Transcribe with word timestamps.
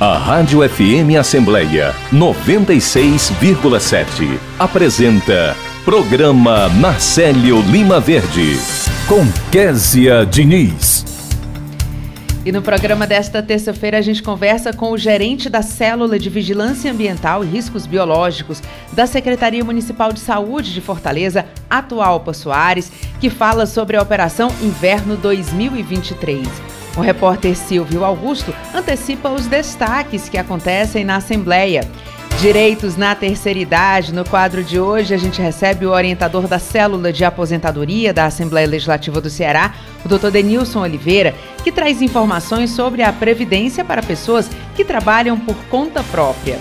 A 0.00 0.18
Rádio 0.18 0.68
FM 0.68 1.16
Assembleia 1.16 1.94
96,7 2.12 4.36
apresenta 4.58 5.56
Programa 5.84 6.68
Marcelo 6.68 7.62
Lima 7.62 8.00
Verde 8.00 8.58
com 9.06 9.24
Késia 9.52 10.26
Diniz. 10.26 11.04
E 12.44 12.50
no 12.50 12.60
programa 12.60 13.06
desta 13.06 13.40
terça-feira 13.40 13.98
a 13.98 14.02
gente 14.02 14.20
conversa 14.20 14.72
com 14.72 14.90
o 14.90 14.98
gerente 14.98 15.48
da 15.48 15.62
Célula 15.62 16.18
de 16.18 16.28
Vigilância 16.28 16.90
Ambiental 16.90 17.44
e 17.44 17.46
Riscos 17.46 17.86
Biológicos 17.86 18.60
da 18.92 19.06
Secretaria 19.06 19.64
Municipal 19.64 20.12
de 20.12 20.18
Saúde 20.18 20.74
de 20.74 20.80
Fortaleza, 20.80 21.46
Atualpa 21.70 22.32
Soares, 22.32 22.90
que 23.20 23.30
fala 23.30 23.64
sobre 23.64 23.96
a 23.96 24.02
Operação 24.02 24.50
Inverno 24.60 25.16
2023. 25.16 26.83
O 26.96 27.00
repórter 27.00 27.56
Silvio 27.56 28.04
Augusto 28.04 28.54
antecipa 28.72 29.28
os 29.28 29.46
destaques 29.46 30.28
que 30.28 30.38
acontecem 30.38 31.04
na 31.04 31.16
Assembleia. 31.16 31.88
Direitos 32.40 32.96
na 32.96 33.14
terceira 33.14 33.58
idade. 33.58 34.12
No 34.12 34.24
quadro 34.24 34.62
de 34.62 34.78
hoje, 34.78 35.12
a 35.12 35.16
gente 35.16 35.40
recebe 35.40 35.86
o 35.86 35.90
orientador 35.90 36.46
da 36.46 36.58
célula 36.58 37.12
de 37.12 37.24
aposentadoria 37.24 38.12
da 38.12 38.26
Assembleia 38.26 38.68
Legislativa 38.68 39.20
do 39.20 39.30
Ceará, 39.30 39.74
o 40.04 40.08
Dr. 40.08 40.30
Denilson 40.30 40.82
Oliveira, 40.82 41.34
que 41.64 41.72
traz 41.72 42.00
informações 42.02 42.70
sobre 42.70 43.02
a 43.02 43.12
previdência 43.12 43.84
para 43.84 44.02
pessoas 44.02 44.48
que 44.76 44.84
trabalham 44.84 45.38
por 45.38 45.56
conta 45.70 46.02
própria. 46.04 46.58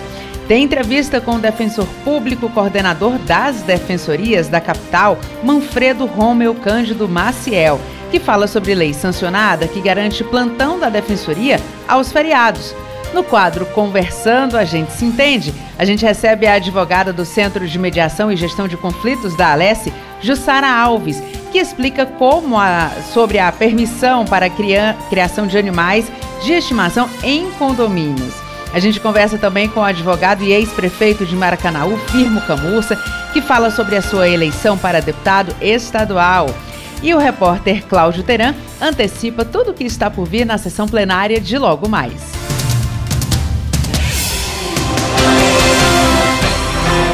Tem 0.47 0.63
entrevista 0.63 1.21
com 1.21 1.35
o 1.35 1.39
defensor 1.39 1.87
público, 2.03 2.49
coordenador 2.49 3.17
das 3.19 3.61
defensorias 3.61 4.47
da 4.47 4.59
capital, 4.59 5.17
Manfredo 5.43 6.05
Romeu 6.05 6.53
Cândido 6.53 7.07
Maciel 7.07 7.79
que 8.13 8.19
fala 8.19 8.45
sobre 8.45 8.75
lei 8.75 8.93
sancionada 8.93 9.67
que 9.67 9.81
garante 9.81 10.23
plantão 10.23 10.77
da 10.77 10.87
defensoria 10.87 11.59
aos 11.87 12.11
feriados. 12.11 12.75
No 13.11 13.23
quadro 13.23 13.65
Conversando, 13.65 14.55
a 14.55 14.63
gente 14.63 14.91
se 14.91 15.03
entende, 15.03 15.51
a 15.79 15.83
gente 15.83 16.05
recebe 16.05 16.45
a 16.45 16.53
advogada 16.53 17.11
do 17.11 17.25
Centro 17.25 17.67
de 17.67 17.79
Mediação 17.79 18.31
e 18.31 18.35
Gestão 18.35 18.67
de 18.67 18.77
Conflitos 18.77 19.35
da 19.35 19.51
Alesse, 19.51 19.91
Jussara 20.21 20.69
Alves, 20.69 21.23
que 21.51 21.57
explica 21.57 22.05
como 22.05 22.55
a, 22.55 22.91
sobre 23.11 23.39
a 23.39 23.51
permissão 23.51 24.25
para 24.25 24.45
a 24.45 24.99
criação 25.09 25.47
de 25.47 25.57
animais 25.57 26.11
de 26.43 26.53
estimação 26.53 27.09
em 27.23 27.49
condomínios. 27.53 28.42
A 28.73 28.79
gente 28.79 28.99
conversa 28.99 29.37
também 29.37 29.69
com 29.69 29.81
o 29.81 29.83
advogado 29.83 30.43
e 30.43 30.51
ex-prefeito 30.51 31.27
de 31.27 31.35
Maracanaú, 31.35 31.95
Firmo 32.07 32.41
Camurça, 32.41 32.95
que 33.31 33.39
fala 33.39 33.69
sobre 33.69 33.95
a 33.95 34.01
sua 34.01 34.27
eleição 34.27 34.75
para 34.75 34.99
deputado 34.99 35.55
estadual. 35.61 36.47
E 37.03 37.13
o 37.13 37.19
repórter 37.19 37.85
Cláudio 37.85 38.23
Teran 38.23 38.55
antecipa 38.81 39.45
tudo 39.45 39.69
o 39.69 39.73
que 39.75 39.83
está 39.83 40.09
por 40.09 40.27
vir 40.27 40.43
na 40.43 40.57
sessão 40.57 40.87
plenária 40.87 41.39
de 41.39 41.55
logo 41.55 41.87
mais. 41.87 42.19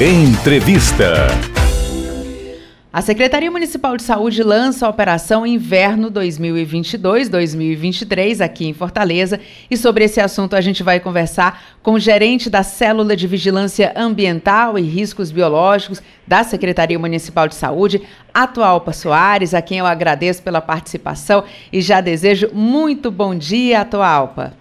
Entrevista. 0.00 1.28
A 2.92 3.00
Secretaria 3.00 3.50
Municipal 3.50 3.96
de 3.96 4.02
Saúde 4.02 4.42
lança 4.42 4.86
a 4.86 4.90
Operação 4.90 5.46
Inverno 5.46 6.10
2022-2023 6.10 8.44
aqui 8.44 8.68
em 8.68 8.74
Fortaleza 8.74 9.40
e 9.70 9.78
sobre 9.78 10.04
esse 10.04 10.20
assunto 10.20 10.54
a 10.54 10.60
gente 10.60 10.82
vai 10.82 11.00
conversar 11.00 11.62
com 11.82 11.92
o 11.92 11.98
gerente 11.98 12.50
da 12.50 12.62
Célula 12.62 13.16
de 13.16 13.26
Vigilância 13.26 13.94
Ambiental 13.96 14.78
e 14.78 14.82
Riscos 14.82 15.32
Biológicos 15.32 16.02
da 16.26 16.44
Secretaria 16.44 16.98
Municipal 16.98 17.48
de 17.48 17.54
Saúde, 17.54 18.02
Atualpa 18.34 18.92
Soares, 18.92 19.54
a 19.54 19.62
quem 19.62 19.78
eu 19.78 19.86
agradeço 19.86 20.42
pela 20.42 20.60
participação 20.60 21.44
e 21.72 21.80
já 21.80 22.02
desejo 22.02 22.50
muito 22.52 23.10
bom 23.10 23.34
dia, 23.34 23.80
Atualpa. 23.80 24.52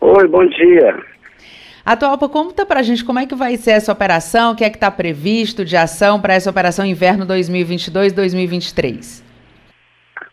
Oi, 0.00 0.26
bom 0.26 0.44
dia. 0.44 1.11
Atualpa, 1.84 2.28
conta 2.28 2.64
pra 2.64 2.82
gente 2.82 3.04
como 3.04 3.18
é 3.18 3.26
que 3.26 3.34
vai 3.34 3.56
ser 3.56 3.72
essa 3.72 3.92
operação, 3.92 4.52
o 4.52 4.56
que 4.56 4.64
é 4.64 4.70
que 4.70 4.76
está 4.76 4.90
previsto 4.90 5.64
de 5.64 5.76
ação 5.76 6.20
para 6.20 6.34
essa 6.34 6.48
operação 6.48 6.86
inverno 6.86 7.26
2022-2023. 7.26 9.24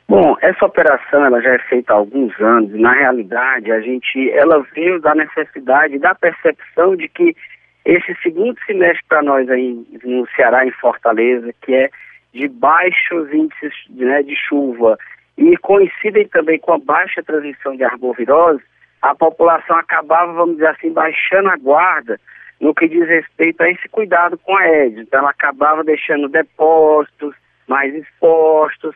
Bom, 0.08 0.36
essa 0.42 0.66
operação 0.66 1.26
ela 1.26 1.42
já 1.42 1.54
é 1.54 1.60
feita 1.60 1.94
há 1.94 1.96
alguns 1.96 2.40
anos. 2.40 2.72
Na 2.80 2.94
realidade, 2.94 3.72
a 3.72 3.80
gente, 3.80 4.32
ela 4.32 4.64
veio 4.76 5.00
da 5.00 5.16
necessidade, 5.16 6.00
da 6.00 6.14
percepção 6.16 6.96
de 6.96 7.08
que 7.08 7.36
esse 7.86 8.16
segundo 8.22 8.56
semestre 8.66 9.04
para 9.08 9.24
nós 9.24 9.50
aí 9.50 9.84
no 10.04 10.28
Ceará, 10.36 10.66
em 10.66 10.72
Fortaleza, 10.72 11.52
que 11.62 11.74
é 11.74 11.90
de 12.34 12.48
baixos 12.48 13.32
índices 13.34 13.74
né, 13.90 14.22
de 14.22 14.36
chuva 14.36 14.98
e 15.38 15.58
coincidem 15.58 16.28
também 16.28 16.60
com 16.60 16.74
a 16.74 16.80
baixa 16.80 17.24
transmissão 17.24 17.76
de 17.76 17.84
arbovirose, 17.84 18.62
a 19.02 19.16
população 19.16 19.78
acabava, 19.78 20.34
vamos 20.34 20.56
dizer 20.56 20.68
assim, 20.68 20.92
baixando 20.92 21.50
a 21.50 21.58
guarda 21.58 22.20
no 22.60 22.74
que 22.74 22.88
diz 22.88 23.08
respeito 23.08 23.62
a 23.62 23.70
esse 23.70 23.88
cuidado 23.90 24.38
com 24.38 24.56
a 24.56 24.68
Ed. 24.68 25.00
Então, 25.02 25.20
ela 25.20 25.30
acabava 25.30 25.84
deixando 25.84 26.28
depósitos 26.28 27.34
mais 27.68 27.94
expostos, 27.96 28.94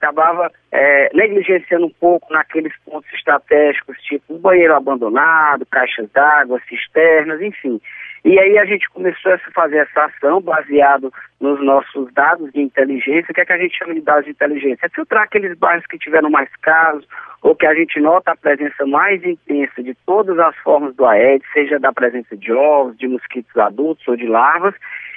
acabava 0.00 0.50
é, 0.72 1.10
negligenciando 1.14 1.86
um 1.86 1.90
pouco 1.90 2.32
naqueles 2.32 2.72
pontos 2.84 3.10
estratégicos, 3.14 3.96
tipo 4.02 4.34
um 4.34 4.38
banheiro 4.38 4.74
abandonado, 4.74 5.64
caixas 5.66 6.10
d'água, 6.10 6.60
cisternas, 6.68 7.40
enfim. 7.40 7.80
E 8.24 8.38
aí 8.38 8.58
a 8.58 8.64
gente 8.64 8.88
começou 8.88 9.32
a 9.32 9.38
fazer 9.52 9.78
essa 9.78 10.04
ação 10.04 10.40
baseado 10.40 11.12
nos 11.40 11.62
nossos 11.62 12.12
dados 12.14 12.50
de 12.52 12.60
inteligência. 12.60 13.30
O 13.30 13.34
que 13.34 13.40
é 13.40 13.44
que 13.44 13.52
a 13.52 13.58
gente 13.58 13.76
chama 13.76 13.94
de 13.94 14.00
dados 14.00 14.24
de 14.24 14.30
inteligência? 14.30 14.86
É 14.86 14.88
filtrar 14.88 15.24
aqueles 15.24 15.56
bairros 15.58 15.86
que 15.86 15.98
tiveram 15.98 16.30
mais 16.30 16.48
casos 16.62 17.06
ou 17.44 17.54
que 17.54 17.66
a 17.66 17.74
gente 17.74 18.00
nota 18.00 18.32
a 18.32 18.36
presença 18.36 18.86
mais 18.86 19.22
intensa 19.22 19.82
de 19.82 19.94
todas 20.06 20.38
as 20.38 20.56
formas 20.60 20.96
do 20.96 21.04
Aedes, 21.04 21.46
seja 21.52 21.78
da 21.78 21.92
presença 21.92 22.34
de 22.34 22.50
ovos, 22.50 22.96
de 22.96 23.06
mosquitos 23.06 23.54
adultos 23.58 24.08
ou 24.08 24.16
de 24.16 24.26
larvas, 24.26 24.74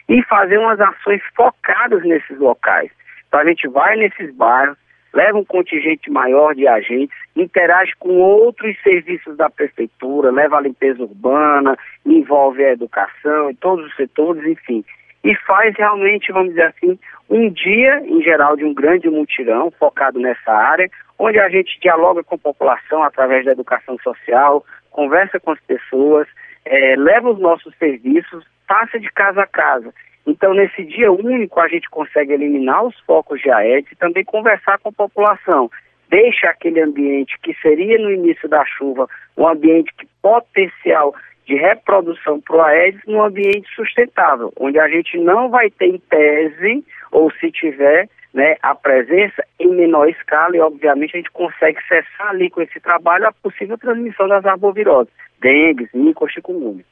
e 0.10 0.22
fazer 0.24 0.58
umas 0.58 0.80
ações 0.80 1.22
focadas 1.34 2.04
nesses 2.04 2.38
locais. 2.38 2.92
Então 3.28 3.40
a 3.40 3.46
gente 3.46 3.66
vai 3.70 3.96
nesses 3.96 4.36
bairros, 4.36 4.78
leva 5.14 5.38
um 5.38 5.46
contingente 5.46 6.12
maior 6.12 6.54
de 6.54 6.68
agentes, 6.68 7.18
interage 7.34 7.94
com 7.98 8.18
outros 8.18 8.76
serviços 8.84 9.38
da 9.38 9.50
prefeitura, 9.50 10.30
leva 10.30 10.58
a 10.58 10.62
limpeza 10.62 11.02
urbana, 11.02 11.78
envolve 12.06 12.62
a 12.62 12.74
educação 12.74 13.50
e 13.50 13.56
todos 13.56 13.86
os 13.86 13.96
setores, 13.96 14.44
enfim. 14.46 14.84
E 15.24 15.36
faz 15.36 15.76
realmente, 15.76 16.32
vamos 16.32 16.50
dizer 16.50 16.74
assim, 16.76 17.00
um 17.30 17.50
dia, 17.50 18.02
em 18.06 18.22
geral, 18.22 18.56
de 18.56 18.64
um 18.64 18.74
grande 18.74 19.10
mutirão 19.10 19.72
focado 19.72 20.20
nessa 20.20 20.52
área, 20.52 20.90
onde 21.20 21.40
a 21.40 21.50
gente 21.50 21.80
dialoga 21.80 22.24
com 22.24 22.36
a 22.36 22.40
população 22.40 23.04
através 23.04 23.46
da 23.46 23.52
educação 23.52 23.98
social, 24.00 24.64
conversa 24.92 25.40
com 25.40 25.52
as 25.52 25.60
pessoas, 25.62 26.28
é, 26.66 26.96
leva 26.96 27.30
os 27.30 27.40
nossos 27.40 27.76
serviços, 27.78 28.46
passa 28.68 29.00
de 29.00 29.10
casa 29.12 29.42
a 29.42 29.48
casa. 29.48 29.94
Então, 30.26 30.54
nesse 30.54 30.84
dia 30.84 31.12
único, 31.12 31.60
a 31.60 31.68
gente 31.68 31.90
consegue 31.90 32.34
eliminar 32.34 32.84
os 32.84 33.00
focos 33.02 33.42
de 33.42 33.50
Aedes 33.50 33.92
e 33.92 33.96
também 33.96 34.26
conversar 34.26 34.78
com 34.80 34.90
a 34.90 34.92
população. 34.92 35.72
Deixa 36.10 36.50
aquele 36.50 36.82
ambiente 36.82 37.38
que 37.42 37.54
seria 37.62 37.98
no 37.98 38.12
início 38.12 38.48
da 38.48 38.66
chuva 38.66 39.08
um 39.38 39.48
ambiente 39.48 39.94
que 39.98 40.08
potencial 40.22 41.14
de 41.48 41.56
reprodução 41.56 42.42
para 42.42 42.56
o 42.58 42.62
Aedes 42.62 43.02
num 43.08 43.24
ambiente 43.24 43.68
sustentável, 43.74 44.52
onde 44.60 44.78
a 44.78 44.88
gente 44.90 45.18
não 45.18 45.50
vai 45.50 45.70
ter 45.72 45.88
em 45.88 45.98
tese, 45.98 46.84
ou 47.12 47.32
se 47.32 47.50
tiver, 47.52 48.10
né, 48.34 48.58
a 48.62 48.76
presença 48.76 49.44
em 49.58 49.74
menor 49.74 50.10
escala 50.10 50.58
e, 50.58 50.60
obviamente, 50.60 51.16
a 51.16 51.18
gente 51.18 51.32
consegue 51.32 51.80
cessar 51.88 52.30
ali 52.30 52.50
com 52.50 52.62
esse 52.62 52.80
trabalho 52.82 53.28
a 53.28 53.32
possível 53.32 53.78
transmissão 53.78 54.28
das 54.28 54.46
arboviroses, 54.46 55.12
dengue, 55.42 55.90
zika 55.96 56.28
chikungunya. 56.28 56.84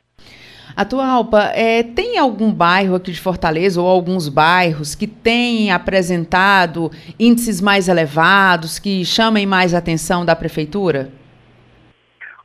Atualpa, 0.75 1.51
é, 1.53 1.83
tem 1.83 2.17
algum 2.17 2.51
bairro 2.51 2.95
aqui 2.95 3.11
de 3.11 3.21
Fortaleza 3.21 3.79
ou 3.79 3.87
alguns 3.87 4.27
bairros 4.27 4.95
que 4.95 5.07
têm 5.07 5.71
apresentado 5.71 6.91
índices 7.19 7.61
mais 7.61 7.87
elevados, 7.87 8.79
que 8.79 9.05
chamem 9.05 9.45
mais 9.45 9.73
atenção 9.73 10.25
da 10.25 10.35
prefeitura? 10.35 11.09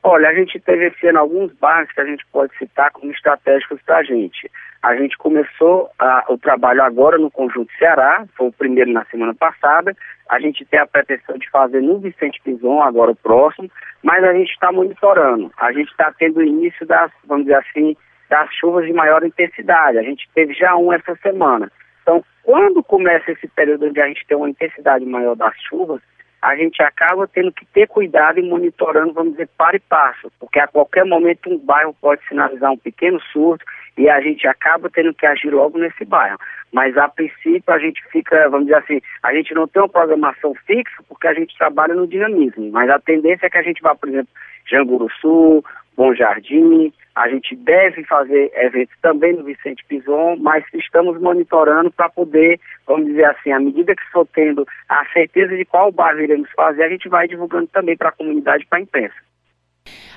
Olha, 0.03 0.31
a 0.31 0.35
gente 0.35 0.59
teve 0.61 0.87
esse 0.87 1.07
ano 1.09 1.19
alguns 1.19 1.53
bairros 1.55 1.93
que 1.93 2.01
a 2.01 2.07
gente 2.07 2.25
pode 2.33 2.57
citar 2.57 2.91
como 2.91 3.13
estratégicos 3.13 3.81
para 3.83 3.99
a 3.99 4.03
gente. 4.03 4.51
A 4.83 4.97
gente 4.97 5.17
começou 5.19 5.91
o 6.29 6.39
trabalho 6.39 6.83
agora 6.83 7.19
no 7.19 7.31
Conjunto 7.31 7.71
Ceará, 7.79 8.25
foi 8.35 8.49
o 8.49 8.53
primeiro 8.53 8.91
na 8.91 9.05
semana 9.07 9.35
passada. 9.35 9.95
A 10.27 10.41
gente 10.41 10.65
tem 10.65 10.81
a 10.81 10.87
pretensão 10.87 11.37
de 11.37 11.51
fazer 11.51 11.83
no 11.83 11.99
Vicente 11.99 12.41
Pison, 12.43 12.81
agora 12.81 13.11
o 13.11 13.17
próximo, 13.17 13.71
mas 14.03 14.25
a 14.25 14.33
gente 14.33 14.51
está 14.51 14.73
monitorando. 14.73 15.53
A 15.59 15.71
gente 15.71 15.91
está 15.91 16.11
tendo 16.19 16.39
o 16.39 16.43
início 16.43 16.87
das, 16.87 17.13
vamos 17.27 17.45
dizer 17.45 17.59
assim, 17.59 17.95
das 18.31 18.49
chuvas 18.55 18.87
de 18.87 18.93
maior 18.95 19.23
intensidade. 19.23 19.99
A 19.99 20.03
gente 20.03 20.27
teve 20.35 20.55
já 20.55 20.75
um 20.77 20.91
essa 20.91 21.15
semana. 21.17 21.71
Então, 22.01 22.25
quando 22.43 22.83
começa 22.83 23.33
esse 23.33 23.47
período 23.49 23.87
onde 23.87 24.01
a 24.01 24.07
gente 24.07 24.27
tem 24.27 24.37
uma 24.37 24.49
intensidade 24.49 25.05
maior 25.05 25.37
das 25.37 25.55
chuvas, 25.69 26.01
a 26.43 26.57
gente 26.57 26.83
acaba 26.83 27.29
tendo 27.29 27.53
que 27.53 27.67
ter 27.67 27.87
cuidado 27.87 28.39
e 28.39 28.43
monitorando, 28.43 29.13
vamos 29.13 29.33
dizer, 29.33 29.49
para 29.59 29.77
e 29.77 29.81
passo, 29.81 30.33
porque 30.41 30.59
a 30.59 30.67
qualquer 30.67 31.05
momento 31.05 31.51
um 31.51 31.59
bairro 31.59 31.95
pode 32.01 32.27
sinalizar 32.27 32.73
um 32.73 32.79
pequeno 32.79 33.21
surto 33.33 33.65
e 33.99 34.09
a 34.09 34.21
gente 34.21 34.47
acaba 34.49 34.89
tendo 34.89 35.13
que 35.13 35.27
agir 35.27 35.51
logo 35.51 35.79
nesse 35.79 36.05
bairro. 36.05 36.39
Mas 36.73 36.97
a 36.97 37.09
princípio 37.09 37.63
a 37.67 37.79
gente 37.79 38.03
fica, 38.11 38.49
vamos 38.49 38.67
dizer 38.67 38.79
assim, 38.79 39.01
a 39.23 39.35
gente 39.35 39.53
não 39.53 39.69
tem 39.69 39.83
uma 39.83 39.89
programação 39.89 40.55
fixa 40.67 41.03
porque 41.09 41.29
a 41.29 41.35
gente 41.35 41.57
trabalha 41.59 41.95
no 41.95 42.07
dinamismo, 42.07 42.71
mas 42.71 42.89
a 42.89 42.99
tendência 42.99 43.47
é 43.47 43.51
que 43.51 43.59
a 43.59 43.63
gente 43.63 43.83
vá, 43.83 43.95
por 43.95 44.09
exemplo, 44.09 44.29
Janguru 44.67 45.09
Sul, 45.21 45.65
Bom 45.97 46.15
Jardim, 46.15 46.93
a 47.21 47.29
gente 47.29 47.55
deve 47.55 48.03
fazer 48.05 48.51
eventos 48.55 48.97
também 49.03 49.35
no 49.35 49.45
Vicente 49.45 49.85
Pison, 49.87 50.37
mas 50.37 50.65
estamos 50.73 51.21
monitorando 51.21 51.91
para 51.91 52.09
poder, 52.09 52.59
vamos 52.87 53.07
dizer 53.07 53.27
assim, 53.27 53.53
à 53.53 53.61
medida 53.61 53.95
que 53.95 54.11
for 54.11 54.27
tendo 54.35 54.67
a 54.89 55.05
certeza 55.13 55.55
de 55.55 55.67
qual 55.67 55.93
bairro 55.93 56.23
iremos 56.23 56.49
fazer, 56.53 56.83
a 56.83 56.89
gente 56.89 57.09
vai 57.11 57.29
divulgando 57.29 57.67
também 57.67 57.97
para 57.97 58.09
a 58.09 58.13
comunidade, 58.13 58.67
para 58.67 58.79
a 58.79 58.83
imprensa. 58.83 59.30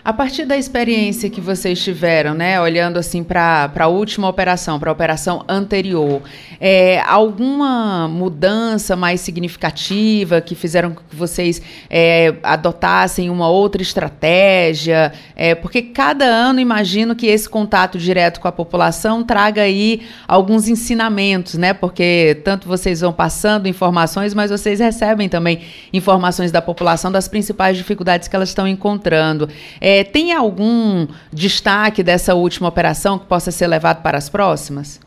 A 0.06 0.12
partir 0.12 0.44
da 0.44 0.58
experiência 0.58 1.30
que 1.30 1.40
vocês 1.40 1.82
tiveram, 1.82 2.34
né, 2.34 2.60
olhando 2.60 3.00
assim 3.00 3.24
para 3.24 3.72
a 3.74 3.88
última 3.88 4.28
operação, 4.28 4.78
para 4.78 4.90
a 4.90 4.94
operação 4.94 5.46
anterior, 5.48 6.22
é, 6.60 7.00
alguma 7.08 8.06
mudança 8.10 8.98
mais 8.98 9.22
significativa 9.22 10.42
que 10.42 10.56
fizeram 10.56 10.92
que 10.92 11.16
vocês 11.16 11.62
é, 11.90 12.36
adotassem 12.44 13.30
uma 13.30 13.48
outra 13.48 13.82
estratégia? 13.82 15.14
É, 15.38 15.56
porque 15.56 15.82
cada 15.82 16.26
ano 16.26 16.60
imagino 16.60 17.16
que 17.16 17.28
esse 17.28 17.48
contato 17.48 17.98
direto 17.98 18.42
com 18.42 18.48
a 18.50 18.52
população 18.52 19.24
traga 19.24 19.62
aí 19.62 20.02
alguns 20.28 20.68
ensinamentos, 20.68 21.54
né? 21.54 21.74
Porque 21.74 22.42
tanto 22.44 22.68
vocês 22.68 23.00
vão 23.00 23.14
passando 23.14 23.70
informações, 23.70 24.34
mas 24.34 24.52
vocês 24.52 24.82
recebem 24.82 25.30
também 25.30 25.62
informações 25.94 26.52
da 26.52 26.62
população 26.62 27.10
das 27.10 27.30
principais 27.30 27.78
dificuldades 27.78 28.28
que 28.28 28.36
elas 28.36 28.50
estão 28.50 28.68
encontrando. 28.68 29.48
É, 29.80 29.93
é, 30.00 30.04
tem 30.04 30.34
algum 30.34 31.08
destaque 31.32 32.04
dessa 32.04 32.34
última 32.34 32.68
operação 32.68 33.20
que 33.20 33.28
possa 33.28 33.52
ser 33.52 33.68
levado 33.68 34.02
para 34.02 34.18
as 34.18 34.30
próximas? 34.30 35.00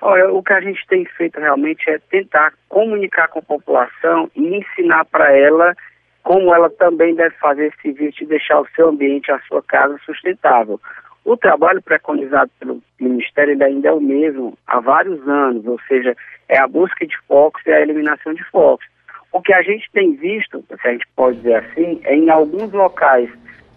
Olha, 0.00 0.30
o 0.32 0.42
que 0.42 0.52
a 0.52 0.60
gente 0.60 0.86
tem 0.86 1.04
feito 1.16 1.40
realmente 1.40 1.88
é 1.88 1.98
tentar 2.10 2.52
comunicar 2.68 3.28
com 3.28 3.38
a 3.38 3.42
população 3.42 4.30
e 4.36 4.58
ensinar 4.58 5.04
para 5.06 5.32
ela 5.36 5.74
como 6.22 6.54
ela 6.54 6.70
também 6.70 7.14
deve 7.14 7.34
fazer 7.36 7.66
esse 7.66 7.82
serviço 7.82 8.18
de 8.18 8.26
deixar 8.26 8.60
o 8.60 8.68
seu 8.74 8.88
ambiente, 8.88 9.30
a 9.30 9.38
sua 9.40 9.62
casa 9.62 9.98
sustentável. 10.04 10.80
O 11.24 11.36
trabalho 11.36 11.82
preconizado 11.82 12.50
pelo 12.58 12.82
Ministério 13.00 13.62
ainda 13.62 13.88
é 13.88 13.92
o 13.92 14.00
mesmo 14.00 14.56
há 14.66 14.80
vários 14.80 15.26
anos, 15.28 15.66
ou 15.66 15.78
seja, 15.88 16.16
é 16.48 16.58
a 16.58 16.66
busca 16.66 17.06
de 17.06 17.16
focos 17.26 17.62
e 17.66 17.72
a 17.72 17.80
eliminação 17.80 18.32
de 18.34 18.44
focos. 18.44 18.86
O 19.34 19.42
que 19.42 19.52
a 19.52 19.62
gente 19.62 19.90
tem 19.92 20.14
visto, 20.14 20.64
se 20.68 20.88
a 20.88 20.92
gente 20.92 21.08
pode 21.16 21.38
dizer 21.38 21.56
assim, 21.56 22.00
é 22.04 22.14
em 22.14 22.30
alguns 22.30 22.72
locais 22.72 23.28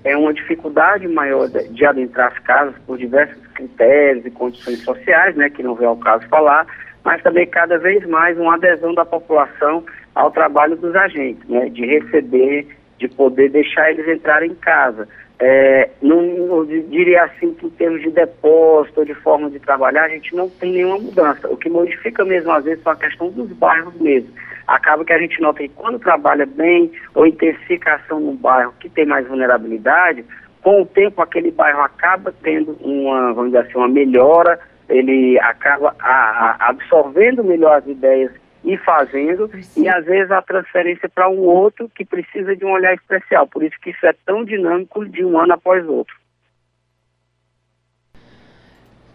é 0.04 0.16
uma 0.16 0.32
dificuldade 0.32 1.08
maior 1.08 1.50
de, 1.50 1.68
de 1.70 1.84
adentrar 1.84 2.32
as 2.32 2.38
casas 2.44 2.76
por 2.86 2.96
diversos 2.96 3.46
critérios 3.56 4.24
e 4.24 4.30
condições 4.30 4.84
sociais, 4.84 5.36
né, 5.36 5.50
que 5.50 5.64
não 5.64 5.74
vem 5.74 5.88
ao 5.88 5.98
caso 5.98 6.28
falar, 6.28 6.68
mas 7.04 7.24
também 7.24 7.48
cada 7.48 7.80
vez 7.80 8.06
mais 8.06 8.38
uma 8.38 8.54
adesão 8.54 8.94
da 8.94 9.04
população 9.04 9.84
ao 10.14 10.30
trabalho 10.30 10.78
dos 10.78 10.96
agentes, 10.96 11.44
né, 11.50 11.70
de 11.70 11.84
receber, 11.88 12.68
de 13.00 13.08
poder 13.08 13.50
deixar 13.50 13.90
eles 13.90 14.08
entrarem 14.08 14.52
em 14.52 14.56
casa. 14.56 15.10
É, 15.40 15.90
não, 16.02 16.66
diria 16.66 17.24
assim 17.26 17.54
que 17.54 17.68
em 17.68 17.70
termos 17.72 18.02
de 18.02 18.10
depósito 18.10 19.02
ou 19.02 19.06
de 19.06 19.14
forma 19.14 19.50
de 19.52 19.60
trabalhar, 19.60 20.06
a 20.06 20.10
gente 20.10 20.36
não 20.36 20.50
tem 20.50 20.72
nenhuma 20.72 20.98
mudança. 20.98 21.48
O 21.48 21.58
que 21.58 21.70
modifica 21.70 22.26
mesmo, 22.26 22.52
às 22.52 22.64
vezes, 22.64 22.86
é 22.86 22.90
a 22.90 22.96
questão 22.96 23.30
dos 23.30 23.52
bairros 23.54 23.94
mesmo 24.02 24.34
acaba 24.68 25.06
que 25.06 25.14
a 25.14 25.18
gente 25.18 25.42
nota 25.42 25.60
que 25.60 25.70
quando 25.70 25.98
trabalha 25.98 26.46
bem 26.46 26.92
ou 27.16 27.26
intensificação 27.26 28.20
num 28.20 28.36
bairro 28.36 28.74
que 28.80 28.90
tem 28.90 29.06
mais 29.06 29.26
vulnerabilidade, 29.26 30.26
com 30.62 30.82
o 30.82 30.86
tempo 30.86 31.22
aquele 31.22 31.52
bairro 31.52 31.80
acaba 31.80 32.34
tendo 32.44 32.78
uma, 32.82 33.34
vamos 33.34 33.52
dizer 33.52 33.66
assim, 33.66 33.78
uma 33.78 33.88
melhora, 33.88 34.60
ele 34.90 35.40
acaba 35.40 35.96
a, 36.00 36.12
a, 36.12 36.70
absorvendo 36.70 37.44
melhor 37.44 37.78
as 37.78 37.88
ideias 37.88 38.32
e 38.68 38.78
fazendo, 38.78 39.50
e 39.78 39.88
às 39.88 40.04
vezes 40.04 40.30
a 40.30 40.42
transferência 40.42 41.08
para 41.08 41.30
um 41.30 41.40
outro 41.40 41.90
que 41.96 42.04
precisa 42.04 42.54
de 42.54 42.66
um 42.66 42.72
olhar 42.72 42.94
especial. 42.94 43.48
Por 43.48 43.64
isso 43.64 43.78
que 43.82 43.92
isso 43.92 44.06
é 44.06 44.14
tão 44.26 44.44
dinâmico 44.44 45.08
de 45.08 45.24
um 45.24 45.40
ano 45.40 45.54
após 45.54 45.88
outro. 45.88 46.14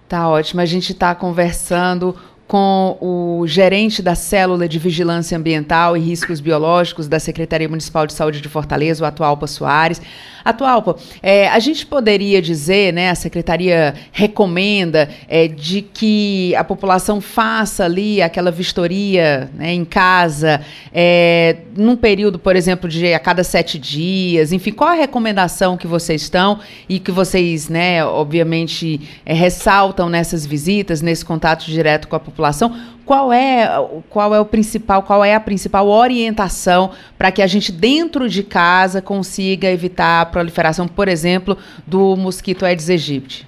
Tá 0.09 0.27
ótimo. 0.27 0.63
A 0.63 0.65
gente 0.65 0.93
está 0.93 1.15
conversando 1.15 2.17
com 2.49 2.99
o 3.01 3.47
gerente 3.47 4.03
da 4.03 4.15
Célula 4.15 4.67
de 4.67 4.79
Vigilância 4.79 5.37
Ambiental 5.37 5.97
e 5.97 6.01
Riscos 6.01 6.41
Biológicos 6.41 7.09
da 7.09 7.19
Secretaria 7.19 7.69
Municipal 7.69 8.07
de 8.07 8.13
Saúde 8.15 8.41
de 8.41 8.49
Fortaleza, 8.49 9.05
o 9.05 9.07
Atualpa 9.07 9.47
Soares. 9.47 10.01
Atualpa, 10.45 10.97
é, 11.23 11.49
a 11.49 11.59
gente 11.59 11.87
poderia 11.87 12.43
dizer, 12.43 12.93
né, 12.93 13.11
a 13.11 13.15
Secretaria 13.15 13.95
recomenda 14.11 15.09
é, 15.29 15.47
de 15.49 15.83
que 15.83 16.55
a 16.57 16.65
população 16.65 17.21
faça 17.21 17.85
ali 17.85 18.21
aquela 18.21 18.51
vistoria 18.51 19.51
né, 19.55 19.73
em 19.73 19.85
casa, 19.85 20.61
é, 20.93 21.57
num 21.77 21.97
período, 21.97 22.39
por 22.39 22.57
exemplo, 22.57 22.89
de 22.89 23.13
a 23.13 23.19
cada 23.19 23.45
sete 23.45 23.79
dias, 23.79 24.53
enfim, 24.53 24.73
qual 24.73 24.91
a 24.91 24.95
recomendação 24.95 25.77
que 25.77 25.87
vocês 25.87 26.23
estão 26.23 26.59
e 26.89 26.99
que 26.99 27.11
vocês, 27.11 27.69
né, 27.69 28.05
obviamente, 28.05 29.01
é, 29.25 29.33
ressaltam 29.33 30.09
nessas 30.09 30.45
visitas, 30.45 31.01
nesse 31.01 31.25
contato 31.25 31.65
direto 31.67 32.09
com 32.09 32.17
a 32.17 32.21
população? 32.21 32.75
Qual 33.05 33.33
é, 33.33 33.67
qual 34.09 34.35
é 34.35 34.41
o 34.41 34.45
principal, 34.45 35.03
qual 35.03 35.25
é 35.25 35.35
a 35.35 35.41
principal 35.41 35.89
orientação 35.89 36.91
para 37.19 37.31
que 37.31 37.43
a 37.43 37.47
gente 37.47 37.73
dentro 37.73 38.29
de 38.29 38.43
casa 38.43 39.03
consiga 39.03 39.69
evitar 39.69 40.23
a 40.23 40.27
proliferação, 40.27 40.87
por 40.89 41.09
exemplo, 41.09 41.57
do 41.87 42.17
mosquito 42.17 42.65
Aedes 42.65 42.89
aegypti? 42.89 43.47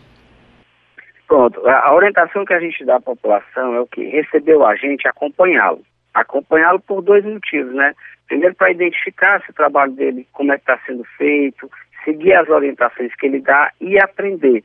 Pronto, 1.26 1.66
a 1.66 1.94
orientação 1.94 2.44
que 2.44 2.52
a 2.52 2.61
gente 2.61 2.84
dá 2.84 2.96
à 2.96 3.00
população 3.00 3.75
é 3.75 3.80
o 3.80 3.87
que 3.87 4.04
receber 4.04 4.56
o 4.56 4.64
agente, 4.64 5.08
acompanhá-lo. 5.08 5.80
Acompanhá-lo 6.12 6.78
por 6.80 7.02
dois 7.02 7.25
motivos, 7.25 7.75
né? 7.75 7.92
Primeiro, 8.28 8.54
para 8.54 8.70
identificar 8.70 9.42
se 9.42 9.50
o 9.50 9.54
trabalho 9.54 9.92
dele, 9.92 10.28
como 10.32 10.52
é 10.52 10.56
que 10.56 10.62
está 10.62 10.78
sendo 10.87 11.04
feito, 11.16 11.68
seguir 12.04 12.34
as 12.34 12.49
orientações 12.49 13.14
que 13.16 13.26
ele 13.26 13.40
dá 13.40 13.73
e 13.80 13.99
aprender 13.99 14.62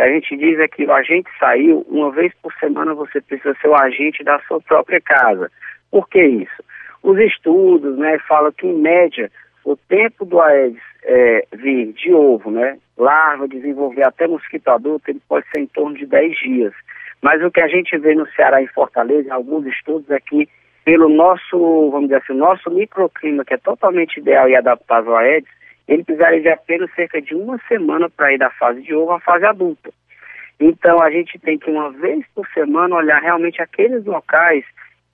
a 0.00 0.08
gente 0.08 0.36
diz 0.36 0.58
é 0.58 0.66
que 0.66 0.84
o 0.84 0.92
agente 0.92 1.28
saiu, 1.38 1.84
uma 1.88 2.10
vez 2.10 2.32
por 2.42 2.52
semana 2.54 2.94
você 2.94 3.20
precisa 3.20 3.54
ser 3.60 3.68
o 3.68 3.74
agente 3.74 4.24
da 4.24 4.38
sua 4.40 4.60
própria 4.60 5.00
casa. 5.00 5.50
Por 5.90 6.08
que 6.08 6.22
isso? 6.22 6.64
Os 7.02 7.18
estudos 7.18 7.96
né, 7.98 8.18
falam 8.28 8.52
que, 8.52 8.66
em 8.66 8.78
média, 8.78 9.30
o 9.64 9.76
tempo 9.76 10.24
do 10.24 10.40
Aedes 10.40 10.82
é, 11.04 11.46
vir 11.52 11.92
de 11.92 12.12
ovo, 12.12 12.50
né, 12.50 12.78
larva, 12.96 13.48
desenvolver 13.48 14.06
até 14.06 14.26
mosquito 14.26 14.68
adulto, 14.68 15.10
ele 15.10 15.20
pode 15.28 15.46
ser 15.50 15.60
em 15.60 15.66
torno 15.66 15.96
de 15.96 16.06
10 16.06 16.36
dias. 16.38 16.72
Mas 17.22 17.42
o 17.42 17.50
que 17.50 17.60
a 17.60 17.68
gente 17.68 17.96
vê 17.98 18.14
no 18.14 18.26
Ceará 18.32 18.62
e 18.62 18.68
Fortaleza, 18.68 19.28
em 19.28 19.32
alguns 19.32 19.66
estudos, 19.66 20.10
é 20.10 20.20
que 20.20 20.48
pelo 20.84 21.08
nosso, 21.08 21.90
vamos 21.90 22.08
dizer 22.08 22.22
assim, 22.22 22.32
nosso 22.32 22.70
microclima, 22.70 23.44
que 23.44 23.54
é 23.54 23.58
totalmente 23.58 24.18
ideal 24.18 24.48
e 24.48 24.56
adaptável 24.56 25.12
ao 25.12 25.18
Aedes, 25.18 25.50
ele 25.90 26.04
precisaria 26.04 26.40
de 26.40 26.48
apenas 26.48 26.88
cerca 26.94 27.20
de 27.20 27.34
uma 27.34 27.58
semana 27.66 28.08
para 28.08 28.32
ir 28.32 28.38
da 28.38 28.48
fase 28.50 28.80
de 28.80 28.94
ovo 28.94 29.10
à 29.10 29.18
fase 29.18 29.44
adulta. 29.44 29.90
Então 30.60 31.02
a 31.02 31.10
gente 31.10 31.36
tem 31.40 31.58
que 31.58 31.68
uma 31.68 31.90
vez 31.90 32.24
por 32.32 32.46
semana 32.54 32.94
olhar 32.94 33.20
realmente 33.20 33.60
aqueles 33.60 34.04
locais 34.04 34.64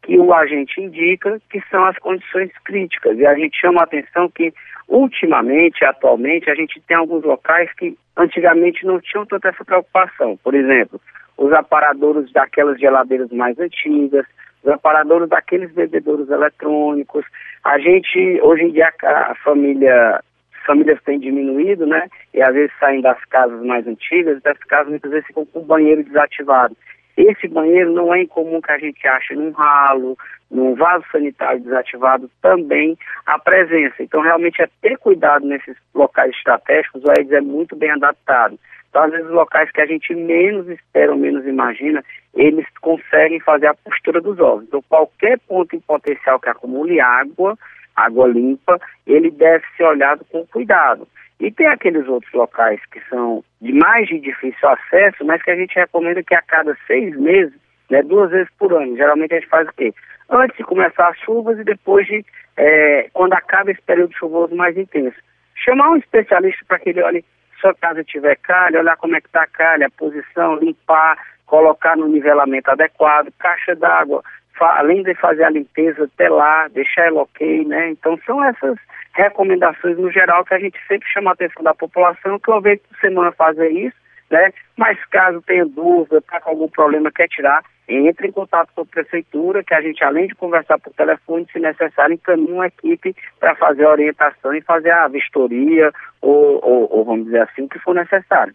que 0.03 0.19
o 0.19 0.35
agente 0.35 0.79
indica 0.81 1.41
que 1.51 1.63
são 1.71 1.83
as 1.87 1.97
condições 1.99 2.51
críticas. 2.63 3.19
E 3.19 3.27
a 3.27 3.35
gente 3.35 3.59
chama 3.59 3.81
a 3.81 3.85
atenção 3.85 4.29
que 4.29 4.53
ultimamente, 4.87 5.83
atualmente, 5.83 6.51
a 6.51 6.55
gente 6.55 6.79
tem 6.87 6.97
alguns 6.97 7.25
locais 7.25 7.73
que 7.73 7.97
antigamente 8.15 8.85
não 8.85 9.01
tinham 9.01 9.25
tanta 9.25 9.49
essa 9.49 9.65
preocupação. 9.65 10.37
Por 10.45 10.55
exemplo, 10.55 11.01
os 11.39 11.53
aparadores 11.55 12.31
daquelas 12.33 12.79
geladeiras 12.79 13.31
mais 13.31 13.59
antigas, 13.59 14.27
os 14.63 14.71
aparadores 14.71 15.29
daqueles 15.29 15.73
bebedouros 15.73 16.29
eletrônicos. 16.29 17.25
A 17.65 17.79
gente, 17.79 18.41
hoje 18.43 18.65
em 18.65 18.73
dia, 18.73 18.93
a 19.03 19.35
família 19.37 20.21
famílias 20.67 21.03
têm 21.05 21.19
diminuído, 21.19 21.87
né? 21.87 22.09
E 22.35 22.43
às 22.43 22.53
vezes 22.53 22.73
saem 22.79 23.01
das 23.01 23.23
casas 23.27 23.65
mais 23.65 23.87
antigas, 23.87 24.43
dessas 24.43 24.65
casas 24.65 24.91
muitas 24.91 25.11
vezes 25.11 25.27
ficam 25.27 25.47
com 25.47 25.61
o 25.61 25.65
banheiro 25.65 26.03
desativado. 26.03 26.77
Esse 27.17 27.49
banheiro 27.49 27.93
não 27.93 28.13
é 28.13 28.23
incomum 28.23 28.61
que 28.61 28.71
a 28.71 28.79
gente 28.79 29.07
ache 29.09 29.35
num 29.35 29.51
ralo, 29.53 30.19
num 30.51 30.75
vaso 30.75 31.05
sanitário 31.11 31.61
desativado 31.61 32.31
também 32.43 32.97
a 33.25 33.39
presença. 33.39 34.03
Então, 34.03 34.21
realmente 34.21 34.61
é 34.61 34.69
ter 34.83 34.99
cuidado 34.99 35.47
nesses 35.47 35.77
locais 35.95 36.31
estratégicos, 36.37 37.03
o 37.03 37.11
Aedes 37.11 37.33
é 37.33 37.41
muito 37.41 37.75
bem 37.75 37.91
adaptado. 37.91 38.59
Então, 38.91 39.03
às 39.03 39.11
vezes, 39.11 39.31
locais 39.31 39.71
que 39.71 39.81
a 39.81 39.87
gente 39.87 40.15
menos 40.15 40.69
espera 40.69 41.13
ou 41.13 41.19
menos 41.19 41.47
imagina, 41.47 42.05
eles 42.35 42.67
conseguem 42.81 43.41
fazer 43.41 43.67
a 43.67 43.75
postura 43.75 44.21
dos 44.21 44.39
ovos. 44.39 44.65
Então, 44.65 44.83
qualquer 44.89 45.39
ponto 45.41 45.75
em 45.75 45.81
potencial 45.81 46.39
que 46.39 46.49
acumule 46.49 47.01
água, 47.01 47.59
água 47.97 48.29
limpa, 48.29 48.79
ele 49.07 49.31
deve 49.31 49.65
ser 49.77 49.85
olhado 49.85 50.25
com 50.31 50.47
cuidado. 50.47 51.09
E 51.41 51.51
tem 51.51 51.67
aqueles 51.67 52.07
outros 52.09 52.33
locais 52.33 52.81
que 52.91 53.01
são 53.09 53.45
de 53.61 53.73
mais 53.73 54.09
de 54.09 54.19
difícil 54.19 54.69
acesso, 54.69 55.25
mas 55.25 55.43
que 55.43 55.51
a 55.51 55.57
gente 55.57 55.75
recomenda 55.75 56.23
que 56.23 56.35
a 56.35 56.43
cada 56.43 56.77
seis 56.87 57.15
meses, 57.17 57.55
né, 57.91 58.03
duas 58.03 58.31
vezes 58.31 58.49
por 58.59 58.73
ano, 58.73 58.97
geralmente 58.97 59.35
a 59.35 59.41
gente 59.41 59.49
faz 59.49 59.69
o 59.69 59.73
quê? 59.73 59.93
Antes 60.31 60.57
de 60.57 60.65
começar 60.65 61.09
as 61.09 61.19
chuvas 61.19 61.59
e 61.59 61.65
depois 61.65 62.07
de, 62.07 62.25
é, 62.57 63.09
quando 63.13 63.35
acaba 63.35 63.71
esse 63.71 63.83
período 63.83 64.17
chuvoso 64.17 64.55
mais 64.55 64.77
intenso. 64.77 65.17
Chamar 65.55 65.91
um 65.91 65.97
especialista 65.97 66.65
para 66.67 66.79
que 66.79 66.91
ele 66.91 67.03
olhe 67.03 67.25
se 67.61 67.67
a 67.67 67.75
casa 67.75 68.05
tiver 68.05 68.37
calha, 68.37 68.81
olhar 68.81 68.97
como 68.97 69.17
é 69.17 69.21
que 69.21 69.29
está 69.29 69.43
a 69.43 69.47
calha, 69.47 69.87
a 69.87 69.91
posição, 69.91 70.57
limpar, 70.57 71.19
colocar 71.47 71.97
no 71.97 72.09
nivelamento 72.09 72.71
adequado, 72.71 73.33
caixa 73.39 73.75
d'água, 73.75 74.23
além 74.61 75.03
de 75.03 75.15
fazer 75.15 75.45
a 75.45 75.51
limpeza 75.51 76.09
lá, 76.29 76.69
deixar 76.69 77.07
ela 77.07 77.23
ok, 77.23 77.65
né? 77.65 77.91
Então 77.91 78.19
são 78.25 78.43
essas 78.45 78.77
recomendações 79.15 79.99
no 79.99 80.11
geral 80.11 80.45
que 80.45 80.55
a 80.55 80.59
gente 80.59 80.79
sempre 80.87 81.09
chama 81.09 81.31
a 81.31 81.35
atenção 81.35 81.63
da 81.63 81.75
população, 81.75 82.39
que 82.39 82.51
uma 82.51 82.61
vez 82.61 82.81
por 82.81 82.99
semana 82.99 83.33
fazer 83.33 83.71
isso, 83.71 83.97
né? 84.31 84.53
Mas 84.77 85.03
caso 85.07 85.43
tenha 85.43 85.65
dúvida, 85.65 86.19
está 86.19 86.41
com 86.41 86.51
algum 86.51 86.69
problema, 86.69 87.11
quer 87.11 87.29
tirar, 87.29 87.63
entre 87.89 88.29
em 88.29 88.33
contato 88.33 88.71
com 88.75 88.83
a 88.83 88.87
prefeitura, 88.87 89.63
que 89.63 89.73
a 89.73 89.81
gente, 89.81 90.03
além 90.03 90.27
de 90.27 90.35
conversar 90.35 90.79
por 90.79 90.93
telefone, 90.93 91.47
se 91.53 91.59
necessário, 91.59 92.15
encaminha 92.15 92.55
uma 92.55 92.67
equipe 92.67 93.15
para 93.39 93.55
fazer 93.55 93.85
a 93.85 93.91
orientação 93.91 94.53
e 94.55 94.61
fazer 94.61 94.91
a 94.91 95.09
vistoria, 95.09 95.93
ou, 96.21 96.61
ou, 96.65 96.89
ou 96.91 97.05
vamos 97.05 97.27
dizer 97.27 97.43
assim, 97.43 97.63
o 97.63 97.69
que 97.69 97.79
for 97.79 97.95
necessário. 97.95 98.55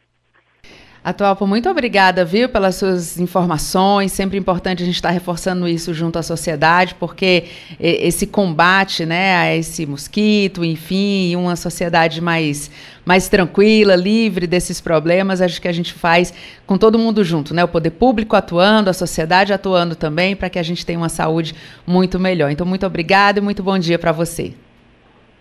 Atualpo, 1.03 1.47
muito 1.47 1.67
obrigada, 1.67 2.23
viu, 2.23 2.47
pelas 2.47 2.75
suas 2.75 3.19
informações. 3.19 4.11
Sempre 4.11 4.37
importante 4.37 4.83
a 4.83 4.85
gente 4.85 4.93
estar 4.93 5.09
reforçando 5.09 5.67
isso 5.67 5.95
junto 5.95 6.19
à 6.19 6.21
sociedade, 6.21 6.93
porque 6.99 7.45
esse 7.79 8.27
combate, 8.27 9.03
né, 9.03 9.35
a 9.35 9.55
esse 9.55 9.83
mosquito, 9.87 10.63
enfim, 10.63 11.35
uma 11.35 11.55
sociedade 11.55 12.21
mais, 12.21 12.69
mais 13.03 13.27
tranquila, 13.27 13.95
livre 13.95 14.45
desses 14.45 14.79
problemas, 14.79 15.41
acho 15.41 15.59
que 15.59 15.67
a 15.67 15.71
gente 15.71 15.91
faz 15.91 16.31
com 16.67 16.77
todo 16.77 16.99
mundo 16.99 17.23
junto, 17.23 17.51
né? 17.51 17.63
O 17.63 17.67
poder 17.67 17.89
público 17.89 18.35
atuando, 18.35 18.87
a 18.87 18.93
sociedade 18.93 19.51
atuando 19.51 19.95
também, 19.95 20.35
para 20.35 20.51
que 20.51 20.59
a 20.59 20.63
gente 20.63 20.85
tenha 20.85 20.99
uma 20.99 21.09
saúde 21.09 21.55
muito 21.85 22.19
melhor. 22.19 22.51
Então, 22.51 22.65
muito 22.65 22.85
obrigada 22.85 23.39
e 23.39 23.41
muito 23.41 23.63
bom 23.63 23.79
dia 23.79 23.97
para 23.97 24.11
você. 24.11 24.53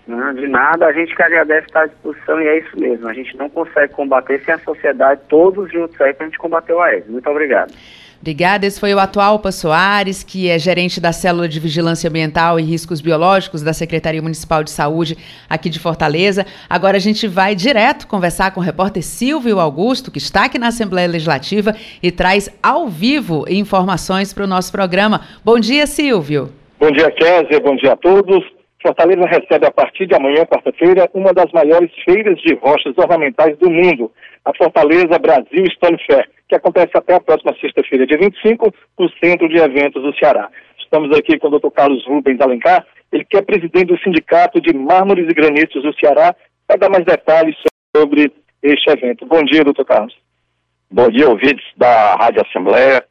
Não, 0.07 0.35
de 0.35 0.49
nada, 0.49 0.87
a 0.87 0.92
gente 0.92 1.14
que 1.14 1.23
agradece 1.23 1.66
estar 1.66 1.83
à 1.83 1.87
disposição 1.87 2.40
e 2.40 2.47
é 2.47 2.59
isso 2.59 2.78
mesmo. 2.78 3.07
A 3.09 3.12
gente 3.12 3.37
não 3.37 3.49
consegue 3.49 3.92
combater 3.92 4.40
sem 4.40 4.54
a 4.54 4.59
sociedade, 4.59 5.21
todos 5.28 5.71
juntos 5.71 6.00
aí, 6.00 6.12
para 6.12 6.26
a 6.26 6.28
gente 6.28 6.38
combater 6.38 6.73
o 6.73 6.80
AES. 6.80 7.07
Muito 7.07 7.28
obrigado. 7.30 7.73
Obrigada. 8.21 8.66
Esse 8.66 8.78
foi 8.78 8.92
o 8.92 8.99
Atualpa 8.99 9.50
Soares, 9.50 10.23
que 10.23 10.50
é 10.50 10.59
gerente 10.59 11.00
da 11.00 11.11
Célula 11.11 11.49
de 11.49 11.59
Vigilância 11.59 12.11
Ambiental 12.11 12.61
e 12.61 12.62
Riscos 12.62 13.00
Biológicos 13.00 13.62
da 13.62 13.73
Secretaria 13.73 14.21
Municipal 14.21 14.62
de 14.62 14.71
Saúde 14.71 15.16
aqui 15.49 15.71
de 15.71 15.78
Fortaleza. 15.78 16.45
Agora 16.69 16.99
a 16.99 17.00
gente 17.00 17.26
vai 17.26 17.54
direto 17.54 18.07
conversar 18.07 18.52
com 18.52 18.61
o 18.61 18.62
repórter 18.62 19.02
Silvio 19.02 19.59
Augusto, 19.59 20.11
que 20.11 20.19
está 20.19 20.45
aqui 20.45 20.59
na 20.59 20.69
Assembleia 20.69 21.09
Legislativa 21.09 21.75
e 22.02 22.12
traz 22.12 22.50
ao 22.62 22.88
vivo 22.88 23.47
informações 23.49 24.35
para 24.35 24.45
o 24.45 24.47
nosso 24.47 24.71
programa. 24.71 25.23
Bom 25.42 25.59
dia, 25.59 25.87
Silvio. 25.87 26.50
Bom 26.78 26.90
dia, 26.90 27.11
Kézia. 27.11 27.59
Bom 27.61 27.76
dia 27.76 27.95
a 27.95 27.97
todos. 27.97 28.59
Fortaleza 28.82 29.26
recebe 29.26 29.66
a 29.66 29.70
partir 29.70 30.06
de 30.06 30.14
amanhã, 30.14 30.46
quarta-feira, 30.46 31.08
uma 31.12 31.34
das 31.34 31.52
maiores 31.52 31.90
feiras 32.02 32.40
de 32.40 32.54
rochas 32.54 32.96
ornamentais 32.96 33.56
do 33.58 33.70
mundo, 33.70 34.10
a 34.42 34.54
Fortaleza 34.56 35.18
Brasil 35.18 35.66
Stone 35.72 35.99
Fair, 36.06 36.26
que 36.49 36.56
acontece 36.56 36.90
até 36.94 37.14
a 37.14 37.20
próxima 37.20 37.54
sexta-feira, 37.60 38.06
dia 38.06 38.16
25, 38.16 38.72
no 38.99 39.10
Centro 39.22 39.49
de 39.50 39.58
Eventos 39.58 40.02
do 40.02 40.16
Ceará. 40.16 40.49
Estamos 40.78 41.14
aqui 41.16 41.38
com 41.38 41.49
o 41.49 41.58
Dr. 41.58 41.70
Carlos 41.70 42.04
Rubens 42.06 42.40
Alencar, 42.40 42.87
ele 43.12 43.25
que 43.26 43.37
é 43.37 43.42
presidente 43.42 43.87
do 43.87 43.99
Sindicato 43.99 44.60
de 44.62 44.72
Mármores 44.72 45.28
e 45.28 45.34
Granitos 45.34 45.82
do 45.82 45.94
Ceará, 46.00 46.34
para 46.66 46.78
dar 46.78 46.90
mais 46.90 47.04
detalhes 47.04 47.56
sobre 47.94 48.32
este 48.62 48.90
evento. 48.90 49.26
Bom 49.26 49.42
dia, 49.44 49.62
doutor 49.62 49.84
Carlos. 49.84 50.16
Bom 50.90 51.08
dia, 51.10 51.28
ouvintes 51.28 51.64
da 51.76 52.14
Rádio 52.14 52.42
Assembleia. 52.46 53.04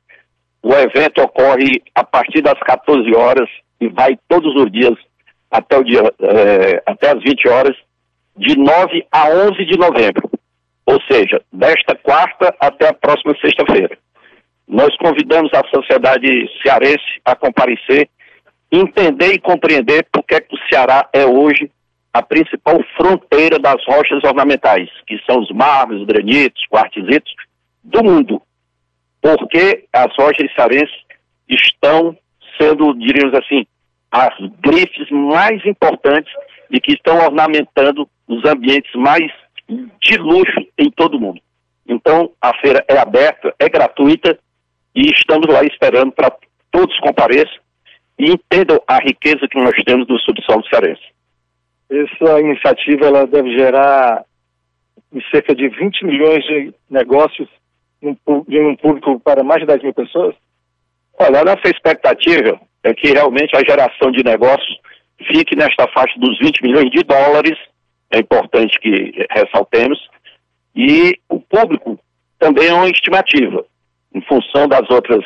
O 0.63 0.73
evento 0.73 1.21
ocorre 1.21 1.81
a 1.93 2.03
partir 2.03 2.41
das 2.41 2.59
14 2.59 3.15
horas 3.15 3.49
e 3.79 3.87
vai 3.87 4.17
todos 4.27 4.53
os 4.55 4.71
dias 4.71 4.97
até 5.51 5.77
o 5.77 5.83
dia, 5.83 6.01
é, 6.21 6.83
até 6.85 7.11
as 7.11 7.23
20 7.23 7.47
horas, 7.47 7.75
de 8.37 8.57
9 8.57 9.05
a 9.11 9.29
11 9.29 9.65
de 9.65 9.77
novembro. 9.77 10.29
Ou 10.85 10.99
seja, 11.11 11.41
desta 11.51 11.95
quarta 11.95 12.55
até 12.59 12.87
a 12.87 12.93
próxima 12.93 13.35
sexta-feira. 13.41 13.97
Nós 14.67 14.95
convidamos 14.97 15.51
a 15.53 15.63
sociedade 15.73 16.27
cearense 16.63 17.19
a 17.25 17.35
comparecer, 17.35 18.09
entender 18.71 19.33
e 19.33 19.39
compreender 19.39 20.07
por 20.11 20.23
que, 20.23 20.35
é 20.35 20.45
o 20.51 20.57
Ceará 20.69 21.09
é 21.11 21.25
hoje 21.25 21.71
a 22.13 22.21
principal 22.21 22.79
fronteira 22.97 23.59
das 23.59 23.83
rochas 23.85 24.23
ornamentais, 24.23 24.89
que 25.05 25.19
são 25.29 25.39
os 25.41 25.51
mármores, 25.51 26.05
granitos, 26.05 26.65
quartzitos 26.67 27.33
do 27.83 28.03
mundo. 28.03 28.41
Porque 29.21 29.85
as 29.93 30.15
rochas 30.17 30.51
cearenses 30.55 30.95
estão 31.47 32.17
sendo, 32.59 32.93
diríamos 32.93 33.33
assim, 33.35 33.65
as 34.11 34.33
grifes 34.61 35.09
mais 35.11 35.63
importantes 35.65 36.31
e 36.69 36.79
que 36.79 36.93
estão 36.93 37.17
ornamentando 37.17 38.07
os 38.27 38.43
ambientes 38.45 38.93
mais 38.95 39.31
de 39.67 40.17
luxo 40.17 40.65
em 40.77 40.89
todo 40.91 41.17
o 41.17 41.19
mundo. 41.19 41.41
Então, 41.87 42.31
a 42.41 42.53
feira 42.59 42.83
é 42.87 42.97
aberta, 42.97 43.53
é 43.59 43.67
gratuita 43.67 44.37
e 44.95 45.11
estamos 45.11 45.47
lá 45.47 45.63
esperando 45.63 46.11
para 46.11 46.35
todos 46.71 46.99
compareçam 46.99 47.59
e 48.17 48.31
entendam 48.31 48.81
a 48.87 48.97
riqueza 48.97 49.47
que 49.49 49.59
nós 49.59 49.75
temos 49.85 50.05
do 50.07 50.19
subsolo 50.19 50.63
cearense. 50.67 51.01
Essa 51.89 52.39
iniciativa 52.39 53.07
ela 53.07 53.25
deve 53.25 53.57
gerar 53.57 54.23
cerca 55.31 55.55
de 55.55 55.67
20 55.69 56.05
milhões 56.05 56.43
de 56.45 56.73
negócios 56.89 57.49
em 58.01 58.15
um 58.65 58.75
público 58.75 59.19
para 59.19 59.43
mais 59.43 59.61
de 59.61 59.67
10 59.67 59.83
mil 59.83 59.93
pessoas? 59.93 60.35
Olha, 61.17 61.41
a 61.41 61.45
nossa 61.45 61.67
expectativa 61.67 62.59
é 62.83 62.93
que 62.93 63.11
realmente 63.11 63.55
a 63.55 63.63
geração 63.67 64.11
de 64.11 64.23
negócios 64.23 64.77
fique 65.27 65.55
nesta 65.55 65.87
faixa 65.89 66.17
dos 66.19 66.37
20 66.39 66.61
milhões 66.63 66.89
de 66.91 67.03
dólares, 67.03 67.57
é 68.11 68.19
importante 68.19 68.79
que 68.79 69.25
ressaltemos, 69.31 69.99
e 70.75 71.19
o 71.27 71.39
público 71.39 71.99
também 72.39 72.67
é 72.67 72.73
uma 72.73 72.89
estimativa, 72.89 73.65
em 74.13 74.21
função 74.21 74.67
das 74.67 74.89
outras 74.89 75.23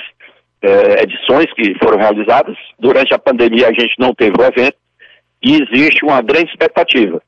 eh, 0.61 1.03
edições 1.03 1.45
que 1.53 1.75
foram 1.83 1.99
realizadas. 1.99 2.57
Durante 2.79 3.13
a 3.13 3.19
pandemia 3.19 3.67
a 3.67 3.73
gente 3.73 3.93
não 3.99 4.13
teve 4.13 4.33
o 4.39 4.43
evento 4.43 4.77
e 5.41 5.61
existe 5.61 6.03
uma 6.03 6.21
grande 6.21 6.49
expectativa. 6.49 7.21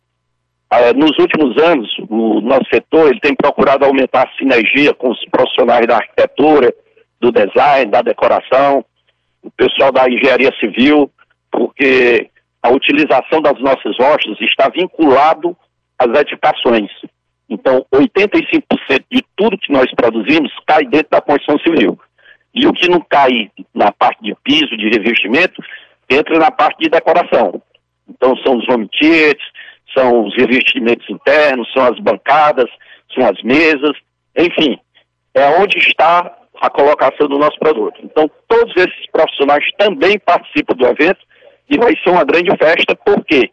Ah, 0.70 0.92
nos 0.94 1.18
últimos 1.20 1.56
anos, 1.62 1.88
o 2.10 2.42
nosso 2.42 2.66
setor 2.74 3.10
ele 3.10 3.20
tem 3.20 3.36
procurado 3.36 3.86
aumentar 3.86 4.24
a 4.24 4.38
sinergia 4.38 4.94
com 4.94 5.12
os 5.12 5.24
profissionais 5.26 5.86
da 5.86 5.98
arquitetura, 5.98 6.74
do 7.22 7.32
design, 7.32 7.92
da 7.92 8.02
decoração, 8.02 8.84
o 9.46 9.52
pessoal 9.52 9.92
da 9.92 10.10
engenharia 10.10 10.52
civil, 10.60 11.12
porque 11.52 12.30
a 12.62 12.70
utilização 12.72 13.42
das 13.42 13.60
nossas 13.62 13.96
rochas 13.98 14.40
está 14.42 14.70
vinculado 14.70 15.56
às 16.00 16.08
edificações. 16.20 16.90
Então, 17.48 17.86
85% 17.94 19.06
de 19.12 19.24
tudo 19.38 19.58
que 19.58 19.72
nós 19.72 19.86
produzimos 19.96 20.52
cai 20.66 20.84
dentro 20.86 21.10
da 21.12 21.22
construção 21.22 21.60
civil. 21.60 21.98
E 22.54 22.66
o 22.66 22.74
que 22.74 22.90
não 22.90 23.00
cai 23.02 23.52
na 23.74 23.92
parte 23.92 24.24
de 24.24 24.36
piso, 24.44 24.76
de 24.78 24.90
revestimento, 24.90 25.62
entra 26.10 26.40
na 26.40 26.50
parte 26.50 26.80
de 26.80 26.90
decoração. 26.90 27.62
Então, 28.10 28.36
são 28.38 28.58
os 28.58 28.68
home 28.68 28.90
são 29.96 30.26
os 30.26 30.36
revestimentos 30.36 31.08
internos, 31.10 31.72
são 31.72 31.84
as 31.84 32.00
bancadas, 32.00 32.70
são 33.14 33.30
as 33.30 33.42
mesas, 33.44 33.94
enfim, 34.38 34.78
é 35.34 35.48
onde 35.60 35.78
está 35.78 36.36
a 36.62 36.70
colocação 36.70 37.28
do 37.28 37.38
nosso 37.38 37.58
produto. 37.60 38.00
Então, 38.04 38.30
todos 38.48 38.74
esses 38.76 39.12
profissionais 39.12 39.64
também 39.78 40.20
participam 40.20 40.76
do 40.76 40.86
evento 40.88 41.20
e 41.70 41.78
vai 41.78 41.94
ser 42.04 42.10
uma 42.10 42.24
grande 42.24 42.56
festa, 42.58 42.96
porque 43.06 43.50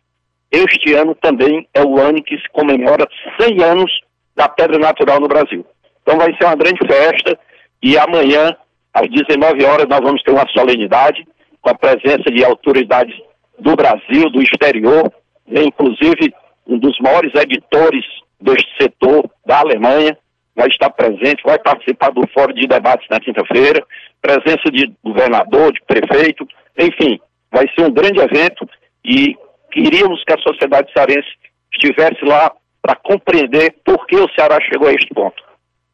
este 0.51 0.95
ano 0.95 1.15
também 1.15 1.67
é 1.75 1.83
o 1.83 1.99
ano 1.99 2.23
que 2.23 2.37
se 2.37 2.49
comemora 2.53 3.07
100 3.41 3.63
anos 3.63 3.91
da 4.37 4.49
pedra 4.49 4.79
natural 4.79 5.21
no 5.21 5.29
Brasil. 5.29 5.65
Então, 6.03 6.19
vai 6.19 6.35
ser 6.37 6.45
uma 6.45 6.57
grande 6.57 6.81
festa 6.87 7.39
e 7.83 7.99
amanhã, 7.99 8.57
às 8.93 9.09
19 9.09 9.65
horas, 9.65 9.87
nós 9.89 10.01
vamos 10.01 10.23
ter 10.23 10.31
uma 10.31 10.47
solenidade 10.49 11.27
com 11.61 11.71
a 11.71 11.75
presença 11.75 12.31
de 12.31 12.45
autoridades 12.45 13.15
do 13.59 13.75
Brasil, 13.77 14.31
do 14.31 14.43
exterior, 14.43 15.13
inclusive 15.49 16.35
um 16.67 16.79
dos 16.79 16.99
maiores 17.01 17.33
editores 17.35 18.05
deste 18.41 18.69
setor 18.81 19.29
da 19.47 19.61
Alemanha, 19.61 20.17
vai 20.55 20.69
estar 20.69 20.91
presente, 20.91 21.43
vai 21.45 21.59
participar 21.59 22.11
do 22.11 22.27
Fórum 22.29 22.53
de 22.53 22.67
Debates 22.67 23.07
na 23.11 23.21
quinta-feira, 23.21 23.85
presença 24.21 24.71
de 24.71 24.93
governador, 25.03 25.73
de 25.73 25.81
prefeito, 25.87 26.47
enfim, 26.79 27.21
vai 27.51 27.67
ser 27.75 27.87
um 27.87 27.93
grande 27.93 28.21
evento 28.21 28.69
e 29.05 29.37
queríamos 29.71 30.23
que 30.25 30.33
a 30.33 30.39
sociedade 30.39 30.93
cearense 30.93 31.29
estivesse 31.73 32.25
lá 32.25 32.53
para 32.81 32.97
compreender 32.97 33.77
por 33.85 34.07
que 34.07 34.17
o 34.17 34.29
Ceará 34.35 34.59
chegou 34.61 34.89
a 34.89 34.93
este 34.93 35.13
ponto. 35.15 35.43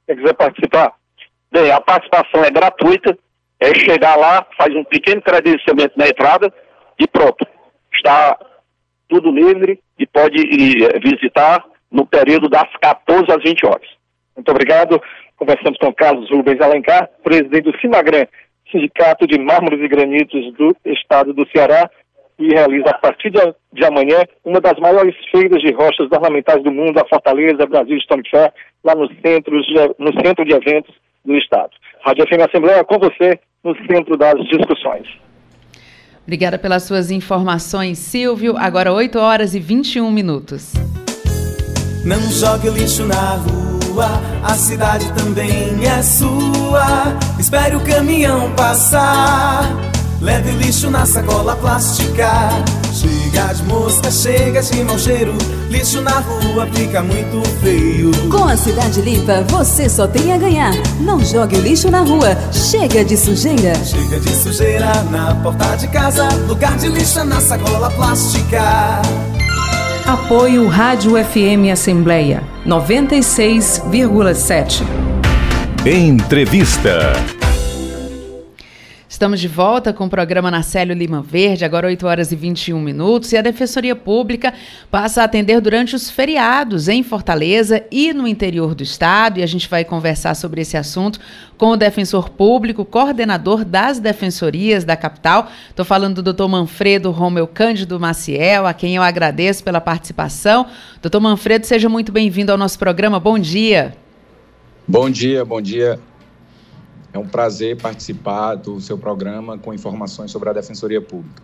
Quem 0.06 0.16
quiser 0.16 0.34
participar? 0.34 0.92
Bem, 1.52 1.70
a 1.70 1.80
participação 1.80 2.44
é 2.44 2.50
gratuita, 2.50 3.16
é 3.60 3.74
chegar 3.74 4.16
lá, 4.16 4.46
faz 4.56 4.74
um 4.74 4.84
pequeno 4.84 5.22
credenciamento 5.22 5.92
na 5.96 6.08
entrada 6.08 6.52
e 6.98 7.06
pronto. 7.06 7.46
Está 7.92 8.38
tudo 9.08 9.30
livre 9.30 9.80
e 9.98 10.06
pode 10.06 10.36
ir 10.38 11.00
visitar 11.02 11.64
no 11.90 12.06
período 12.06 12.48
das 12.48 12.68
14 12.80 13.24
às 13.30 13.42
20 13.42 13.66
horas. 13.66 13.97
Muito 14.38 14.50
obrigado. 14.50 15.02
Conversamos 15.36 15.76
com 15.78 15.92
Carlos 15.92 16.30
Rubens 16.30 16.60
Alencar, 16.60 17.10
presidente 17.24 17.70
do 17.70 17.78
Simagran, 17.80 18.24
Sindicato 18.70 19.26
de 19.26 19.36
Mármores 19.36 19.80
e 19.80 19.88
Granitos 19.88 20.54
do 20.54 20.76
Estado 20.84 21.32
do 21.32 21.46
Ceará, 21.50 21.90
e 22.38 22.54
realiza 22.54 22.90
a 22.90 22.98
partir 22.98 23.30
de, 23.30 23.40
de 23.72 23.84
amanhã 23.84 24.22
uma 24.44 24.60
das 24.60 24.78
maiores 24.78 25.14
feiras 25.32 25.60
de 25.60 25.72
rochas 25.72 26.06
ornamentais 26.12 26.62
do 26.62 26.70
mundo, 26.70 26.96
a 26.98 27.08
Fortaleza 27.08 27.66
Brasil 27.66 28.00
Stone 28.00 28.22
Fair, 28.30 28.52
lá 28.84 28.94
no 28.94 29.08
centro, 29.20 29.56
no 29.98 30.12
centro 30.24 30.44
de 30.44 30.54
eventos 30.54 30.94
do 31.24 31.36
Estado. 31.36 31.70
Rádio 32.00 32.24
FM 32.28 32.48
Assembleia 32.48 32.84
com 32.84 32.98
você 32.98 33.40
no 33.64 33.74
centro 33.90 34.16
das 34.16 34.34
discussões. 34.44 35.08
Obrigada 36.22 36.58
pelas 36.58 36.84
suas 36.84 37.10
informações, 37.10 37.98
Silvio. 37.98 38.56
Agora 38.56 38.92
8 38.92 39.18
horas 39.18 39.54
e 39.56 39.58
21 39.58 40.08
minutos. 40.12 40.74
Não 42.06 42.20
jogue 42.30 42.70
lixo 42.70 43.04
na 43.04 43.34
rua, 43.34 43.67
a 44.06 44.54
cidade 44.54 45.10
também 45.12 45.84
é 45.84 46.02
sua. 46.02 47.16
Espere 47.38 47.76
o 47.76 47.80
caminhão 47.80 48.50
passar. 48.52 49.68
Leve 50.20 50.50
o 50.50 50.56
lixo 50.58 50.90
na 50.90 51.06
sacola 51.06 51.54
plástica. 51.56 52.50
Chega 52.92 53.52
de 53.54 53.62
mosca, 53.64 54.10
chega 54.10 54.60
de 54.60 54.82
mau 54.82 54.98
cheiro. 54.98 55.32
Lixo 55.70 56.00
na 56.00 56.18
rua 56.20 56.66
fica 56.74 57.02
muito 57.02 57.40
feio. 57.60 58.10
Com 58.28 58.44
a 58.44 58.56
cidade 58.56 59.00
limpa, 59.00 59.44
você 59.48 59.88
só 59.88 60.08
tem 60.08 60.32
a 60.32 60.38
ganhar. 60.38 60.72
Não 61.00 61.24
jogue 61.24 61.56
o 61.56 61.60
lixo 61.60 61.90
na 61.90 62.00
rua. 62.00 62.36
Chega 62.52 63.04
de 63.04 63.16
sujeira. 63.16 63.74
Chega 63.84 64.18
de 64.18 64.34
sujeira 64.34 64.92
na 65.04 65.34
porta 65.36 65.76
de 65.76 65.86
casa. 65.88 66.28
Lugar 66.48 66.76
de 66.76 66.88
lixo 66.88 67.22
na 67.24 67.40
sacola 67.40 67.88
plástica. 67.90 69.02
Apoio 70.08 70.66
Rádio 70.68 71.22
FM 71.22 71.70
Assembleia 71.70 72.42
96,7. 72.66 74.82
Entrevista. 75.84 77.12
Estamos 79.18 79.40
de 79.40 79.48
volta 79.48 79.92
com 79.92 80.04
o 80.04 80.08
programa 80.08 80.48
Narcélio 80.48 80.94
Lima 80.94 81.20
Verde, 81.20 81.64
agora 81.64 81.88
8 81.88 82.06
horas 82.06 82.30
e 82.30 82.36
21 82.36 82.80
minutos, 82.80 83.32
e 83.32 83.36
a 83.36 83.42
Defensoria 83.42 83.96
Pública 83.96 84.54
passa 84.92 85.22
a 85.22 85.24
atender 85.24 85.60
durante 85.60 85.96
os 85.96 86.08
feriados 86.08 86.86
em 86.86 87.02
Fortaleza 87.02 87.84
e 87.90 88.12
no 88.12 88.28
interior 88.28 88.76
do 88.76 88.84
estado, 88.84 89.40
e 89.40 89.42
a 89.42 89.46
gente 89.46 89.68
vai 89.68 89.84
conversar 89.84 90.36
sobre 90.36 90.60
esse 90.60 90.76
assunto 90.76 91.18
com 91.56 91.70
o 91.70 91.76
defensor 91.76 92.30
público, 92.30 92.84
coordenador 92.84 93.64
das 93.64 93.98
defensorias 93.98 94.84
da 94.84 94.96
capital. 94.96 95.50
Estou 95.68 95.84
falando 95.84 96.14
do 96.14 96.22
doutor 96.22 96.48
Manfredo 96.48 97.10
Romeu 97.10 97.48
Cândido 97.48 97.98
Maciel, 97.98 98.68
a 98.68 98.72
quem 98.72 98.94
eu 98.94 99.02
agradeço 99.02 99.64
pela 99.64 99.80
participação. 99.80 100.64
Doutor 101.02 101.18
Manfredo, 101.18 101.66
seja 101.66 101.88
muito 101.88 102.12
bem-vindo 102.12 102.52
ao 102.52 102.56
nosso 102.56 102.78
programa. 102.78 103.18
Bom 103.18 103.36
dia. 103.36 103.96
Bom 104.86 105.10
dia, 105.10 105.44
bom 105.44 105.60
dia 105.60 105.98
é 107.18 107.20
um 107.20 107.28
prazer 107.28 107.76
participar 107.76 108.54
do 108.54 108.80
seu 108.80 108.96
programa 108.96 109.58
com 109.58 109.74
informações 109.74 110.30
sobre 110.30 110.48
a 110.48 110.52
Defensoria 110.52 111.00
Pública. 111.00 111.42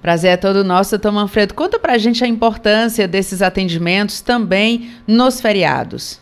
Prazer 0.00 0.30
é 0.30 0.36
todo 0.36 0.62
nosso, 0.62 0.92
doutor 0.92 1.12
Manfredo. 1.12 1.54
Conta 1.54 1.78
para 1.78 1.94
a 1.94 1.98
gente 1.98 2.22
a 2.22 2.26
importância 2.26 3.08
desses 3.08 3.42
atendimentos 3.42 4.20
também 4.20 4.92
nos 5.06 5.40
feriados. 5.40 6.20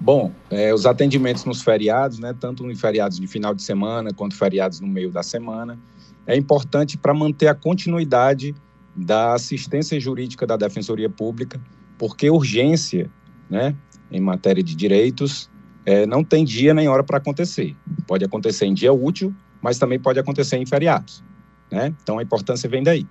Bom, 0.00 0.32
é, 0.50 0.72
os 0.72 0.86
atendimentos 0.86 1.44
nos 1.44 1.60
feriados, 1.60 2.18
né, 2.18 2.34
tanto 2.40 2.68
em 2.70 2.74
feriados 2.74 3.20
de 3.20 3.26
final 3.26 3.54
de 3.54 3.62
semana 3.62 4.10
quanto 4.14 4.34
feriados 4.34 4.80
no 4.80 4.88
meio 4.88 5.10
da 5.10 5.22
semana, 5.22 5.78
é 6.26 6.34
importante 6.34 6.96
para 6.96 7.12
manter 7.12 7.48
a 7.48 7.54
continuidade 7.54 8.54
da 8.96 9.34
assistência 9.34 10.00
jurídica 10.00 10.46
da 10.46 10.56
Defensoria 10.56 11.10
Pública, 11.10 11.60
porque 11.98 12.30
urgência 12.30 13.10
né, 13.50 13.76
em 14.10 14.20
matéria 14.20 14.62
de 14.62 14.74
direitos 14.74 15.50
é, 15.84 16.06
não 16.06 16.22
tem 16.22 16.44
dia 16.44 16.74
nem 16.74 16.88
hora 16.88 17.02
para 17.02 17.18
acontecer. 17.18 17.76
Pode 18.06 18.24
acontecer 18.24 18.66
em 18.66 18.74
dia 18.74 18.92
útil, 18.92 19.34
mas 19.62 19.78
também 19.78 19.98
pode 19.98 20.18
acontecer 20.18 20.56
em 20.56 20.66
feriados. 20.66 21.22
Né? 21.70 21.94
Então 22.02 22.18
a 22.18 22.22
importância 22.22 22.68
vem 22.68 22.82
daí. 22.82 23.06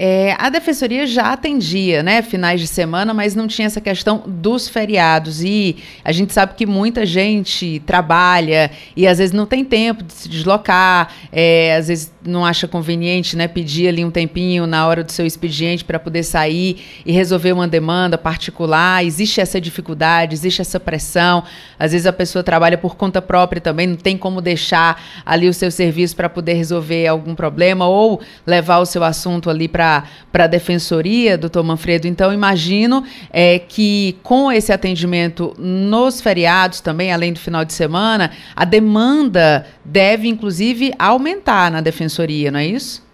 É, 0.00 0.36
a 0.38 0.48
defensoria 0.48 1.08
já 1.08 1.32
atendia, 1.32 2.04
né, 2.04 2.22
finais 2.22 2.60
de 2.60 2.68
semana, 2.68 3.12
mas 3.12 3.34
não 3.34 3.48
tinha 3.48 3.66
essa 3.66 3.80
questão 3.80 4.22
dos 4.24 4.68
feriados. 4.68 5.42
E 5.42 5.74
a 6.04 6.12
gente 6.12 6.32
sabe 6.32 6.54
que 6.54 6.64
muita 6.64 7.04
gente 7.04 7.82
trabalha 7.84 8.70
e 8.96 9.08
às 9.08 9.18
vezes 9.18 9.32
não 9.34 9.44
tem 9.44 9.64
tempo 9.64 10.04
de 10.04 10.12
se 10.12 10.28
deslocar, 10.28 11.12
é, 11.32 11.74
às 11.74 11.88
vezes 11.88 12.12
não 12.24 12.46
acha 12.46 12.68
conveniente, 12.68 13.36
né, 13.36 13.48
pedir 13.48 13.88
ali 13.88 14.04
um 14.04 14.10
tempinho 14.10 14.68
na 14.68 14.86
hora 14.86 15.02
do 15.02 15.10
seu 15.10 15.26
expediente 15.26 15.84
para 15.84 15.98
poder 15.98 16.22
sair 16.22 16.80
e 17.04 17.10
resolver 17.10 17.52
uma 17.52 17.66
demanda 17.66 18.16
particular. 18.16 19.04
Existe 19.04 19.40
essa 19.40 19.60
dificuldade, 19.60 20.32
existe 20.32 20.60
essa 20.60 20.78
pressão. 20.78 21.42
Às 21.76 21.90
vezes 21.90 22.06
a 22.06 22.12
pessoa 22.12 22.44
trabalha 22.44 22.78
por 22.78 22.94
conta 22.94 23.20
própria 23.20 23.60
também, 23.60 23.88
não 23.88 23.96
tem 23.96 24.16
como 24.16 24.40
deixar 24.40 25.02
ali 25.26 25.48
o 25.48 25.54
seu 25.54 25.72
serviço 25.72 26.14
para 26.14 26.28
poder 26.28 26.52
resolver 26.52 27.08
algum 27.08 27.34
problema 27.34 27.88
ou 27.88 28.20
levar 28.46 28.78
o 28.78 28.86
seu 28.86 29.02
assunto 29.02 29.50
ali 29.50 29.66
para 29.66 29.87
para 30.30 30.44
a 30.44 30.46
defensoria, 30.46 31.38
doutor 31.38 31.62
Manfredo. 31.64 32.06
Então, 32.06 32.32
imagino 32.32 33.04
é, 33.30 33.58
que 33.58 34.16
com 34.22 34.50
esse 34.52 34.72
atendimento 34.72 35.54
nos 35.58 36.20
feriados 36.20 36.80
também, 36.80 37.12
além 37.12 37.32
do 37.32 37.38
final 37.38 37.64
de 37.64 37.72
semana, 37.72 38.30
a 38.54 38.64
demanda 38.64 39.66
deve, 39.84 40.28
inclusive, 40.28 40.92
aumentar 40.98 41.70
na 41.70 41.80
defensoria, 41.80 42.50
não 42.50 42.60
é 42.60 42.66
isso? 42.66 43.06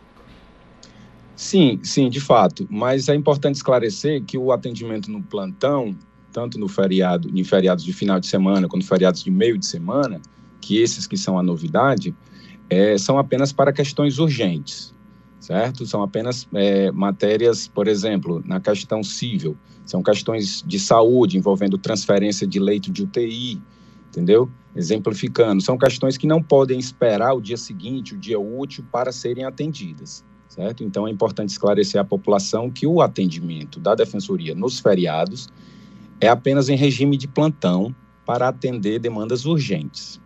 Sim, 1.37 1.79
sim, 1.83 2.09
de 2.09 2.21
fato. 2.21 2.67
Mas 2.71 3.09
é 3.09 3.15
importante 3.15 3.57
esclarecer 3.57 4.23
que 4.23 4.39
o 4.39 4.53
atendimento 4.53 5.11
no 5.11 5.23
plantão, 5.23 5.97
tanto 6.33 6.59
no 6.59 6.69
feriado, 6.69 7.31
em 7.35 7.45
feriados 7.45 7.85
de 7.85 7.93
final 7.93 8.21
de 8.21 8.27
semana, 8.27 8.69
quanto 8.69 8.87
feriados 8.87 9.23
de 9.23 9.31
meio 9.31 9.59
de 9.59 9.67
semana, 9.67 10.21
que 10.61 10.81
esses 10.81 11.07
que 11.07 11.17
são 11.17 11.39
a 11.39 11.43
novidade, 11.43 12.15
é, 12.71 12.97
são 12.97 13.19
apenas 13.19 13.53
para 13.53 13.73
questões 13.73 14.19
urgentes 14.19 14.95
certo? 15.45 15.85
São 15.85 16.03
apenas 16.03 16.49
é, 16.55 16.91
matérias, 16.91 17.69
por 17.69 17.87
exemplo, 17.87 18.43
na 18.47 18.59
questão 18.61 19.03
civil, 19.03 19.55
são 19.85 20.03
questões 20.03 20.65
de 20.67 20.79
saúde 20.79 21.37
envolvendo 21.37 21.77
transferência 21.77 22.47
de 22.47 22.59
leito 22.59 22.91
de 22.91 23.03
UTI, 23.03 23.61
entendeu? 24.09 24.51
Exemplificando, 24.75 25.63
são 25.63 25.77
questões 25.77 26.17
que 26.17 26.27
não 26.27 26.43
podem 26.43 26.79
esperar 26.79 27.35
o 27.35 27.43
dia 27.43 27.59
seguinte, 27.59 28.15
o 28.15 28.19
dia 28.19 28.41
útil, 28.41 28.87
para 28.91 29.13
serem 29.13 29.45
atendidas, 29.45 30.25
certo? 30.49 30.83
Então 30.83 31.07
é 31.07 31.11
importante 31.11 31.51
esclarecer 31.51 32.01
à 32.01 32.05
população 32.05 32.71
que 32.71 32.87
o 32.87 33.03
atendimento 33.03 33.79
da 33.79 33.95
defensoria 33.95 34.55
nos 34.55 34.81
feriados 34.81 35.51
é 36.23 36.29
apenas 36.29 36.71
em 36.71 36.77
regime 36.77 37.19
de 37.19 37.29
plantão 37.29 37.95
para 38.25 38.49
atender 38.49 38.99
demandas 38.99 39.45
urgentes. 39.45 40.19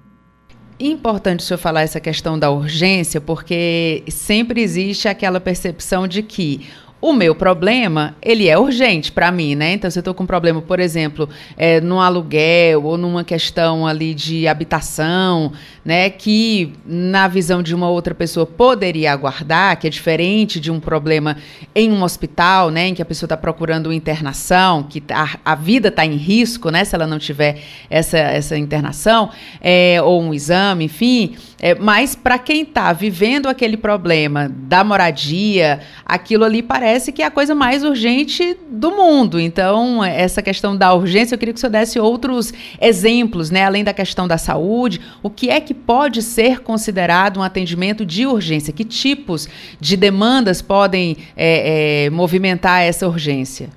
Importante 0.80 1.40
o 1.40 1.42
senhor 1.42 1.58
falar 1.58 1.82
essa 1.82 1.98
questão 1.98 2.38
da 2.38 2.50
urgência, 2.50 3.20
porque 3.20 4.04
sempre 4.08 4.62
existe 4.62 5.08
aquela 5.08 5.40
percepção 5.40 6.06
de 6.06 6.22
que 6.22 6.68
o 7.00 7.12
meu 7.12 7.32
problema, 7.32 8.16
ele 8.20 8.48
é 8.48 8.58
urgente 8.58 9.12
para 9.12 9.30
mim, 9.30 9.54
né? 9.54 9.74
Então, 9.74 9.88
se 9.88 9.98
eu 9.98 10.00
estou 10.00 10.12
com 10.12 10.24
um 10.24 10.26
problema, 10.26 10.60
por 10.60 10.80
exemplo, 10.80 11.28
é, 11.56 11.80
aluguel 12.00 12.84
ou 12.84 12.98
numa 12.98 13.22
questão 13.22 13.86
ali 13.86 14.12
de 14.12 14.48
habitação, 14.48 15.52
né? 15.84 16.10
Que 16.10 16.72
na 16.84 17.28
visão 17.28 17.62
de 17.62 17.72
uma 17.72 17.88
outra 17.88 18.14
pessoa 18.16 18.44
poderia 18.44 19.12
aguardar, 19.12 19.78
que 19.78 19.86
é 19.86 19.90
diferente 19.90 20.58
de 20.58 20.72
um 20.72 20.80
problema 20.80 21.36
em 21.72 21.92
um 21.92 22.02
hospital, 22.02 22.70
né? 22.70 22.88
Em 22.88 22.94
que 22.94 23.02
a 23.02 23.06
pessoa 23.06 23.26
está 23.26 23.36
procurando 23.36 23.92
internação, 23.92 24.82
que 24.82 25.00
a, 25.10 25.38
a 25.44 25.54
vida 25.54 25.88
está 25.88 26.04
em 26.04 26.16
risco, 26.16 26.68
né? 26.68 26.84
Se 26.84 26.96
ela 26.96 27.06
não 27.06 27.20
tiver 27.20 27.60
essa, 27.88 28.18
essa 28.18 28.58
internação, 28.58 29.30
é, 29.60 30.02
ou 30.02 30.20
um 30.20 30.34
exame, 30.34 30.86
enfim. 30.86 31.36
É, 31.60 31.74
mas 31.74 32.14
para 32.14 32.38
quem 32.38 32.62
está 32.62 32.92
vivendo 32.92 33.48
aquele 33.48 33.76
problema 33.76 34.48
da 34.48 34.84
moradia, 34.84 35.80
aquilo 36.04 36.44
ali 36.44 36.62
parece 36.62 37.10
que 37.10 37.20
é 37.20 37.26
a 37.26 37.30
coisa 37.30 37.52
mais 37.52 37.82
urgente 37.82 38.56
do 38.70 38.92
mundo. 38.92 39.40
Então, 39.40 40.04
essa 40.04 40.40
questão 40.40 40.76
da 40.76 40.94
urgência, 40.94 41.34
eu 41.34 41.38
queria 41.38 41.52
que 41.52 41.58
o 41.58 41.60
senhor 41.60 41.72
desse 41.72 41.98
outros 41.98 42.52
exemplos, 42.80 43.50
né? 43.50 43.64
Além 43.64 43.82
da 43.82 43.92
questão 43.92 44.28
da 44.28 44.38
saúde, 44.38 45.00
o 45.20 45.28
que 45.28 45.50
é 45.50 45.60
que 45.60 45.74
pode 45.74 46.22
ser 46.22 46.60
considerado 46.60 47.40
um 47.40 47.42
atendimento 47.42 48.06
de 48.06 48.24
urgência? 48.24 48.72
Que 48.72 48.84
tipos 48.84 49.48
de 49.80 49.96
demandas 49.96 50.62
podem 50.62 51.16
é, 51.36 52.04
é, 52.04 52.10
movimentar 52.10 52.82
essa 52.82 53.08
urgência? 53.08 53.68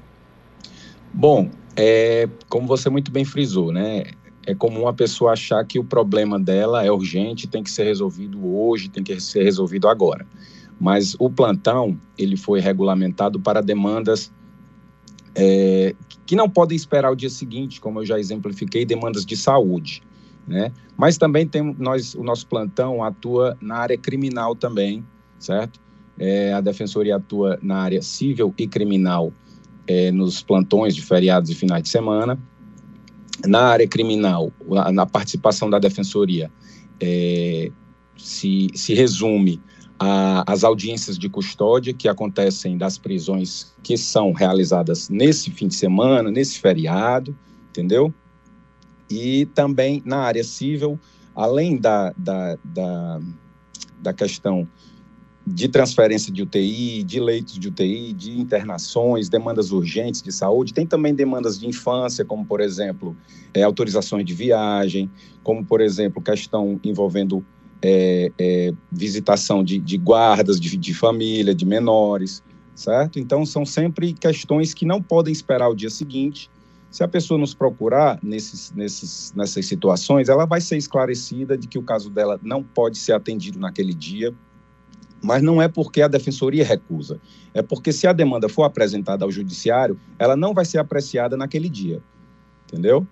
Bom, 1.12 1.50
é, 1.76 2.30
como 2.48 2.68
você 2.68 2.92
muito 2.92 3.12
bem 3.12 3.26
frisou, 3.26 3.72
né? 3.72 4.04
É 4.46 4.56
comum 4.56 4.88
a 4.88 4.94
pessoa 4.94 5.34
achar 5.34 5.64
que 5.66 5.78
o 5.78 5.84
problema 5.84 6.40
dela 6.40 6.84
é 6.84 6.92
urgente, 6.92 7.48
tem 7.48 7.64
que 7.64 7.70
ser 7.70 7.84
resolvido 7.84 8.44
hoje, 8.44 8.90
tem 8.90 9.04
que 9.04 9.20
ser 9.20 9.44
resolvido 9.44 9.88
agora. 9.88 10.26
Mas 10.80 11.16
o 11.20 11.30
plantão 11.30 11.98
ele 12.18 12.36
foi 12.36 12.60
regulamentado 12.60 13.40
para 13.40 13.62
demandas 13.62 14.32
é, 15.36 15.96
que 16.26 16.36
não 16.36 16.50
podem 16.50 16.76
esperar 16.76 17.12
o 17.12 17.16
dia 17.16 17.30
seguinte, 17.30 17.80
como 17.80 18.00
eu 18.00 18.06
já 18.06 18.20
exemplifiquei, 18.20 18.86
demandas 18.86 19.26
de 19.26 19.36
saúde, 19.36 20.02
né? 20.48 20.72
Mas 20.98 21.18
também 21.18 21.48
tem 21.48 21.76
nós, 21.78 22.16
o 22.16 22.24
nosso 22.24 22.48
plantão 22.48 23.04
atua 23.04 23.58
na 23.62 23.78
área 23.78 23.98
criminal 23.98 24.56
também, 24.56 25.06
certo? 25.40 25.80
É, 26.20 26.54
a 26.54 26.62
defensoria 26.62 27.16
atua 27.16 27.58
na 27.62 27.78
área 27.78 28.02
civil 28.02 28.54
e 28.58 28.68
criminal 28.68 29.32
é, 29.88 30.12
nos 30.12 30.44
plantões 30.44 30.96
de 30.96 31.02
feriados 31.02 31.50
e 31.50 31.56
finais 31.56 31.84
de 31.84 31.90
semana. 31.90 32.38
Na 33.46 33.64
área 33.64 33.88
criminal, 33.88 34.52
na 34.94 35.06
participação 35.06 35.70
da 35.70 35.80
defensoria, 35.80 36.52
é, 37.00 37.72
se, 38.18 38.68
se 38.76 38.94
resume 38.94 39.62
às 40.48 40.64
audiências 40.64 41.18
de 41.18 41.30
custódia 41.30 41.94
que 41.94 42.08
acontecem 42.08 42.78
das 42.78 42.98
prisões 42.98 43.74
que 43.84 43.98
são 43.98 44.32
realizadas 44.32 45.10
nesse 45.10 45.52
fim 45.52 45.68
de 45.68 45.76
semana, 45.76 46.32
nesse 46.32 46.60
feriado, 46.60 47.38
entendeu? 47.70 48.14
E 49.10 49.46
também 49.54 50.02
na 50.04 50.18
área 50.18 50.44
civil, 50.44 51.00
além 51.36 51.78
da, 51.78 52.14
da, 52.18 52.58
da, 52.64 53.22
da 54.00 54.14
questão 54.14 54.68
de 55.52 55.68
transferência 55.68 56.32
de 56.32 56.42
UTI, 56.44 57.04
de 57.04 57.20
leitos 57.20 57.60
de 57.60 57.68
UTI, 57.68 58.14
de 58.14 58.40
internações, 58.40 59.30
demandas 59.30 59.72
urgentes 59.72 60.22
de 60.22 60.32
saúde. 60.32 60.74
Tem 60.74 60.86
também 60.86 61.14
demandas 61.14 61.60
de 61.60 61.68
infância, 61.68 62.24
como, 62.24 62.46
por 62.46 62.62
exemplo, 62.62 63.16
é, 63.54 63.62
autorizações 63.64 64.26
de 64.26 64.34
viagem, 64.34 65.12
como, 65.44 65.64
por 65.64 65.82
exemplo, 65.82 66.22
questão 66.22 66.80
envolvendo 66.84 67.44
é, 67.82 68.32
é, 68.38 68.74
visitação 68.92 69.64
de, 69.64 69.80
de 69.80 69.98
guardas 69.98 70.60
de, 70.60 70.78
de, 70.78 70.94
família, 70.94 71.54
de 71.54 71.66
menores, 71.66 72.44
certo? 72.76 73.20
Então, 73.20 73.46
são 73.46 73.66
sempre 73.66 74.14
questões 74.14 74.74
que 74.74 74.86
não 74.86 75.02
podem 75.02 75.32
esperar 75.32 75.70
o 75.70 75.76
dia 75.76 75.90
seguinte. 75.90 76.50
Se 76.90 77.04
a 77.04 77.08
pessoa 77.08 77.40
nos 77.40 77.54
procurar 77.54 78.20
nesses, 78.22 78.72
nesses, 78.72 79.34
nessas 79.34 79.66
situações, 79.66 80.30
ela 80.30 80.46
vai 80.46 80.62
ser 80.62 80.78
esclarecida 80.78 81.58
de 81.58 81.68
que 81.68 81.80
o 81.80 81.84
caso 81.84 82.10
dela 82.10 82.40
não 82.44 82.62
pode 82.62 82.98
ser 82.98 83.14
atendido 83.14 83.60
naquele 83.60 83.94
dia, 83.94 84.34
mas 85.22 85.42
não 85.42 85.62
é 85.62 85.68
porque 85.68 86.02
a 86.02 86.08
defensoria 86.08 86.66
recusa, 86.66 87.20
é 87.54 87.62
porque 87.62 87.92
se 87.92 88.08
a 88.08 88.14
demanda 88.14 88.50
for 88.50 88.64
apresentada 88.64 89.24
ao 89.24 89.32
judiciário, 89.32 90.00
ela 90.18 90.36
não 90.36 90.54
vai 90.54 90.66
ser 90.66 90.80
apreciada 90.80 91.38
naquele 91.38 91.70
dia. 91.70 92.02
Entendeu? 92.68 93.06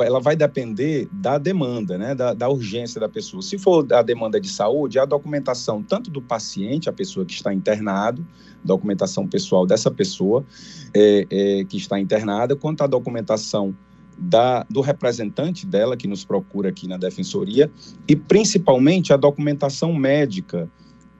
ela 0.00 0.20
vai 0.20 0.34
depender 0.34 1.08
da 1.12 1.38
demanda, 1.38 1.96
né, 1.96 2.14
da, 2.14 2.34
da, 2.34 2.48
urgência 2.48 3.00
da 3.00 3.08
pessoa. 3.08 3.42
Se 3.42 3.56
for 3.56 3.86
a 3.92 4.02
demanda 4.02 4.40
de 4.40 4.48
saúde, 4.48 4.98
a 4.98 5.04
documentação 5.04 5.82
tanto 5.82 6.10
do 6.10 6.20
paciente, 6.20 6.88
a 6.88 6.92
pessoa 6.92 7.24
que 7.24 7.32
está 7.32 7.54
internado, 7.54 8.26
documentação 8.64 9.26
pessoal 9.26 9.64
dessa 9.64 9.90
pessoa 9.90 10.44
é, 10.92 11.26
é, 11.30 11.64
que 11.64 11.76
está 11.76 11.98
internada, 12.00 12.56
quanto 12.56 12.82
a 12.82 12.88
documentação 12.88 13.74
da, 14.18 14.64
do 14.68 14.80
representante 14.80 15.64
dela 15.64 15.96
que 15.96 16.08
nos 16.08 16.24
procura 16.24 16.68
aqui 16.68 16.88
na 16.88 16.96
defensoria 16.96 17.70
e 18.08 18.16
principalmente 18.16 19.12
a 19.12 19.16
documentação 19.16 19.94
médica, 19.94 20.68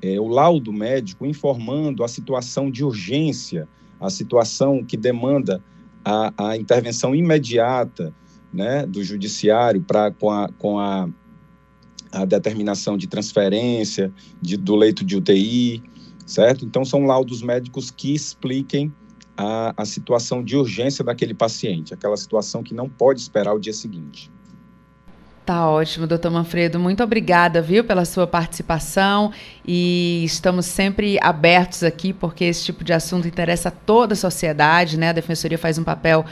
é, 0.00 0.20
o 0.20 0.26
laudo 0.26 0.72
médico 0.72 1.24
informando 1.24 2.02
a 2.02 2.08
situação 2.08 2.70
de 2.70 2.84
urgência, 2.84 3.68
a 4.00 4.10
situação 4.10 4.84
que 4.84 4.96
demanda 4.96 5.62
a, 6.04 6.50
a 6.50 6.56
intervenção 6.56 7.14
imediata 7.14 8.12
né, 8.52 8.86
do 8.86 9.02
judiciário 9.02 9.82
para 9.82 10.10
com 10.10 10.30
a, 10.30 10.48
com 10.58 10.78
a, 10.78 11.08
a 12.12 12.24
determinação 12.24 12.96
de 12.96 13.06
transferência 13.06 14.12
de, 14.40 14.56
do 14.56 14.76
leito 14.76 15.04
de 15.04 15.16
UTI, 15.16 15.82
certo? 16.26 16.64
Então, 16.64 16.84
são 16.84 17.04
laudos 17.04 17.42
médicos 17.42 17.90
que 17.90 18.14
expliquem 18.14 18.92
a, 19.36 19.72
a 19.76 19.84
situação 19.84 20.42
de 20.42 20.56
urgência 20.56 21.04
daquele 21.04 21.34
paciente, 21.34 21.94
aquela 21.94 22.16
situação 22.16 22.62
que 22.62 22.74
não 22.74 22.88
pode 22.88 23.20
esperar 23.20 23.54
o 23.54 23.58
dia 23.58 23.72
seguinte. 23.72 24.30
Tá 25.44 25.68
ótimo, 25.68 26.06
doutor 26.06 26.30
Manfredo. 26.30 26.78
Muito 26.78 27.02
obrigada, 27.02 27.60
viu, 27.60 27.82
pela 27.82 28.04
sua 28.04 28.28
participação. 28.28 29.32
E 29.66 30.22
estamos 30.24 30.66
sempre 30.66 31.18
abertos 31.20 31.82
aqui, 31.82 32.12
porque 32.12 32.44
esse 32.44 32.64
tipo 32.64 32.84
de 32.84 32.92
assunto 32.92 33.26
interessa 33.26 33.68
a 33.68 33.72
toda 33.72 34.14
a 34.14 34.16
sociedade, 34.16 34.96
né? 34.96 35.08
A 35.08 35.12
Defensoria 35.12 35.58
faz 35.58 35.78
um 35.78 35.84
papel 35.84 36.24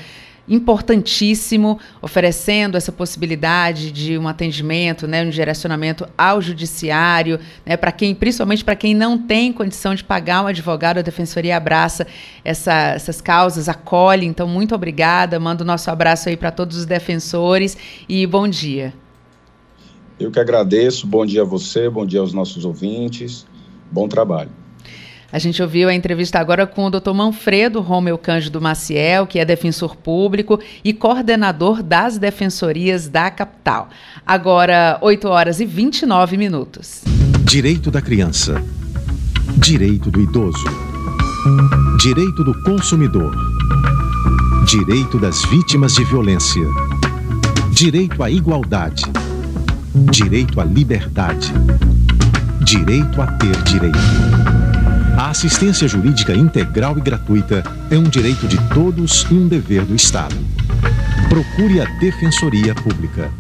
importantíssimo, 0.51 1.79
oferecendo 2.03 2.77
essa 2.77 2.91
possibilidade 2.91 3.93
de 3.93 4.19
um 4.19 4.27
atendimento, 4.27 5.07
né, 5.07 5.23
um 5.23 5.31
direcionamento 5.31 6.07
ao 6.19 6.43
judiciário, 6.43 7.39
né, 7.65 7.77
para 7.77 7.93
quem, 7.93 8.15
principalmente 8.15 8.65
para 8.65 8.75
quem 8.75 8.93
não 8.93 9.17
tem 9.17 9.53
condição 9.53 9.95
de 9.95 10.03
pagar 10.03 10.43
um 10.43 10.49
advogado, 10.49 10.99
a 10.99 11.03
defensoria 11.03 11.57
abraça 11.57 12.05
essa, 12.45 12.73
essas 12.95 13.21
causas, 13.21 13.69
acolhe. 13.69 14.27
Então, 14.27 14.49
muito 14.49 14.75
obrigada. 14.75 15.39
Mando 15.39 15.63
o 15.63 15.67
nosso 15.67 15.89
abraço 15.91 16.29
aí 16.29 16.37
para 16.37 16.51
todos 16.51 16.77
os 16.77 16.85
defensores 16.85 17.77
e 18.09 18.27
bom 18.27 18.49
dia. 18.49 18.93
Eu 20.19 20.31
que 20.31 20.41
agradeço. 20.41 21.07
Bom 21.07 21.25
dia 21.25 21.43
a 21.43 21.45
você, 21.45 21.89
bom 21.89 22.05
dia 22.05 22.21
aos 22.21 22.33
nossos 22.33 22.65
ouvintes. 22.65 23.47
Bom 23.91 24.09
trabalho. 24.09 24.60
A 25.33 25.39
gente 25.39 25.63
ouviu 25.63 25.89
a 25.89 25.95
entrevista 25.95 26.41
agora 26.41 26.67
com 26.67 26.87
o 26.87 26.91
Dr. 26.91 27.13
Manfredo 27.15 27.81
Romeu 27.81 28.19
Cândido 28.19 28.61
Maciel, 28.61 29.27
que 29.27 29.39
é 29.39 29.45
defensor 29.45 29.95
público 29.95 30.59
e 30.85 30.93
coordenador 30.93 31.83
das 31.83 32.19
defensorias 32.19 33.07
da 33.07 33.31
capital. 33.31 33.91
Agora, 34.27 34.99
8 35.01 35.29
horas 35.29 35.61
e 35.61 35.65
29 35.65 36.37
minutos. 36.37 37.03
Direito 37.45 37.91
da 37.91 38.03
criança. 38.03 38.61
Direito 39.57 40.11
do 40.11 40.21
idoso. 40.21 40.65
Direito 42.01 42.43
do 42.43 42.61
consumidor. 42.63 43.33
Direito 44.67 45.19
das 45.19 45.45
vítimas 45.45 45.95
de 45.95 46.05
violência. 46.05 46.67
Direito 47.73 48.21
à 48.23 48.31
igualdade. 48.31 49.05
Direito 50.11 50.61
à 50.61 50.65
liberdade. 50.65 51.53
Direito 52.65 53.23
a 53.23 53.27
ter 53.27 53.63
direito. 53.63 54.80
A 55.21 55.29
assistência 55.29 55.87
jurídica 55.87 56.33
integral 56.33 56.97
e 56.97 57.01
gratuita 57.03 57.63
é 57.91 57.99
um 57.99 58.05
direito 58.05 58.49
de 58.49 58.57
todos 58.71 59.27
e 59.31 59.35
um 59.35 59.47
dever 59.47 59.85
do 59.85 59.95
Estado. 59.95 60.35
Procure 61.29 61.79
a 61.79 61.85
Defensoria 62.01 62.75
Pública. 62.75 63.31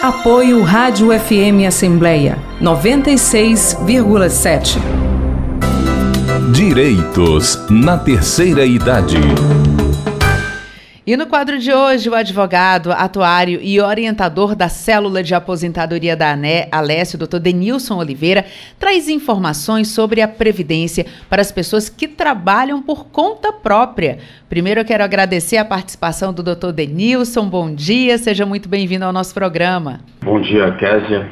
Apoio 0.00 0.62
Rádio 0.62 1.08
FM 1.08 1.68
Assembleia 1.68 2.38
96,7. 2.58 4.78
Direitos 6.54 7.58
na 7.68 7.98
terceira 7.98 8.64
idade. 8.64 9.18
E 11.06 11.18
no 11.18 11.26
quadro 11.26 11.58
de 11.58 11.70
hoje, 11.70 12.08
o 12.08 12.14
advogado, 12.14 12.90
atuário 12.90 13.60
e 13.62 13.78
orientador 13.78 14.56
da 14.56 14.70
célula 14.70 15.22
de 15.22 15.34
aposentadoria 15.34 16.16
da 16.16 16.32
ANE, 16.32 16.66
Alessio, 16.72 17.18
Dr. 17.18 17.40
Denilson 17.40 17.98
Oliveira, 17.98 18.46
traz 18.78 19.06
informações 19.06 19.88
sobre 19.88 20.22
a 20.22 20.28
previdência 20.28 21.04
para 21.28 21.42
as 21.42 21.52
pessoas 21.52 21.90
que 21.90 22.08
trabalham 22.08 22.80
por 22.80 23.04
conta 23.08 23.52
própria. 23.52 24.16
Primeiro, 24.48 24.80
eu 24.80 24.84
quero 24.86 25.04
agradecer 25.04 25.58
a 25.58 25.64
participação 25.66 26.32
do 26.32 26.42
Dr. 26.42 26.72
Denilson. 26.72 27.50
Bom 27.50 27.74
dia, 27.74 28.16
seja 28.16 28.46
muito 28.46 28.66
bem-vindo 28.66 29.04
ao 29.04 29.12
nosso 29.12 29.34
programa. 29.34 30.00
Bom 30.22 30.40
dia, 30.40 30.72
Késia. 30.72 31.30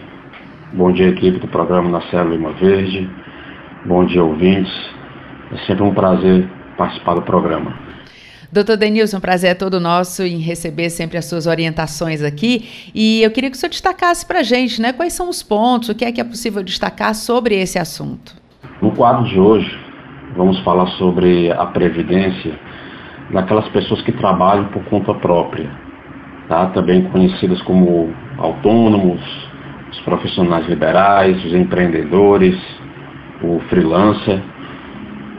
Bom 0.74 0.92
dia, 0.92 1.08
equipe 1.08 1.38
do 1.38 1.48
programa 1.48 1.88
Na 1.88 2.02
Célula 2.10 2.36
Lima 2.36 2.52
Verde. 2.52 3.08
Bom 3.86 4.04
dia, 4.04 4.22
ouvintes. 4.22 4.70
É 5.50 5.66
sempre 5.66 5.82
um 5.82 5.94
prazer 5.94 6.46
participar 6.76 7.14
do 7.14 7.22
programa. 7.22 7.91
Doutor 8.52 8.76
Denilson, 8.76 9.18
prazer 9.18 9.52
é 9.52 9.54
todo 9.54 9.80
nosso 9.80 10.22
em 10.22 10.36
receber 10.36 10.90
sempre 10.90 11.16
as 11.16 11.24
suas 11.24 11.46
orientações 11.46 12.22
aqui. 12.22 12.90
E 12.94 13.22
eu 13.22 13.30
queria 13.30 13.50
que 13.50 13.56
o 13.56 13.58
senhor 13.58 13.70
destacasse 13.70 14.26
para 14.26 14.40
a 14.40 14.42
gente, 14.42 14.78
né? 14.78 14.92
Quais 14.92 15.14
são 15.14 15.30
os 15.30 15.42
pontos, 15.42 15.88
o 15.88 15.94
que 15.94 16.04
é 16.04 16.12
que 16.12 16.20
é 16.20 16.24
possível 16.24 16.62
destacar 16.62 17.14
sobre 17.14 17.54
esse 17.54 17.78
assunto? 17.78 18.34
No 18.82 18.90
quadro 18.90 19.24
de 19.24 19.40
hoje, 19.40 19.74
vamos 20.36 20.60
falar 20.60 20.86
sobre 20.98 21.50
a 21.50 21.64
previdência 21.64 22.52
daquelas 23.32 23.66
pessoas 23.70 24.02
que 24.02 24.12
trabalham 24.12 24.66
por 24.66 24.84
conta 24.84 25.14
própria, 25.14 25.70
tá? 26.46 26.66
também 26.74 27.04
conhecidas 27.04 27.62
como 27.62 28.12
autônomos, 28.36 29.22
os 29.92 30.00
profissionais 30.00 30.68
liberais, 30.68 31.42
os 31.42 31.54
empreendedores, 31.54 32.54
o 33.42 33.60
freelancer. 33.70 34.42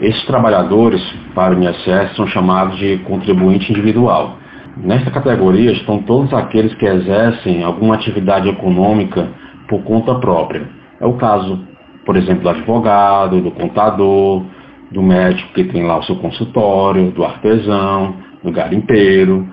Esses 0.04 0.26
trabalhadores 0.26 1.02
para 1.34 1.56
o 1.56 1.64
INSS 1.64 2.18
são 2.18 2.28
chamados 2.28 2.78
de 2.78 2.98
contribuinte 3.06 3.72
individual. 3.72 4.38
Nesta 4.76 5.10
categoria 5.10 5.72
estão 5.72 6.00
todos 6.00 6.34
aqueles 6.34 6.76
que 6.76 6.86
exercem 6.86 7.64
alguma 7.64 7.96
atividade 7.96 8.50
econômica 8.50 9.30
por 9.66 9.82
conta 9.84 10.16
própria. 10.16 10.68
É 11.00 11.06
o 11.06 11.14
caso, 11.14 11.58
por 12.06 12.18
exemplo, 12.18 12.44
do 12.44 12.50
advogado, 12.50 13.40
do 13.40 13.52
contador, 13.52 14.44
do 14.92 15.02
médico 15.02 15.54
que 15.54 15.64
tem 15.64 15.86
lá 15.86 16.00
o 16.00 16.04
seu 16.04 16.18
consultório, 16.18 17.12
do 17.12 17.24
artesão, 17.24 18.16
do 18.44 18.52
garimpeiro, 18.52 19.48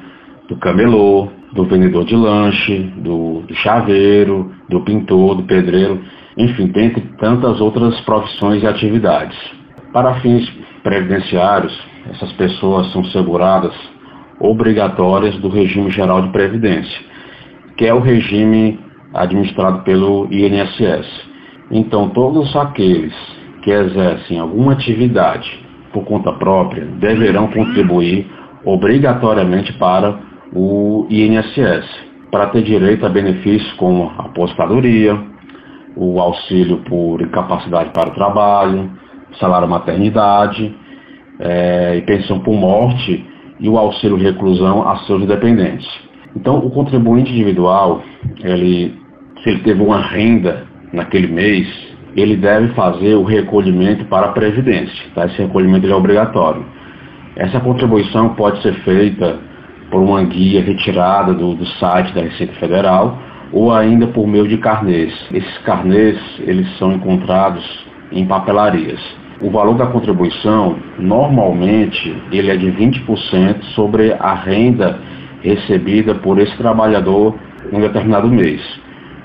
do 0.48 0.56
camelô, 0.56 1.28
do 1.52 1.62
vendedor 1.62 2.04
de 2.04 2.16
lanche, 2.16 2.92
do, 2.96 3.42
do 3.42 3.54
chaveiro, 3.54 4.50
do 4.68 4.80
pintor, 4.80 5.36
do 5.36 5.44
pedreiro, 5.44 6.00
enfim, 6.36 6.66
dentre 6.66 7.02
tantas 7.20 7.60
outras 7.60 8.00
profissões 8.00 8.64
e 8.64 8.66
atividades. 8.66 9.59
Para 9.92 10.20
fins 10.20 10.48
previdenciários, 10.84 11.76
essas 12.10 12.32
pessoas 12.34 12.92
são 12.92 13.04
seguradas 13.06 13.74
obrigatórias 14.38 15.36
do 15.38 15.48
regime 15.48 15.90
geral 15.90 16.22
de 16.22 16.28
previdência, 16.28 17.00
que 17.76 17.86
é 17.86 17.92
o 17.92 17.98
regime 17.98 18.78
administrado 19.12 19.80
pelo 19.80 20.28
INSS. 20.30 21.06
Então, 21.72 22.08
todos 22.10 22.54
aqueles 22.54 23.14
que 23.62 23.70
exercem 23.70 24.38
alguma 24.38 24.72
atividade 24.72 25.60
por 25.92 26.04
conta 26.04 26.32
própria 26.34 26.84
deverão 26.84 27.48
contribuir 27.48 28.30
obrigatoriamente 28.64 29.72
para 29.72 30.20
o 30.52 31.06
INSS, 31.10 31.84
para 32.30 32.46
ter 32.46 32.62
direito 32.62 33.04
a 33.04 33.08
benefícios 33.08 33.72
como 33.72 34.12
a 34.16 34.26
aposentadoria, 34.26 35.18
o 35.96 36.20
auxílio 36.20 36.78
por 36.78 37.20
incapacidade 37.20 37.90
para 37.90 38.10
o 38.10 38.14
trabalho, 38.14 38.90
salário 39.38 39.68
maternidade 39.68 40.74
é, 41.38 41.96
e 41.96 42.02
pensão 42.02 42.40
por 42.40 42.54
morte 42.54 43.24
e 43.58 43.68
o 43.68 43.78
auxílio 43.78 44.16
reclusão 44.16 44.88
a 44.88 44.96
seus 45.00 45.26
dependentes. 45.26 45.88
Então, 46.34 46.58
o 46.58 46.70
contribuinte 46.70 47.32
individual, 47.32 48.02
ele, 48.42 48.94
se 49.42 49.50
ele 49.50 49.60
teve 49.60 49.82
uma 49.82 50.00
renda 50.00 50.66
naquele 50.92 51.26
mês, 51.26 51.66
ele 52.16 52.36
deve 52.36 52.68
fazer 52.74 53.14
o 53.14 53.24
recolhimento 53.24 54.04
para 54.06 54.26
a 54.26 54.32
Previdência. 54.32 55.04
Tá? 55.14 55.26
Esse 55.26 55.42
recolhimento 55.42 55.86
é 55.86 55.94
obrigatório. 55.94 56.64
Essa 57.36 57.60
contribuição 57.60 58.30
pode 58.30 58.60
ser 58.62 58.74
feita 58.82 59.38
por 59.90 60.00
uma 60.00 60.22
guia 60.22 60.62
retirada 60.62 61.34
do, 61.34 61.54
do 61.54 61.66
site 61.66 62.14
da 62.14 62.22
Receita 62.22 62.54
Federal 62.54 63.18
ou 63.52 63.72
ainda 63.72 64.06
por 64.08 64.26
meio 64.26 64.46
de 64.46 64.58
carnês. 64.58 65.12
Esses 65.32 65.58
carnês 65.58 66.18
eles 66.40 66.66
são 66.78 66.92
encontrados 66.92 67.64
em 68.12 68.26
papelarias. 68.26 69.00
O 69.40 69.50
valor 69.50 69.74
da 69.74 69.86
contribuição, 69.86 70.76
normalmente, 70.98 72.14
ele 72.30 72.50
é 72.50 72.56
de 72.56 72.70
20% 72.72 73.62
sobre 73.74 74.12
a 74.12 74.34
renda 74.34 74.98
recebida 75.42 76.14
por 76.14 76.38
esse 76.38 76.54
trabalhador 76.56 77.34
em 77.72 77.76
um 77.76 77.80
determinado 77.80 78.28
mês. 78.28 78.60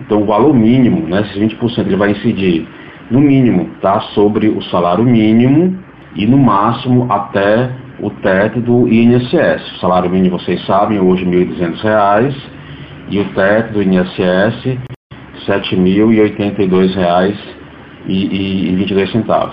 Então, 0.02 0.22
o 0.22 0.26
valor 0.26 0.54
mínimo, 0.54 1.08
né, 1.08 1.22
esses 1.22 1.38
20%, 1.38 1.88
ele 1.88 1.96
vai 1.96 2.12
incidir, 2.12 2.68
no 3.12 3.20
mínimo, 3.20 3.70
tá, 3.82 4.00
sobre 4.14 4.48
o 4.48 4.62
salário 4.64 5.04
mínimo 5.04 5.78
e, 6.16 6.26
no 6.26 6.38
máximo, 6.38 7.12
até 7.12 7.70
o 8.00 8.10
teto 8.10 8.60
do 8.62 8.88
INSS. 8.88 9.76
O 9.76 9.80
salário 9.80 10.10
mínimo, 10.10 10.40
vocês 10.40 10.66
sabem, 10.66 11.00
hoje 11.00 11.26
R$ 11.26 11.46
1.200 11.46 12.36
e 13.10 13.20
o 13.20 13.26
teto 13.34 13.74
do 13.74 13.84
INSS 13.84 14.78
R$ 15.48 15.62
7.082,22. 18.08 19.52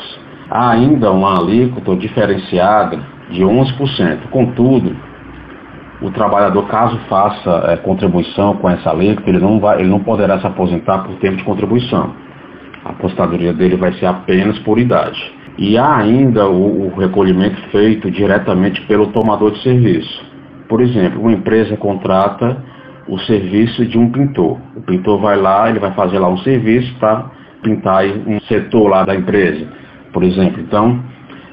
Há 0.51 0.71
ainda 0.71 1.11
uma 1.11 1.39
alíquota 1.39 1.97
diferenciada 1.97 2.99
de 3.31 3.43
11%. 3.43 4.29
Contudo, 4.31 4.95
o 6.03 6.11
trabalhador, 6.11 6.67
caso 6.67 6.99
faça 7.09 7.65
é, 7.69 7.77
contribuição 7.77 8.57
com 8.57 8.69
essa 8.69 8.91
alíquota, 8.91 9.31
ele 9.31 9.39
não, 9.39 9.61
vai, 9.61 9.81
ele 9.81 9.89
não 9.89 10.01
poderá 10.01 10.41
se 10.41 10.47
aposentar 10.47 10.99
por 11.05 11.15
tempo 11.17 11.37
de 11.37 11.45
contribuição. 11.45 12.13
A 12.85 12.91
apostadoria 12.91 13.53
dele 13.53 13.77
vai 13.77 13.93
ser 13.95 14.07
apenas 14.07 14.59
por 14.61 14.79
idade. 14.79 15.33
E 15.57 15.79
há 15.79 15.97
ainda 15.97 16.49
o, 16.49 16.89
o 16.89 16.99
recolhimento 16.99 17.61
feito 17.71 18.11
diretamente 18.11 18.81
pelo 18.83 19.09
tomador 19.09 19.53
de 19.53 19.63
serviço. 19.63 20.25
Por 20.69 20.81
exemplo, 20.81 21.21
uma 21.21 21.33
empresa 21.33 21.77
contrata 21.77 22.57
o 23.09 23.19
serviço 23.21 23.85
de 23.87 23.99
um 23.99 24.11
pintor. 24.11 24.59
O 24.77 24.81
pintor 24.81 25.21
vai 25.21 25.37
lá, 25.37 25.69
ele 25.69 25.79
vai 25.79 25.93
fazer 25.93 26.19
lá 26.19 26.29
um 26.29 26.39
serviço 26.39 26.93
para 26.99 27.31
pintar 27.63 28.05
um 28.05 28.41
setor 28.43 28.89
lá 28.89 29.05
da 29.05 29.15
empresa, 29.15 29.67
por 30.13 30.23
exemplo. 30.23 30.61
Então, 30.61 31.01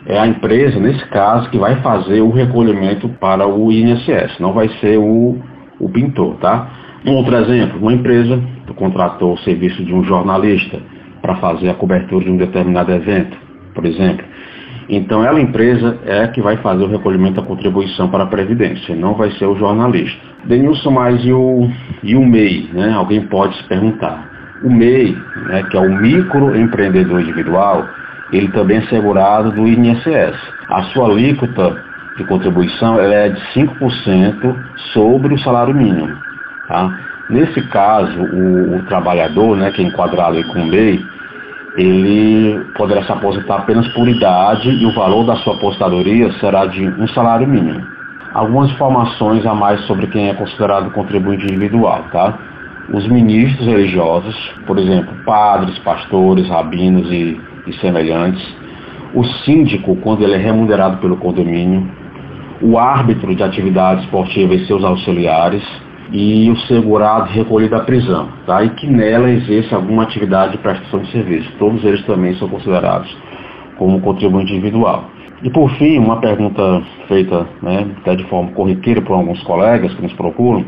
é 0.05 0.17
a 0.17 0.27
empresa, 0.27 0.79
nesse 0.79 1.05
caso, 1.05 1.49
que 1.49 1.57
vai 1.57 1.75
fazer 1.81 2.21
o 2.21 2.31
recolhimento 2.31 3.07
para 3.19 3.47
o 3.47 3.71
INSS, 3.71 4.39
não 4.39 4.53
vai 4.53 4.69
ser 4.79 4.97
o, 4.97 5.37
o 5.79 5.89
pintor, 5.89 6.35
tá? 6.37 6.69
Um 7.05 7.13
outro 7.13 7.35
exemplo, 7.35 7.79
uma 7.79 7.93
empresa 7.93 8.41
contratou 8.79 9.33
o 9.33 9.37
serviço 9.39 9.83
de 9.83 9.93
um 9.93 10.03
jornalista 10.03 10.79
para 11.21 11.35
fazer 11.35 11.69
a 11.69 11.73
cobertura 11.73 12.23
de 12.23 12.31
um 12.31 12.37
determinado 12.37 12.91
evento, 12.91 13.37
por 13.75 13.85
exemplo. 13.85 14.25
Então, 14.87 15.23
ela, 15.23 15.39
empresa, 15.39 15.99
é 16.05 16.25
que 16.27 16.41
vai 16.41 16.57
fazer 16.57 16.83
o 16.83 16.87
recolhimento 16.87 17.39
da 17.39 17.45
contribuição 17.45 18.09
para 18.09 18.23
a 18.23 18.27
Previdência, 18.27 18.95
não 18.95 19.13
vai 19.13 19.29
ser 19.31 19.45
o 19.45 19.55
jornalista. 19.55 20.19
Denilson, 20.45 20.89
mas 20.89 21.23
e 21.23 21.31
o, 21.31 21.69
e 22.01 22.15
o 22.15 22.25
MEI? 22.25 22.69
Né? 22.73 22.91
Alguém 22.93 23.21
pode 23.27 23.55
se 23.57 23.63
perguntar. 23.65 24.38
O 24.63 24.69
MEI, 24.69 25.17
né, 25.47 25.63
que 25.69 25.77
é 25.77 25.79
o 25.79 26.01
microempreendedor 26.01 27.21
individual, 27.21 27.87
ele 28.31 28.49
também 28.49 28.77
é 28.77 28.81
segurado 28.87 29.51
do 29.51 29.67
INSS. 29.67 30.35
A 30.69 30.83
sua 30.93 31.09
alíquota 31.09 31.75
de 32.17 32.23
contribuição 32.25 32.99
é 32.99 33.29
de 33.29 33.41
5% 33.53 34.55
sobre 34.93 35.33
o 35.33 35.39
salário 35.39 35.73
mínimo. 35.73 36.15
Tá? 36.67 36.99
Nesse 37.29 37.61
caso, 37.69 38.21
o, 38.21 38.77
o 38.77 38.83
trabalhador, 38.83 39.55
né, 39.55 39.71
que 39.71 39.81
é 39.81 39.85
enquadrado 39.85 40.43
com 40.47 40.59
o 40.59 40.67
MEI, 40.67 41.03
ele 41.77 42.59
poderá 42.75 43.03
se 43.03 43.11
aposentar 43.11 43.59
apenas 43.59 43.87
por 43.89 44.07
idade 44.07 44.69
e 44.69 44.85
o 44.85 44.93
valor 44.93 45.25
da 45.25 45.35
sua 45.37 45.55
aposentadoria 45.55 46.31
será 46.33 46.65
de 46.65 46.85
um 46.85 47.07
salário 47.09 47.47
mínimo. 47.47 47.81
Algumas 48.33 48.71
informações 48.71 49.45
a 49.45 49.55
mais 49.55 49.81
sobre 49.85 50.07
quem 50.07 50.29
é 50.29 50.33
considerado 50.33 50.91
contribuinte 50.91 51.45
individual, 51.45 52.03
tá? 52.11 52.37
Os 52.93 53.07
ministros 53.07 53.67
religiosos, 53.67 54.35
por 54.65 54.79
exemplo, 54.79 55.13
padres, 55.25 55.77
pastores, 55.79 56.47
rabinos 56.47 57.11
e, 57.11 57.39
e 57.67 57.73
semelhantes, 57.79 58.43
o 59.13 59.23
síndico, 59.23 59.95
quando 59.97 60.23
ele 60.23 60.33
é 60.33 60.37
remunerado 60.37 60.97
pelo 60.97 61.17
condomínio, 61.17 61.87
o 62.61 62.77
árbitro 62.77 63.35
de 63.35 63.43
atividade 63.43 64.01
esportiva 64.01 64.53
e 64.53 64.65
seus 64.65 64.83
auxiliares, 64.83 65.63
e 66.11 66.49
o 66.49 66.57
segurado 66.61 67.29
recolhido 67.29 67.75
à 67.75 67.81
prisão, 67.81 68.29
tá? 68.45 68.63
e 68.63 68.69
que 68.69 68.87
nela 68.87 69.29
exerce 69.29 69.73
alguma 69.73 70.03
atividade 70.03 70.53
de 70.53 70.57
prestação 70.57 71.01
de 71.01 71.11
serviço. 71.11 71.51
Todos 71.59 71.83
eles 71.83 72.03
também 72.05 72.33
são 72.35 72.49
considerados 72.49 73.15
como 73.77 74.01
contribuinte 74.01 74.51
individual. 74.51 75.05
E 75.43 75.49
por 75.49 75.69
fim, 75.75 75.99
uma 75.99 76.19
pergunta 76.19 76.81
feita 77.07 77.47
né, 77.61 77.85
até 78.01 78.15
de 78.15 78.23
forma 78.25 78.51
corriqueira 78.51 79.01
por 79.01 79.13
alguns 79.13 79.41
colegas 79.43 79.93
que 79.93 80.01
nos 80.01 80.13
procuram, 80.13 80.65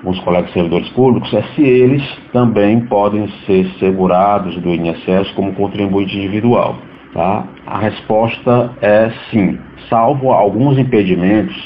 alguns 0.00 0.18
colegas 0.20 0.52
servidores 0.52 0.88
públicos, 0.90 1.32
é 1.34 1.42
se 1.54 1.62
eles 1.62 2.02
também 2.32 2.80
podem 2.86 3.28
ser 3.46 3.66
segurados 3.78 4.56
do 4.56 4.70
INSS 4.70 5.30
como 5.34 5.52
contribuinte 5.52 6.16
individual. 6.16 6.76
Tá? 7.12 7.44
A 7.66 7.78
resposta 7.78 8.70
é 8.80 9.10
sim, 9.30 9.58
salvo 9.88 10.30
alguns 10.30 10.78
impedimentos 10.78 11.56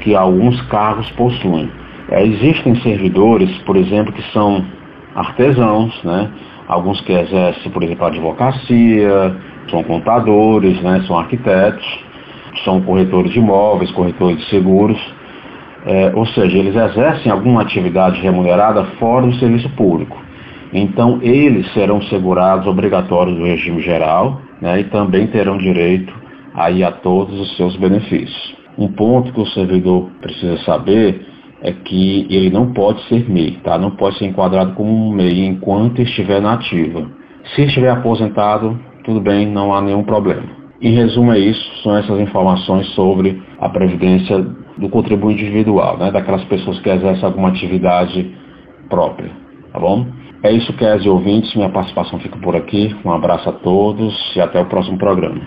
que 0.00 0.16
alguns 0.16 0.60
cargos 0.62 1.08
possuem. 1.12 1.70
É, 2.08 2.26
existem 2.26 2.74
servidores, 2.76 3.50
por 3.58 3.76
exemplo, 3.76 4.12
que 4.12 4.22
são 4.32 4.64
artesãos, 5.14 6.02
né? 6.02 6.30
alguns 6.66 7.00
que 7.02 7.12
exercem, 7.12 7.70
por 7.70 7.82
exemplo, 7.82 8.06
advocacia, 8.06 9.36
são 9.70 9.84
contadores, 9.84 10.80
né? 10.82 11.04
são 11.06 11.18
arquitetos, 11.18 11.86
são 12.64 12.80
corretores 12.80 13.32
de 13.32 13.38
imóveis, 13.38 13.92
corretores 13.92 14.38
de 14.38 14.48
seguros, 14.48 14.98
é, 15.86 16.12
ou 16.14 16.26
seja, 16.26 16.58
eles 16.58 16.74
exercem 16.74 17.30
alguma 17.30 17.62
atividade 17.62 18.20
remunerada 18.20 18.84
fora 18.98 19.26
do 19.26 19.34
serviço 19.36 19.68
público. 19.70 20.16
Então, 20.72 21.18
eles 21.22 21.72
serão 21.72 22.00
segurados 22.02 22.66
obrigatórios 22.66 23.36
do 23.36 23.44
regime 23.44 23.80
geral 23.80 24.40
né, 24.60 24.80
e 24.80 24.84
também 24.84 25.26
terão 25.26 25.56
direito 25.58 26.12
aí 26.54 26.84
a 26.84 26.92
todos 26.92 27.38
os 27.40 27.56
seus 27.56 27.76
benefícios. 27.76 28.54
Um 28.78 28.88
ponto 28.88 29.32
que 29.32 29.40
o 29.40 29.46
servidor 29.46 30.08
precisa 30.20 30.58
saber 30.58 31.26
é 31.62 31.72
que 31.72 32.26
ele 32.30 32.50
não 32.50 32.72
pode 32.72 33.02
ser 33.08 33.28
MEI, 33.28 33.58
tá? 33.62 33.76
não 33.76 33.90
pode 33.90 34.16
ser 34.18 34.26
enquadrado 34.26 34.72
como 34.74 34.90
um 34.90 35.12
MEI 35.12 35.44
enquanto 35.44 36.00
estiver 36.00 36.40
na 36.40 36.54
ativa. 36.54 37.06
Se 37.54 37.62
estiver 37.62 37.90
aposentado, 37.90 38.78
tudo 39.04 39.20
bem, 39.20 39.46
não 39.46 39.74
há 39.74 39.82
nenhum 39.82 40.02
problema. 40.02 40.44
Em 40.80 40.94
resumo, 40.94 41.32
é 41.32 41.38
isso, 41.38 41.82
são 41.82 41.94
essas 41.96 42.18
informações 42.20 42.86
sobre 42.94 43.42
a 43.60 43.68
previdência 43.68 44.46
do 44.78 44.88
contribuinte 44.88 45.42
individual, 45.42 45.98
né? 45.98 46.10
daquelas 46.10 46.44
pessoas 46.44 46.78
que 46.80 46.88
exercem 46.88 47.24
alguma 47.24 47.48
atividade 47.48 48.34
própria, 48.88 49.30
tá 49.72 49.78
bom? 49.78 50.06
É 50.42 50.50
isso, 50.50 50.72
Kézia 50.72 51.12
ouvintes, 51.12 51.54
minha 51.54 51.68
participação 51.68 52.18
fica 52.18 52.38
por 52.38 52.56
aqui. 52.56 52.96
Um 53.04 53.12
abraço 53.12 53.48
a 53.48 53.52
todos 53.52 54.14
e 54.34 54.40
até 54.40 54.58
o 54.60 54.64
próximo 54.64 54.96
programa. 54.96 55.40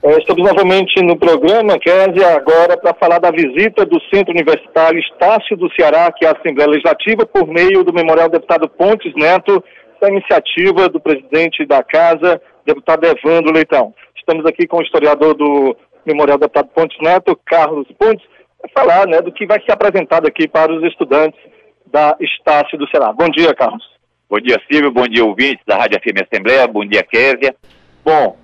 É, 0.00 0.16
estamos 0.16 0.44
novamente 0.44 1.02
no 1.02 1.18
programa, 1.18 1.76
Kézia, 1.76 2.36
agora 2.36 2.76
para 2.76 2.94
falar 2.94 3.18
da 3.18 3.32
visita 3.32 3.84
do 3.84 4.00
Centro 4.14 4.32
Universitário 4.32 5.00
Estácio 5.00 5.56
do 5.56 5.68
Ceará, 5.74 6.12
que 6.12 6.24
é 6.24 6.28
a 6.28 6.36
Assembleia 6.38 6.70
Legislativa, 6.70 7.26
por 7.26 7.48
meio 7.48 7.82
do 7.82 7.92
Memorial 7.92 8.28
Deputado 8.28 8.68
Pontes 8.68 9.12
Neto, 9.16 9.62
da 10.00 10.08
iniciativa 10.08 10.88
do 10.88 11.00
presidente 11.00 11.64
da 11.66 11.82
Casa, 11.82 12.40
deputado 12.64 13.04
Evandro 13.04 13.52
Leitão. 13.52 13.94
Estamos 14.16 14.44
aqui 14.46 14.66
com 14.66 14.78
o 14.78 14.82
historiador 14.82 15.34
do 15.34 15.76
Memorial 16.04 16.38
Deputado 16.38 16.68
Pontes 16.68 16.98
Neto, 17.00 17.38
Carlos 17.44 17.86
Pontes, 17.98 18.24
para 18.60 18.70
falar 18.70 19.06
né, 19.06 19.20
do 19.20 19.32
que 19.32 19.46
vai 19.46 19.60
ser 19.62 19.72
apresentado 19.72 20.26
aqui 20.26 20.48
para 20.48 20.72
os 20.72 20.82
estudantes 20.84 21.38
da 21.86 22.16
Estácio 22.20 22.78
do 22.78 22.88
Ceará. 22.88 23.12
Bom 23.12 23.28
dia, 23.28 23.54
Carlos. 23.54 23.84
Bom 24.28 24.38
dia, 24.38 24.60
Silvio. 24.70 24.92
Bom 24.92 25.06
dia, 25.08 25.24
ouvintes 25.24 25.64
da 25.66 25.76
Rádio 25.76 25.98
FM 26.00 26.22
Assembleia. 26.22 26.66
Bom 26.66 26.84
dia, 26.84 27.02
Késia. 27.02 27.56
Bom, 28.04 28.36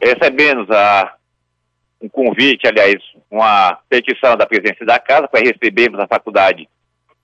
recebemos 0.00 0.70
a, 0.70 1.14
um 2.00 2.08
convite, 2.08 2.66
aliás, 2.66 2.96
uma 3.30 3.78
petição 3.88 4.36
da 4.36 4.46
presidência 4.46 4.86
da 4.86 4.98
Casa 4.98 5.28
para 5.28 5.40
recebermos 5.40 6.00
a 6.00 6.06
faculdade 6.06 6.68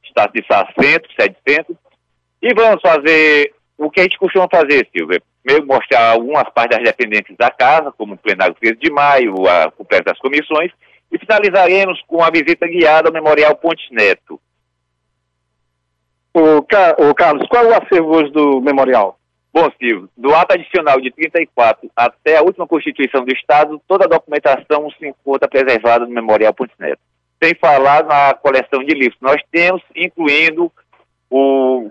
Estácio 0.05 0.33
de 0.33 0.47
Sá 0.47 0.67
Centro, 0.81 1.11
sede 1.19 1.37
centro, 1.47 1.77
e 2.43 2.55
vamos 2.55 2.81
fazer 2.81 3.55
o 3.79 3.91
que 3.91 4.01
a 4.01 4.03
gente 4.05 4.19
costuma 4.19 4.49
fazer, 4.51 4.89
Silvia. 4.97 5.23
Primeiro 5.43 5.67
mostrar 5.67 6.11
algumas 6.11 6.49
partes 6.51 6.77
das 6.77 6.87
dependências 6.87 7.37
da 7.37 7.51
casa, 7.51 7.93
como 7.93 8.15
o 8.15 8.19
plenário 8.19 8.55
13 8.55 8.77
de 8.77 8.91
maio, 8.91 9.47
a 9.49 9.71
completa 9.71 10.11
das 10.11 10.19
comissões, 10.19 10.73
e 11.13 11.19
finalizaremos 11.19 12.03
com 12.07 12.23
a 12.23 12.31
visita 12.31 12.67
guiada 12.67 13.09
ao 13.09 13.13
Memorial 13.13 13.55
Pontes 13.57 13.89
Neto. 13.91 14.41
O, 16.35 16.59
o 16.59 17.15
Carlos, 17.15 17.49
qual 17.49 17.65
é 17.65 17.69
o 17.69 17.83
acervo 17.83 18.15
hoje 18.15 18.31
do 18.31 18.61
memorial? 18.61 19.19
Bom, 19.53 19.71
Silvio, 19.81 20.11
do 20.15 20.35
ato 20.35 20.53
adicional 20.53 21.01
de 21.01 21.11
34 21.11 21.91
até 21.97 22.37
a 22.37 22.43
última 22.43 22.67
Constituição 22.67 23.25
do 23.25 23.33
Estado, 23.33 23.81
toda 23.89 24.05
a 24.05 24.09
documentação 24.09 24.91
se 24.91 25.07
encontra 25.07 25.49
preservada 25.49 26.05
no 26.05 26.13
Memorial 26.13 26.53
Pontes 26.53 26.77
Neto. 26.79 27.01
Sem 27.43 27.55
falar 27.55 28.05
na 28.05 28.35
coleção 28.35 28.85
de 28.85 28.93
livros 28.93 29.19
que 29.19 29.25
nós 29.25 29.41
temos, 29.51 29.83
incluindo 29.95 30.71
o 31.31 31.91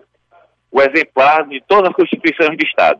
o 0.75 0.81
exemplar 0.81 1.47
de 1.47 1.63
todas 1.65 1.89
as 1.89 1.95
constituições 1.95 2.57
do 2.57 2.65
Estado. 2.65 2.99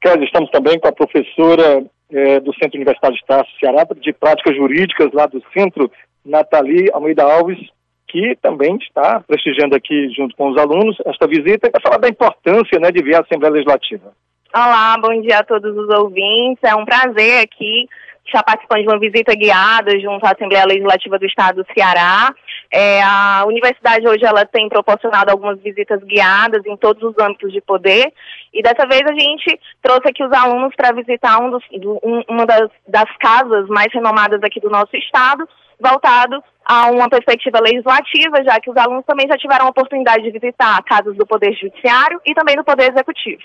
Kézia, 0.00 0.24
estamos 0.24 0.50
também 0.50 0.78
com 0.78 0.86
a 0.86 0.92
professora 0.92 1.84
é, 2.12 2.38
do 2.38 2.54
Centro 2.54 2.76
Universitário 2.76 3.16
de 3.16 3.22
Estácio, 3.22 3.58
Ceará, 3.58 3.84
de 4.00 4.12
Práticas 4.12 4.56
Jurídicas, 4.56 5.10
lá 5.12 5.26
do 5.26 5.42
Centro, 5.52 5.90
Nathalie 6.24 6.88
Almeida 6.92 7.24
Alves, 7.24 7.58
que 8.06 8.36
também 8.40 8.76
está 8.76 9.20
prestigiando 9.26 9.74
aqui, 9.74 10.10
junto 10.16 10.36
com 10.36 10.50
os 10.50 10.58
alunos, 10.58 10.96
esta 11.06 11.26
visita, 11.26 11.68
para 11.68 11.80
falar 11.80 11.98
da 11.98 12.08
importância 12.08 12.78
né, 12.78 12.92
de 12.92 13.02
ver 13.02 13.16
a 13.16 13.20
Assembleia 13.22 13.54
Legislativa. 13.54 14.12
Olá, 14.54 14.98
bom 15.00 15.18
dia 15.22 15.38
a 15.38 15.42
todos 15.42 15.74
os 15.74 15.88
ouvintes. 15.98 16.62
É 16.62 16.74
um 16.74 16.84
prazer 16.84 17.42
aqui 17.42 17.88
estar 18.26 18.42
participando 18.42 18.82
de 18.82 18.86
uma 18.86 18.98
visita 18.98 19.34
guiada 19.34 19.98
junto 19.98 20.26
à 20.26 20.32
Assembleia 20.32 20.66
Legislativa 20.66 21.18
do 21.18 21.24
Estado 21.24 21.64
do 21.64 21.72
Ceará. 21.72 22.34
É, 22.70 23.02
a 23.02 23.44
universidade 23.46 24.06
hoje 24.06 24.26
ela 24.26 24.44
tem 24.44 24.68
proporcionado 24.68 25.30
algumas 25.30 25.58
visitas 25.58 26.04
guiadas 26.04 26.60
em 26.66 26.76
todos 26.76 27.02
os 27.02 27.14
âmbitos 27.18 27.50
de 27.50 27.62
poder 27.62 28.12
e 28.52 28.62
dessa 28.62 28.86
vez 28.86 29.00
a 29.08 29.14
gente 29.18 29.58
trouxe 29.80 30.10
aqui 30.10 30.22
os 30.22 30.32
alunos 30.32 30.74
para 30.76 30.92
visitar 30.92 31.40
um 31.40 31.50
dos, 31.50 31.64
um, 32.04 32.22
uma 32.28 32.44
das, 32.44 32.68
das 32.86 33.08
casas 33.20 33.66
mais 33.68 33.90
renomadas 33.90 34.42
aqui 34.42 34.60
do 34.60 34.68
nosso 34.68 34.94
estado, 34.94 35.48
voltado 35.80 36.44
a 36.62 36.90
uma 36.90 37.08
perspectiva 37.08 37.58
legislativa, 37.58 38.44
já 38.44 38.60
que 38.60 38.70
os 38.70 38.76
alunos 38.76 39.06
também 39.06 39.26
já 39.26 39.38
tiveram 39.38 39.64
a 39.64 39.70
oportunidade 39.70 40.22
de 40.22 40.30
visitar 40.30 40.82
casas 40.82 41.16
do 41.16 41.26
Poder 41.26 41.54
Judiciário 41.54 42.20
e 42.26 42.34
também 42.34 42.54
do 42.54 42.64
Poder 42.64 42.92
Executivo. 42.92 43.42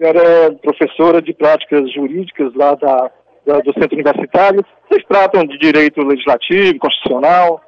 Era 0.00 0.22
é 0.22 0.50
professora 0.52 1.20
de 1.20 1.34
práticas 1.34 1.92
jurídicas 1.92 2.54
lá 2.54 2.74
da 2.74 3.10
do 3.46 3.72
centro 3.72 3.94
universitário. 3.94 4.64
Vocês 4.88 5.04
tratam 5.08 5.44
de 5.44 5.58
direito 5.58 6.00
legislativo, 6.02 6.78
constitucional? 6.78 7.60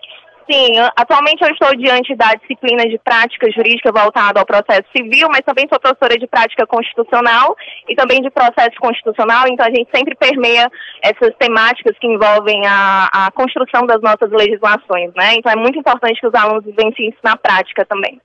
Sim, 0.51 0.73
atualmente 0.97 1.43
eu 1.43 1.51
estou 1.51 1.75
diante 1.77 2.15
da 2.17 2.35
disciplina 2.35 2.85
de 2.89 2.99
prática 2.99 3.51
jurídica 3.51 3.93
voltada 3.93 4.41
ao 4.41 4.47
processo 4.47 4.85
civil, 4.95 5.29
mas 5.31 5.41
também 5.47 5.67
sou 5.69 5.81
professora 5.81 6.19
de 6.19 6.27
prática 6.27 6.67
constitucional 6.67 7.57
e 7.89 7.95
também 7.95 8.21
de 8.21 8.29
processo 8.29 8.77
constitucional, 8.81 9.47
então 9.49 9.65
a 9.65 9.71
gente 9.71 9.89
sempre 9.95 10.15
permeia 10.15 10.69
essas 11.01 11.35
temáticas 11.39 11.97
que 11.99 12.07
envolvem 12.07 12.67
a, 12.67 13.09
a 13.13 13.31
construção 13.31 13.87
das 13.87 14.03
nossas 14.03 14.31
legislações, 14.31 15.13
né? 15.15 15.35
Então 15.37 15.51
é 15.53 15.57
muito 15.57 15.79
importante 15.79 16.21
que 16.21 16.27
os 16.27 16.35
alunos 16.35 16.65
vivenciem 16.65 17.09
isso 17.09 17.19
na 17.23 17.37
prática 17.37 17.87
também. 17.87 18.21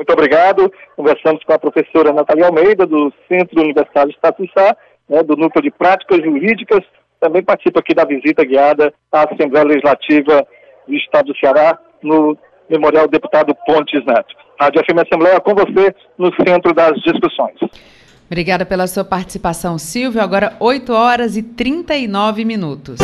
Muito 0.00 0.14
obrigado. 0.14 0.72
Conversamos 0.96 1.44
com 1.44 1.52
a 1.52 1.58
professora 1.58 2.10
Natalia 2.10 2.46
Almeida, 2.46 2.86
do 2.86 3.12
Centro 3.28 3.60
Universitário 3.60 4.08
de 4.08 4.16
Estatuçá, 4.16 4.74
né, 5.06 5.22
do 5.22 5.36
Núcleo 5.36 5.62
de 5.62 5.70
Práticas 5.70 6.24
Jurídicas, 6.24 6.80
também 7.20 7.42
participa 7.42 7.80
aqui 7.80 7.94
da 7.94 8.06
visita 8.06 8.42
guiada 8.42 8.94
à 9.12 9.24
Assembleia 9.24 9.66
Legislativa 9.66 10.46
do 10.88 10.94
Estado 10.94 11.26
do 11.26 11.38
Ceará, 11.38 11.78
no 12.02 12.34
Memorial 12.70 13.06
Deputado 13.08 13.54
Pontes 13.66 14.02
Neto. 14.06 14.34
Rádio 14.58 14.82
FM 14.86 15.06
Assembleia 15.06 15.38
com 15.38 15.54
você 15.54 15.94
no 16.16 16.32
centro 16.48 16.72
das 16.72 16.94
discussões. 17.02 17.56
Obrigada 18.26 18.64
pela 18.64 18.86
sua 18.86 19.04
participação, 19.04 19.76
Silvio. 19.76 20.22
Agora 20.22 20.56
8 20.60 20.94
horas 20.94 21.36
e 21.36 21.42
39 21.42 22.46
minutos. 22.46 22.98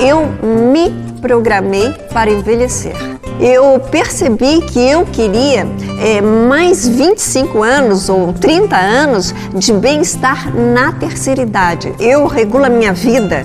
Eu 0.00 0.26
me 0.42 0.90
programei 1.20 1.92
para 2.12 2.30
envelhecer 2.30 3.18
eu 3.40 3.78
percebi 3.78 4.60
que 4.62 4.80
eu 4.80 5.06
queria 5.06 5.66
é, 6.00 6.20
mais 6.20 6.88
25 6.88 7.62
anos 7.62 8.08
ou 8.08 8.32
30 8.32 8.76
anos 8.76 9.34
de 9.54 9.72
bem-estar 9.72 10.54
na 10.54 10.92
terceira 10.92 11.42
idade. 11.42 11.94
Eu 12.00 12.26
regulo 12.26 12.64
a 12.64 12.68
minha 12.68 12.92
vida 12.92 13.44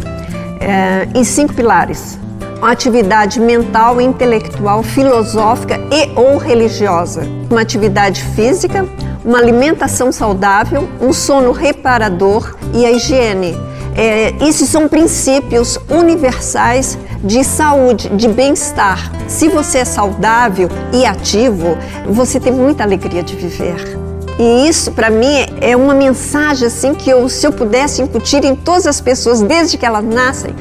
é, 0.60 1.08
em 1.14 1.24
cinco 1.24 1.54
pilares: 1.54 2.18
atividade 2.62 3.40
mental, 3.40 4.02
intelectual, 4.02 4.82
filosófica 4.82 5.80
e 5.92 6.12
ou 6.20 6.38
religiosa, 6.38 7.28
uma 7.52 7.62
atividade 7.62 8.24
física, 8.36 8.88
uma 9.24 9.38
alimentação 9.38 10.12
saudável, 10.12 10.90
um 11.00 11.14
sono 11.14 11.52
reparador 11.52 12.56
e 12.74 12.84
a 12.84 12.92
higiene. 12.92 13.56
É, 13.96 14.34
esses 14.46 14.70
são 14.70 14.88
princípios 14.88 15.80
universais 15.90 16.98
de 17.24 17.44
saúde, 17.44 18.10
de 18.10 18.28
bem-estar. 18.28 19.12
Se 19.28 19.48
você 19.48 19.80
é 19.80 19.86
saudável 19.86 20.70
e 20.92 21.06
ativo, 21.06 21.78
você 22.08 22.40
tem 22.40 22.52
muita 22.52 22.84
alegria 22.84 23.24
de 23.24 23.36
viver. 23.36 24.00
E 24.40 24.68
isso, 24.68 24.92
para 24.92 25.10
mim, 25.10 25.46
é 25.62 25.78
uma 25.78 25.94
mensagem 25.94 26.68
assim 26.68 26.96
que 26.96 27.10
eu, 27.10 27.30
se 27.30 27.46
eu 27.46 27.52
pudesse 27.52 28.02
incutir 28.02 28.44
em 28.44 28.56
todas 28.56 28.88
as 28.88 29.00
pessoas, 29.00 29.42
desde 29.42 29.78
que 29.78 29.86
elas 29.86 30.04
nascem, 30.04 30.56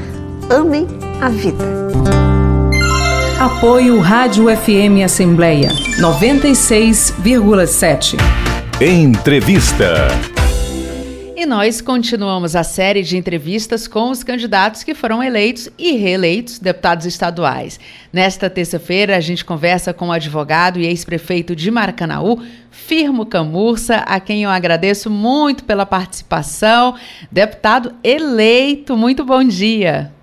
amem 0.49 0.87
a 1.19 1.29
vida. 1.29 1.63
Apoio 3.39 3.99
Rádio 3.99 4.45
FM 4.45 5.03
Assembleia 5.03 5.69
96,7. 5.99 8.15
Entrevista. 8.79 10.32
E 11.35 11.47
nós 11.47 11.81
continuamos 11.81 12.55
a 12.55 12.63
série 12.63 13.01
de 13.01 13.17
entrevistas 13.17 13.87
com 13.87 14.11
os 14.11 14.23
candidatos 14.23 14.83
que 14.83 14.93
foram 14.93 15.23
eleitos 15.23 15.67
e 15.79 15.93
reeleitos 15.93 16.59
deputados 16.59 17.07
estaduais. 17.07 17.79
Nesta 18.13 18.51
terça-feira, 18.51 19.17
a 19.17 19.19
gente 19.19 19.43
conversa 19.43 19.91
com 19.93 20.09
o 20.09 20.11
advogado 20.11 20.79
e 20.79 20.85
ex-prefeito 20.85 21.55
de 21.55 21.71
Maracanaú, 21.71 22.39
Firmo 22.69 23.25
Camurça, 23.25 23.95
a 23.97 24.19
quem 24.19 24.43
eu 24.43 24.49
agradeço 24.51 25.09
muito 25.09 25.63
pela 25.63 25.87
participação. 25.87 26.95
Deputado 27.31 27.95
eleito, 28.03 28.95
muito 28.95 29.25
bom 29.25 29.43
dia. 29.43 30.13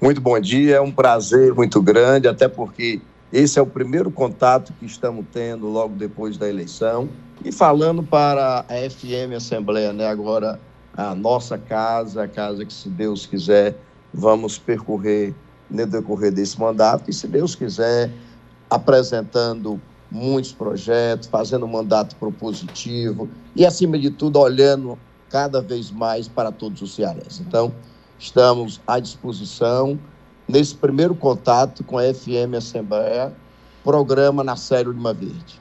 Muito 0.00 0.22
bom 0.22 0.40
dia, 0.40 0.76
é 0.76 0.80
um 0.80 0.90
prazer 0.90 1.52
muito 1.52 1.82
grande, 1.82 2.26
até 2.26 2.48
porque 2.48 2.98
esse 3.32 3.58
é 3.58 3.62
o 3.62 3.66
primeiro 3.66 4.10
contato 4.10 4.72
que 4.78 4.86
estamos 4.86 5.24
tendo 5.32 5.68
logo 5.68 5.94
depois 5.94 6.36
da 6.36 6.48
eleição. 6.48 7.08
E 7.44 7.52
falando 7.52 8.02
para 8.02 8.64
a 8.68 8.90
FM 8.90 9.36
Assembleia, 9.36 9.92
né, 9.92 10.06
agora 10.06 10.58
a 10.96 11.14
nossa 11.14 11.56
casa, 11.58 12.24
a 12.24 12.28
casa 12.28 12.64
que, 12.64 12.72
se 12.72 12.88
Deus 12.88 13.26
quiser, 13.26 13.76
vamos 14.12 14.58
percorrer 14.58 15.34
no 15.70 15.86
decorrer 15.86 16.32
desse 16.32 16.58
mandato, 16.58 17.10
e 17.10 17.12
se 17.12 17.28
Deus 17.28 17.54
quiser, 17.54 18.10
apresentando 18.70 19.80
muitos 20.10 20.52
projetos, 20.52 21.28
fazendo 21.28 21.66
um 21.66 21.68
mandato 21.68 22.16
propositivo 22.16 23.28
e, 23.54 23.66
acima 23.66 23.98
de 23.98 24.10
tudo, 24.10 24.38
olhando 24.38 24.98
cada 25.28 25.60
vez 25.60 25.90
mais 25.90 26.26
para 26.26 26.50
todos 26.50 26.80
os 26.80 26.94
cearenses. 26.94 27.40
Então, 27.40 27.72
estamos 28.18 28.80
à 28.86 28.98
disposição 28.98 29.98
nesse 30.48 30.74
primeiro 30.74 31.14
contato 31.14 31.84
com 31.84 31.98
a 31.98 32.02
FM 32.02 32.54
Assembleia, 32.56 33.32
programa 33.84 34.42
na 34.42 34.56
Série 34.56 34.88
Lima 34.88 35.12
Verde. 35.12 35.60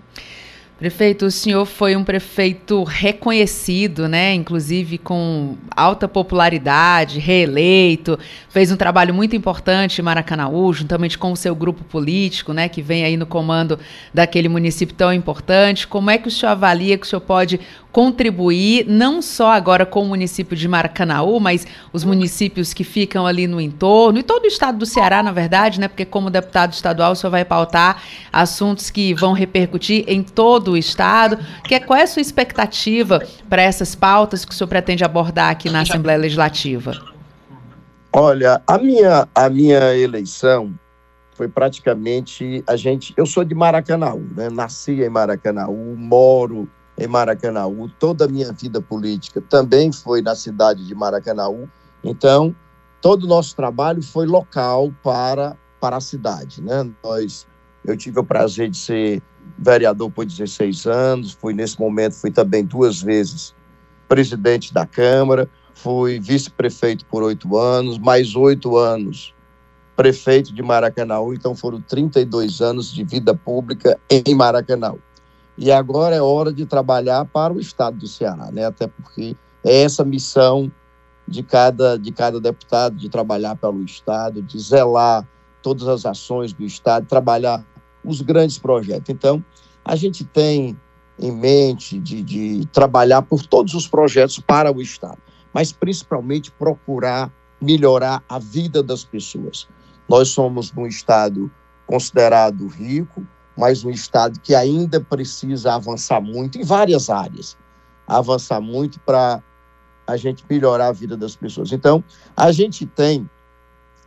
Prefeito, 0.77 1.25
o 1.25 1.31
senhor 1.31 1.65
foi 1.65 1.95
um 1.95 2.03
prefeito 2.03 2.83
reconhecido, 2.83 4.07
né? 4.07 4.35
Inclusive 4.35 4.99
com 4.99 5.55
alta 5.75 6.07
popularidade, 6.07 7.17
reeleito, 7.17 8.19
fez 8.47 8.71
um 8.71 8.75
trabalho 8.75 9.11
muito 9.11 9.35
importante 9.35 9.99
em 9.99 10.03
Maracanaú, 10.03 10.71
juntamente 10.71 11.17
com 11.17 11.31
o 11.31 11.35
seu 11.35 11.55
grupo 11.55 11.83
político, 11.83 12.53
né? 12.53 12.69
Que 12.69 12.83
vem 12.83 13.03
aí 13.03 13.17
no 13.17 13.25
comando 13.25 13.79
daquele 14.13 14.47
município 14.47 14.93
tão 14.93 15.11
importante. 15.11 15.87
Como 15.87 16.11
é 16.11 16.17
que 16.19 16.27
o 16.27 16.31
senhor 16.31 16.51
avalia 16.51 16.95
que 16.95 17.07
o 17.07 17.09
senhor 17.09 17.21
pode 17.21 17.59
contribuir, 17.91 18.85
não 18.87 19.23
só 19.23 19.49
agora 19.53 19.83
com 19.83 20.03
o 20.03 20.05
município 20.05 20.55
de 20.55 20.67
Maracanaú, 20.67 21.39
mas 21.39 21.65
os 21.91 22.03
municípios 22.03 22.71
que 22.71 22.83
ficam 22.83 23.25
ali 23.25 23.47
no 23.47 23.59
entorno, 23.59 24.19
e 24.19 24.23
todo 24.23 24.43
o 24.43 24.47
estado 24.47 24.77
do 24.77 24.85
Ceará, 24.85 25.23
na 25.23 25.31
verdade, 25.31 25.79
né? 25.79 25.87
Porque 25.87 26.05
como 26.05 26.29
deputado 26.29 26.73
estadual, 26.73 27.13
o 27.13 27.15
senhor 27.15 27.31
vai 27.31 27.43
pautar 27.43 28.03
assuntos 28.31 28.91
que 28.91 29.15
vão 29.15 29.33
repercutir 29.33 30.03
em 30.07 30.21
todo 30.21 30.66
o 30.67 30.77
estado. 30.77 31.37
Que 31.63 31.75
é, 31.75 31.79
qual 31.79 31.97
é 31.99 32.03
a 32.03 32.07
sua 32.07 32.21
expectativa 32.21 33.25
para 33.49 33.61
essas 33.61 33.95
pautas 33.95 34.45
que 34.45 34.51
o 34.51 34.55
senhor 34.55 34.67
pretende 34.67 35.03
abordar 35.03 35.49
aqui 35.49 35.69
na 35.69 35.81
Assembleia 35.81 36.17
Legislativa? 36.17 36.93
Olha, 38.11 38.61
a 38.65 38.77
minha, 38.77 39.27
a 39.35 39.49
minha 39.49 39.95
eleição 39.95 40.73
foi 41.37 41.47
praticamente 41.47 42.63
a 42.65 42.75
gente. 42.75 43.13
Eu 43.15 43.25
sou 43.27 43.43
de 43.43 43.53
Maracanaú, 43.53 44.25
né? 44.35 44.49
Nasci 44.49 45.03
em 45.03 45.09
Maracanaú, 45.09 45.95
moro 45.95 46.67
em 46.97 47.07
Maracanaú. 47.07 47.87
Toda 47.99 48.25
a 48.25 48.27
minha 48.27 48.51
vida 48.51 48.81
política 48.81 49.39
também 49.39 49.91
foi 49.91 50.21
na 50.21 50.33
cidade 50.33 50.87
de 50.87 50.95
Maracanaú. 50.95 51.69
Então, 52.03 52.55
todo 53.01 53.25
o 53.25 53.27
nosso 53.27 53.55
trabalho 53.55 54.01
foi 54.01 54.25
local 54.25 54.91
para, 55.03 55.55
para 55.79 55.97
a 55.97 56.01
cidade. 56.01 56.61
Né? 56.61 56.89
Nós, 57.03 57.45
eu 57.85 57.95
tive 57.95 58.19
o 58.19 58.23
prazer 58.23 58.69
de 58.69 58.77
ser 58.77 59.21
vereador 59.57 60.09
por 60.11 60.25
16 60.25 60.85
anos, 60.85 61.31
fui 61.31 61.53
nesse 61.53 61.79
momento, 61.79 62.13
fui 62.13 62.31
também 62.31 62.63
duas 62.63 63.01
vezes 63.01 63.55
presidente 64.07 64.73
da 64.73 64.85
Câmara, 64.85 65.49
fui 65.73 66.19
vice-prefeito 66.19 67.05
por 67.05 67.23
oito 67.23 67.57
anos, 67.57 67.97
mais 67.99 68.35
oito 68.35 68.77
anos 68.77 69.33
prefeito 69.97 70.53
de 70.53 70.61
Maracanaú, 70.61 71.33
então 71.33 71.55
foram 71.55 71.81
32 71.81 72.61
anos 72.61 72.93
de 72.93 73.03
vida 73.03 73.33
pública 73.33 73.99
em 74.07 74.35
Maracanaú. 74.35 74.99
E 75.57 75.71
agora 75.71 76.15
é 76.15 76.21
hora 76.21 76.53
de 76.53 76.67
trabalhar 76.67 77.25
para 77.25 77.51
o 77.51 77.59
Estado 77.59 77.97
do 77.97 78.07
Ceará, 78.07 78.51
né? 78.51 78.65
Até 78.65 78.85
porque 78.85 79.35
é 79.65 79.81
essa 79.81 80.05
missão 80.05 80.71
de 81.27 81.41
cada, 81.41 81.97
de 81.97 82.11
cada 82.11 82.39
deputado, 82.39 82.95
de 82.95 83.09
trabalhar 83.09 83.55
pelo 83.55 83.83
Estado, 83.83 84.39
de 84.43 84.59
zelar 84.59 85.27
todas 85.63 85.87
as 85.87 86.05
ações 86.05 86.53
do 86.53 86.63
Estado, 86.63 87.07
trabalhar 87.07 87.65
os 88.07 88.21
grandes 88.21 88.57
projetos. 88.57 89.09
Então, 89.09 89.43
a 89.83 89.95
gente 89.95 90.23
tem 90.23 90.79
em 91.19 91.31
mente 91.31 91.99
de, 91.99 92.23
de 92.23 92.65
trabalhar 92.67 93.21
por 93.21 93.45
todos 93.45 93.73
os 93.73 93.87
projetos 93.87 94.39
para 94.39 94.71
o 94.71 94.81
Estado, 94.81 95.17
mas 95.53 95.71
principalmente 95.71 96.51
procurar 96.51 97.31
melhorar 97.59 98.23
a 98.29 98.37
vida 98.37 98.83
das 98.83 99.03
pessoas. 99.03 99.67
Nós 100.07 100.29
somos 100.29 100.71
um 100.77 100.85
Estado 100.85 101.51
considerado 101.87 102.67
rico, 102.67 103.25
mas 103.57 103.83
um 103.83 103.89
Estado 103.89 104.39
que 104.39 104.53
ainda 104.53 105.01
precisa 105.01 105.73
avançar 105.73 106.21
muito 106.21 106.59
em 106.59 106.63
várias 106.63 107.09
áreas 107.09 107.57
avançar 108.07 108.61
muito 108.61 108.99
para 109.01 109.43
a 110.05 110.15
gente 110.15 110.45
melhorar 110.49 110.87
a 110.87 110.91
vida 110.93 111.17
das 111.17 111.35
pessoas. 111.35 111.73
Então, 111.73 112.01
a 112.35 112.51
gente 112.51 112.85
tem 112.85 113.29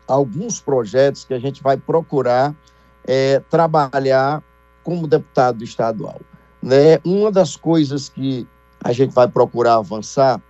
alguns 0.09 0.61
projetos 0.61 1.25
que 1.25 1.35
a 1.35 1.39
gente 1.39 1.63
vai 1.63 1.77
procurar 1.77 2.57
é, 3.05 3.41
trabalhar 3.51 4.43
como 4.83 5.07
deputado 5.07 5.63
estadual. 5.63 6.21
Né? 6.63 6.99
Uma 7.05 7.31
das 7.31 7.57
coisas 7.57 8.09
que 8.09 8.47
a 8.83 8.93
gente 8.93 9.15
vai 9.15 9.29
procurar 9.29 9.77
avançar 9.77 10.41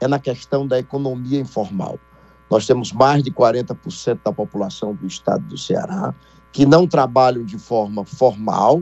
é 0.00 0.08
na 0.08 0.18
questão 0.18 0.66
da 0.66 0.78
economia 0.78 1.40
informal. 1.40 1.98
Nós 2.50 2.66
temos 2.66 2.92
mais 2.92 3.22
de 3.22 3.30
40% 3.30 4.20
da 4.24 4.32
população 4.32 4.94
do 4.94 5.06
estado 5.06 5.44
do 5.46 5.58
Ceará 5.58 6.14
que 6.52 6.64
não 6.64 6.86
trabalham 6.86 7.44
de 7.44 7.58
forma 7.58 8.04
formal, 8.04 8.80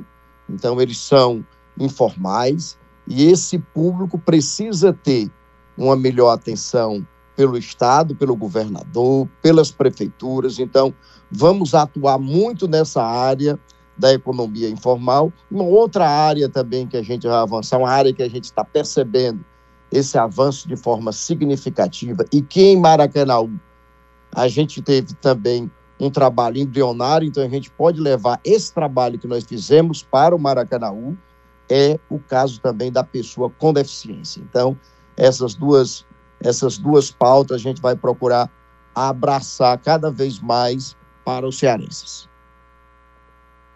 então 0.49 0.79
eles 0.81 0.99
são 0.99 1.45
informais, 1.81 2.77
e 3.09 3.31
esse 3.31 3.59
público 3.59 4.19
precisa 4.19 4.93
ter 4.93 5.31
uma 5.77 5.97
melhor 5.97 6.33
atenção 6.33 7.07
pelo 7.37 7.57
Estado, 7.57 8.15
pelo 8.15 8.37
governador, 8.37 9.29
pelas 9.41 9.71
prefeituras. 9.71 10.59
Então, 10.59 10.95
vamos 11.31 11.75
atuar 11.75 12.19
muito 12.19 12.69
nessa 12.69 13.03
área 13.03 13.59
da 13.97 14.13
economia 14.13 14.69
informal. 14.69 15.33
Uma 15.51 15.65
outra 15.65 16.09
área 16.09 16.49
também 16.49 16.87
que 16.87 16.97
a 16.97 17.03
gente 17.03 17.27
vai 17.27 17.37
avançar, 17.37 17.79
uma 17.79 17.91
área 17.91 18.13
que 18.13 18.23
a 18.23 18.29
gente 18.29 18.45
está 18.45 18.65
percebendo 18.65 19.45
esse 19.91 20.17
avanço 20.17 20.67
de 20.67 20.77
forma 20.77 21.13
significativa 21.13 22.25
e 22.33 22.41
que 22.41 22.63
em 22.63 22.81
Maracanã 22.81 23.49
a 24.35 24.49
gente 24.49 24.81
teve 24.81 25.15
também 25.15 25.71
um 26.01 26.11
trabalho 26.11 26.59
embrionário, 26.59 27.29
então 27.29 27.45
a 27.45 27.49
gente 27.49 27.71
pode 27.71 28.01
levar 28.01 28.41
esse 28.45 28.73
trabalho 28.73 29.19
que 29.19 29.29
nós 29.29 29.45
fizemos 29.45 30.03
para 30.03 30.35
o 30.35 30.39
Maracanaú, 30.39 31.17
é 31.71 31.99
o 32.11 32.19
caso 32.19 32.61
também 32.61 32.91
da 32.91 33.05
pessoa 33.05 33.51
com 33.51 33.73
deficiência. 33.73 34.41
Então, 34.41 34.77
essas 35.17 35.55
duas, 35.55 36.05
essas 36.45 36.79
duas 36.79 37.11
pautas 37.11 37.57
a 37.57 37.59
gente 37.59 37.81
vai 37.81 37.97
procurar 37.97 38.51
abraçar 38.95 39.79
cada 39.79 40.11
vez 40.11 40.41
mais 40.41 40.97
para 41.25 41.47
os 41.47 41.59
cearenses. 41.59 42.29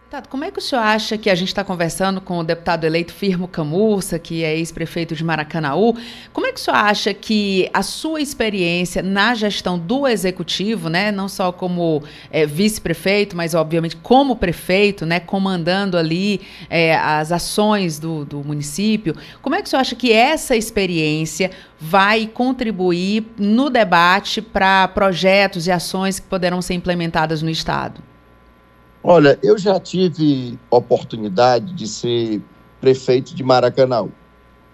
Deputado, 0.07 0.29
como 0.29 0.45
é 0.45 0.51
que 0.51 0.57
o 0.57 0.61
senhor 0.61 0.83
acha 0.83 1.17
que 1.17 1.29
a 1.29 1.35
gente 1.35 1.49
está 1.49 1.65
conversando 1.65 2.21
com 2.21 2.39
o 2.39 2.43
deputado 2.43 2.85
eleito 2.85 3.11
Firmo 3.11 3.45
Camurça, 3.45 4.17
que 4.17 4.41
é 4.41 4.55
ex-prefeito 4.55 5.13
de 5.13 5.21
Maracanaú, 5.21 5.97
como 6.31 6.47
é 6.47 6.53
que 6.53 6.61
o 6.61 6.63
senhor 6.63 6.77
acha 6.77 7.13
que 7.13 7.69
a 7.73 7.83
sua 7.83 8.21
experiência 8.21 9.03
na 9.03 9.35
gestão 9.35 9.77
do 9.77 10.07
executivo, 10.07 10.87
né, 10.87 11.11
não 11.11 11.27
só 11.27 11.51
como 11.51 12.01
é, 12.31 12.45
vice-prefeito, 12.45 13.35
mas 13.35 13.53
obviamente 13.53 13.97
como 13.97 14.37
prefeito, 14.37 15.05
né, 15.05 15.19
comandando 15.19 15.97
ali 15.97 16.39
é, 16.69 16.95
as 16.95 17.33
ações 17.33 17.99
do, 17.99 18.23
do 18.23 18.41
município, 18.45 19.13
como 19.41 19.57
é 19.57 19.61
que 19.61 19.67
o 19.67 19.69
senhor 19.69 19.81
acha 19.81 19.93
que 19.93 20.13
essa 20.13 20.55
experiência 20.55 21.51
vai 21.77 22.27
contribuir 22.27 23.25
no 23.37 23.69
debate 23.69 24.41
para 24.41 24.87
projetos 24.87 25.67
e 25.67 25.71
ações 25.71 26.17
que 26.17 26.27
poderão 26.27 26.61
ser 26.61 26.75
implementadas 26.75 27.41
no 27.41 27.49
Estado? 27.49 28.06
Olha, 29.03 29.37
eu 29.43 29.57
já 29.57 29.79
tive 29.79 30.59
oportunidade 30.69 31.73
de 31.73 31.87
ser 31.87 32.41
prefeito 32.81 33.35
de 33.35 33.43
Maracanã. 33.43 34.07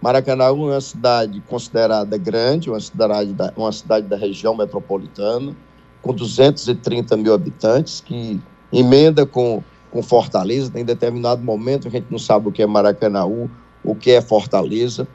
Maracanã 0.02 0.46
é 0.46 0.52
uma 0.52 0.82
cidade 0.82 1.42
considerada 1.48 2.18
grande, 2.18 2.70
uma 2.70 2.80
cidade 2.80 3.34
da, 3.34 3.54
uma 3.56 3.72
cidade 3.72 4.08
da 4.08 4.18
região 4.18 4.56
metropolitana, 4.56 5.56
com 6.02 6.14
230 6.14 7.16
mil 7.18 7.34
habitantes, 7.34 8.02
que 8.02 8.42
emenda 8.72 9.26
com, 9.26 9.64
com 9.92 10.02
Fortaleza. 10.02 10.72
Em 10.76 10.86
determinado 10.86 11.44
momento 11.44 11.88
a 11.88 11.92
gente 11.92 12.08
não 12.10 12.20
sabe 12.20 12.48
o 12.48 12.52
que 12.52 12.62
é 12.62 12.66
Maracanã, 12.66 13.26
o 13.26 13.96
que 13.96 14.12
é 14.12 14.22
Fortaleza. 14.22 15.08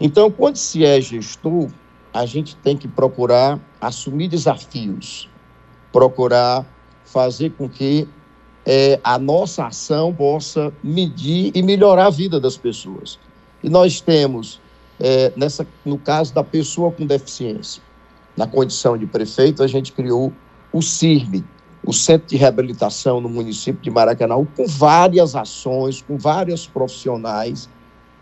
Então, 0.00 0.30
quando 0.30 0.56
se 0.56 0.84
é 0.84 1.00
gestor, 1.00 1.68
a 2.12 2.26
gente 2.26 2.56
tem 2.56 2.76
que 2.76 2.88
procurar 2.88 3.60
assumir 3.80 4.28
desafios, 4.28 5.28
procurar 5.92 6.66
fazer 7.14 7.50
com 7.50 7.68
que 7.68 8.08
é, 8.66 8.98
a 9.04 9.16
nossa 9.20 9.66
ação 9.66 10.12
possa 10.12 10.72
medir 10.82 11.52
e 11.54 11.62
melhorar 11.62 12.06
a 12.06 12.10
vida 12.10 12.40
das 12.40 12.56
pessoas. 12.56 13.20
E 13.62 13.68
nós 13.68 14.00
temos, 14.00 14.60
é, 14.98 15.32
nessa, 15.36 15.64
no 15.84 15.96
caso 15.96 16.34
da 16.34 16.42
pessoa 16.42 16.90
com 16.90 17.06
deficiência, 17.06 17.80
na 18.36 18.48
condição 18.48 18.98
de 18.98 19.06
prefeito, 19.06 19.62
a 19.62 19.68
gente 19.68 19.92
criou 19.92 20.32
o 20.72 20.82
CIRB, 20.82 21.44
o 21.86 21.92
Centro 21.92 22.26
de 22.26 22.36
Reabilitação 22.36 23.20
no 23.20 23.28
município 23.28 23.80
de 23.80 23.90
Maracanã, 23.90 24.44
com 24.56 24.66
várias 24.66 25.36
ações, 25.36 26.02
com 26.02 26.18
vários 26.18 26.66
profissionais 26.66 27.68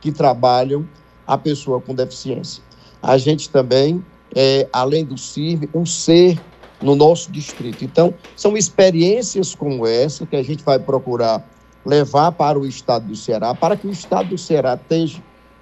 que 0.02 0.12
trabalham 0.12 0.86
a 1.26 1.38
pessoa 1.38 1.80
com 1.80 1.94
deficiência. 1.94 2.62
A 3.00 3.16
gente 3.16 3.48
também, 3.48 4.04
é, 4.34 4.68
além 4.70 5.04
do 5.04 5.16
CIRB, 5.16 5.70
um 5.72 5.86
ser 5.86 6.38
no 6.82 6.94
nosso 6.96 7.30
distrito. 7.30 7.84
Então, 7.84 8.12
são 8.36 8.56
experiências 8.56 9.54
como 9.54 9.86
essa 9.86 10.26
que 10.26 10.36
a 10.36 10.42
gente 10.42 10.64
vai 10.64 10.78
procurar 10.78 11.46
levar 11.84 12.32
para 12.32 12.58
o 12.58 12.66
estado 12.66 13.06
do 13.06 13.16
Ceará, 13.16 13.54
para 13.54 13.76
que 13.76 13.86
o 13.86 13.90
estado 13.90 14.30
do 14.30 14.38
Ceará 14.38 14.78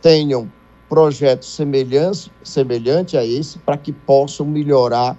tenha, 0.00 0.48
projetos 0.88 1.54
semelhantes, 1.54 2.30
semelhante 2.42 3.16
a 3.16 3.24
esse, 3.24 3.58
para 3.58 3.76
que 3.76 3.92
possam 3.92 4.44
melhorar 4.44 5.16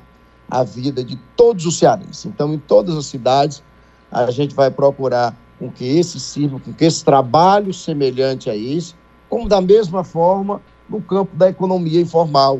a 0.49 0.64
vida 0.64 1.04
de 1.04 1.16
todos 1.36 1.66
os 1.66 1.78
cearenses. 1.78 2.26
Então, 2.26 2.54
em 2.54 2.60
todas 2.60 2.97
as 2.97 3.06
cidades, 3.06 3.64
a 4.12 4.30
gente 4.32 4.54
vai 4.54 4.70
procurar 4.70 5.36
com 5.58 5.72
que 5.72 5.86
esse 5.86 6.20
sirva, 6.20 6.60
com 6.60 6.74
que 6.74 6.84
esse 6.84 7.06
trabalho 7.06 7.74
semelhante 7.74 8.49
a 8.49 8.56
esse, 8.56 8.95
como 9.30 9.47
da 9.47 9.62
mesma 9.62 10.04
forma 10.04 10.62
no 10.89 11.02
campo 11.02 11.36
da 11.38 11.47
economia 11.47 12.02
informal. 12.02 12.60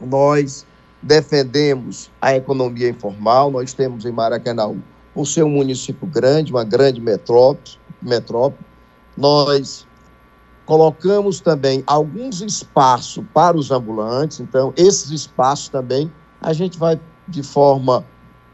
Nós 0.00 0.66
defendemos 1.02 2.10
a 2.20 2.34
economia 2.34 2.88
informal. 2.88 3.50
Nós 3.50 3.72
temos 3.72 4.04
em 4.04 4.12
Maracanã, 4.12 4.74
por 5.14 5.26
ser 5.26 5.42
um 5.42 5.50
município 5.50 6.06
grande, 6.06 6.52
uma 6.52 6.64
grande 6.64 7.00
metrópole, 7.00 7.78
metrópole 8.00 8.64
nós 9.16 9.86
colocamos 10.64 11.40
também 11.40 11.82
alguns 11.86 12.40
espaços 12.40 13.24
para 13.34 13.56
os 13.56 13.70
ambulantes. 13.70 14.40
Então, 14.40 14.72
esses 14.76 15.10
espaços 15.10 15.68
também 15.68 16.10
a 16.40 16.52
gente 16.52 16.78
vai 16.78 16.98
de 17.28 17.42
forma 17.42 18.04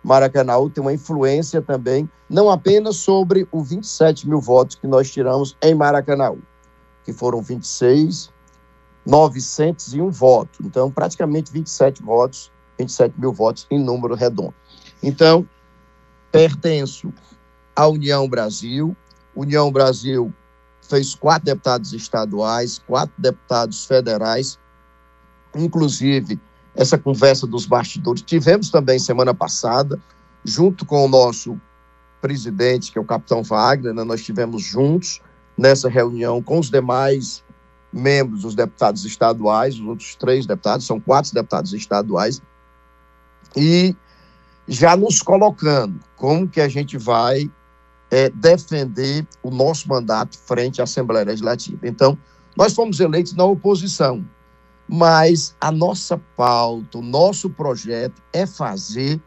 Maracanã 0.03 0.69
tem 0.69 0.83
uma 0.83 0.93
influência 0.93 1.63
também, 1.63 2.11
não 2.29 2.51
apenas 2.51 2.97
sobre 2.97 3.47
os 3.53 3.71
27 3.71 4.29
mil 4.29 4.41
votos 4.41 4.75
que 4.75 4.89
nós 4.89 5.13
tiramos 5.13 5.57
em 5.63 5.77
Maracanã, 5.77 6.35
que 7.05 7.13
foram 7.13 7.41
26 7.41 8.33
901 9.05 10.11
votos. 10.11 10.61
Então, 10.65 10.91
praticamente 10.91 11.53
27 11.53 12.03
votos, 12.03 12.51
27 12.79 13.15
mil 13.19 13.33
votos 13.33 13.67
em 13.71 13.79
número 13.79 14.15
redondo. 14.15 14.55
Então, 15.03 15.47
pertenço 16.31 17.13
à 17.75 17.87
União 17.87 18.29
Brasil. 18.29 18.97
União 19.35 19.71
Brasil 19.73 20.33
fez 20.89 21.15
quatro 21.15 21.47
deputados 21.47 21.93
estaduais, 21.93 22.79
quatro 22.87 23.15
deputados 23.19 23.85
federais, 23.87 24.59
inclusive 25.57 26.39
essa 26.75 26.99
conversa 26.99 27.47
dos 27.47 27.67
bastidores. 27.67 28.23
Tivemos 28.23 28.71
também 28.71 28.99
semana 28.99 29.35
passada, 29.35 30.01
junto 30.45 30.85
com 30.85 31.05
o 31.05 31.09
nosso 31.09 31.61
presidente, 32.21 32.93
que 32.93 32.99
é 32.99 33.01
o 33.01 33.05
capitão 33.05 33.43
Wagner, 33.43 33.93
né, 33.93 34.05
nós 34.05 34.21
estivemos 34.21 34.63
juntos 34.63 35.21
nessa 35.57 35.89
reunião 35.89 36.43
com 36.43 36.59
os 36.59 36.71
demais 36.71 37.43
membros, 37.93 38.45
os 38.45 38.55
deputados 38.55 39.05
estaduais, 39.05 39.75
os 39.75 39.87
outros 39.87 40.15
três 40.15 40.47
deputados, 40.47 40.87
são 40.87 40.99
quatro 40.99 41.33
deputados 41.35 41.73
estaduais, 41.73 42.41
e 43.57 43.95
já 44.67 44.97
nos 44.97 45.21
colocando 45.21 46.01
como 46.17 46.49
que 46.49 46.61
a 46.61 46.69
gente 46.69 46.97
vai 46.97 47.51
é, 48.11 48.31
defender 48.31 49.27
o 49.43 49.51
nosso 49.51 49.89
mandato 49.89 50.39
frente 50.39 50.81
à 50.81 50.85
Assembleia 50.85 51.27
Legislativa. 51.27 51.87
Então, 51.87 52.17
nós 52.57 52.75
fomos 52.75 53.01
eleitos 53.01 53.35
na 53.35 53.45
oposição, 53.45 54.25
mas 54.89 55.57
a 55.61 55.73
nossa 55.73 56.19
pauta, 56.37 56.99
o 56.99 57.03
nosso 57.03 57.49
projeto 57.51 58.23
é 58.33 58.47
fazer 58.47 59.21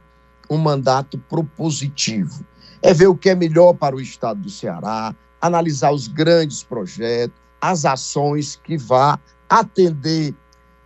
um 0.49 0.57
mandato 0.57 1.17
propositivo, 1.17 2.45
é 2.81 2.93
ver 2.93 3.07
o 3.07 3.15
que 3.15 3.29
é 3.29 3.35
melhor 3.35 3.73
para 3.73 3.95
o 3.95 4.01
estado 4.01 4.41
do 4.41 4.49
Ceará, 4.49 5.15
analisar 5.41 5.91
os 5.91 6.07
grandes 6.07 6.63
projetos, 6.63 7.39
as 7.69 7.85
ações 7.85 8.59
que 8.63 8.77
vá 8.77 9.19
atender 9.49 10.35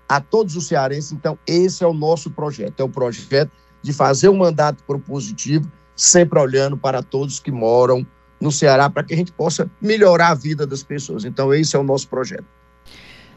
a 0.07 0.19
todos 0.19 0.55
os 0.55 0.67
cearenses. 0.67 1.11
Então, 1.11 1.37
esse 1.45 1.83
é 1.83 1.87
o 1.87 1.93
nosso 1.93 2.31
projeto, 2.31 2.79
é 2.79 2.83
o 2.83 2.89
projeto 2.89 3.51
de 3.81 3.93
fazer 3.93 4.29
um 4.29 4.37
mandato 4.37 4.83
propositivo, 4.83 5.69
sempre 5.95 6.39
olhando 6.39 6.77
para 6.77 7.03
todos 7.03 7.39
que 7.39 7.51
moram 7.51 8.05
no 8.39 8.51
Ceará, 8.51 8.89
para 8.89 9.03
que 9.03 9.13
a 9.13 9.17
gente 9.17 9.31
possa 9.31 9.69
melhorar 9.81 10.29
a 10.29 10.33
vida 10.33 10.65
das 10.65 10.81
pessoas. 10.81 11.25
Então, 11.25 11.53
esse 11.53 11.75
é 11.75 11.79
o 11.79 11.83
nosso 11.83 12.07
projeto. 12.07 12.45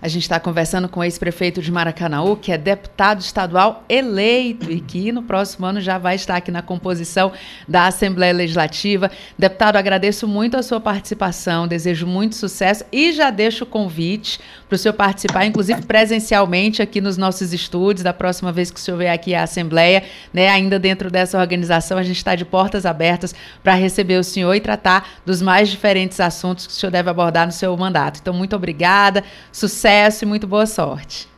A 0.03 0.09
gente 0.09 0.23
está 0.23 0.41
conversando 0.41 0.89
com 0.89 0.99
o 0.99 1.05
ex-prefeito 1.05 1.63
de 1.63 1.71
Maracanaú, 1.71 2.35
que 2.35 2.51
é 2.51 2.59
deputado 2.59 3.21
estadual 3.21 3.85
eleito 3.89 4.69
e 4.69 4.81
que 4.81 5.13
no 5.13 5.23
próximo 5.23 5.65
ano 5.65 5.81
já 5.81 5.97
vai 5.97 6.17
estar 6.17 6.35
aqui 6.35 6.51
na 6.51 6.61
composição 6.61 7.31
da 7.69 7.87
Assembleia 7.87 8.33
Legislativa. 8.33 9.13
Deputado, 9.39 9.77
agradeço 9.77 10.27
muito 10.27 10.57
a 10.57 10.63
sua 10.65 10.81
participação, 10.81 11.69
desejo 11.69 12.05
muito 12.05 12.35
sucesso 12.35 12.85
e 12.91 13.13
já 13.13 13.31
deixo 13.31 13.63
o 13.63 13.67
convite 13.67 14.41
para 14.69 14.75
o 14.75 14.79
senhor 14.79 14.95
participar, 14.95 15.47
inclusive 15.47 15.83
presencialmente 15.83 16.83
aqui 16.83 17.01
nos 17.01 17.17
nossos 17.17 17.53
estúdios, 17.53 18.03
da 18.03 18.13
próxima 18.13 18.51
vez 18.51 18.73
que 18.73 18.81
o 18.81 18.83
senhor 18.83 18.97
vier 18.97 19.15
aqui 19.15 19.37
à 19.37 19.45
Assembleia, 19.45 20.03
né, 20.33 20.49
ainda 20.49 20.81
dentro 20.81 21.13
dessa 21.13 21.39
organização, 21.39 21.97
a 21.97 22.03
gente 22.03 22.17
está 22.17 22.35
de 22.35 22.45
portas 22.45 22.85
abertas 22.85 23.37
para 23.63 23.75
receber 23.75 24.19
o 24.19 24.25
senhor 24.25 24.53
e 24.53 24.61
tratar 24.61 25.21
dos 25.25 25.41
mais 25.41 25.69
diferentes 25.69 26.19
assuntos 26.19 26.67
que 26.67 26.73
o 26.73 26.77
senhor 26.77 26.91
deve 26.91 27.09
abordar 27.09 27.47
no 27.47 27.53
seu 27.53 27.77
mandato. 27.77 28.19
Então, 28.21 28.35
muito 28.35 28.57
obrigada, 28.57 29.23
sucesso 29.53 29.92
sucesso 29.93 30.25
e 30.25 30.27
muito 30.27 30.47
boa 30.47 30.67
sorte. 30.67 31.29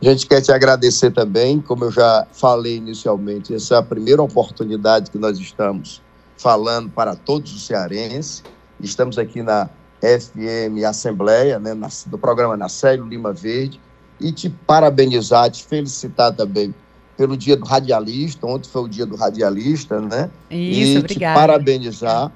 A 0.00 0.04
gente 0.04 0.26
quer 0.26 0.40
te 0.40 0.50
agradecer 0.50 1.10
também, 1.10 1.60
como 1.60 1.84
eu 1.84 1.90
já 1.90 2.26
falei 2.32 2.76
inicialmente, 2.76 3.54
essa 3.54 3.74
é 3.74 3.78
a 3.78 3.82
primeira 3.82 4.22
oportunidade 4.22 5.10
que 5.10 5.18
nós 5.18 5.38
estamos 5.38 6.00
falando 6.36 6.88
para 6.88 7.14
todos 7.14 7.54
os 7.54 7.66
cearenses. 7.66 8.42
Estamos 8.80 9.18
aqui 9.18 9.42
na 9.42 9.68
FM 10.00 10.84
Assembleia, 10.86 11.58
né, 11.58 11.72
do 12.06 12.16
programa 12.16 12.56
Nacélio 12.56 13.04
Lima 13.04 13.32
Verde, 13.32 13.80
e 14.20 14.30
te 14.32 14.48
parabenizar, 14.48 15.50
te 15.50 15.64
felicitar 15.64 16.32
também 16.32 16.72
pelo 17.16 17.36
dia 17.36 17.56
do 17.56 17.64
radialista, 17.64 18.46
ontem 18.46 18.68
foi 18.68 18.82
o 18.82 18.88
dia 18.88 19.04
do 19.04 19.16
radialista, 19.16 20.00
né? 20.00 20.30
Isso, 20.48 20.92
e 20.92 20.98
obrigada. 20.98 21.34
te 21.34 21.40
parabenizar, 21.40 22.32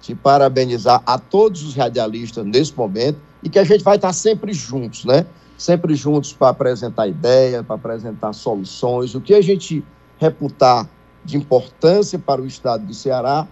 te 0.00 0.14
parabenizar 0.16 1.00
a 1.06 1.16
todos 1.16 1.62
os 1.62 1.76
radialistas 1.76 2.44
nesse 2.44 2.76
momento 2.76 3.20
e 3.42 3.48
que 3.48 3.58
a 3.58 3.64
gente 3.64 3.82
vai 3.84 3.96
estar 3.96 4.12
sempre 4.12 4.52
juntos, 4.52 5.04
né? 5.04 5.26
Sempre 5.56 5.94
juntos 5.94 6.32
para 6.32 6.48
apresentar 6.48 7.06
ideias, 7.06 7.64
para 7.64 7.76
apresentar 7.76 8.32
soluções, 8.32 9.14
o 9.14 9.20
que 9.20 9.34
a 9.34 9.40
gente 9.40 9.84
reputar 10.18 10.88
de 11.24 11.36
importância 11.36 12.18
para 12.18 12.40
o 12.40 12.46
estado 12.46 12.86
do 12.86 12.94
Ceará, 12.94 13.46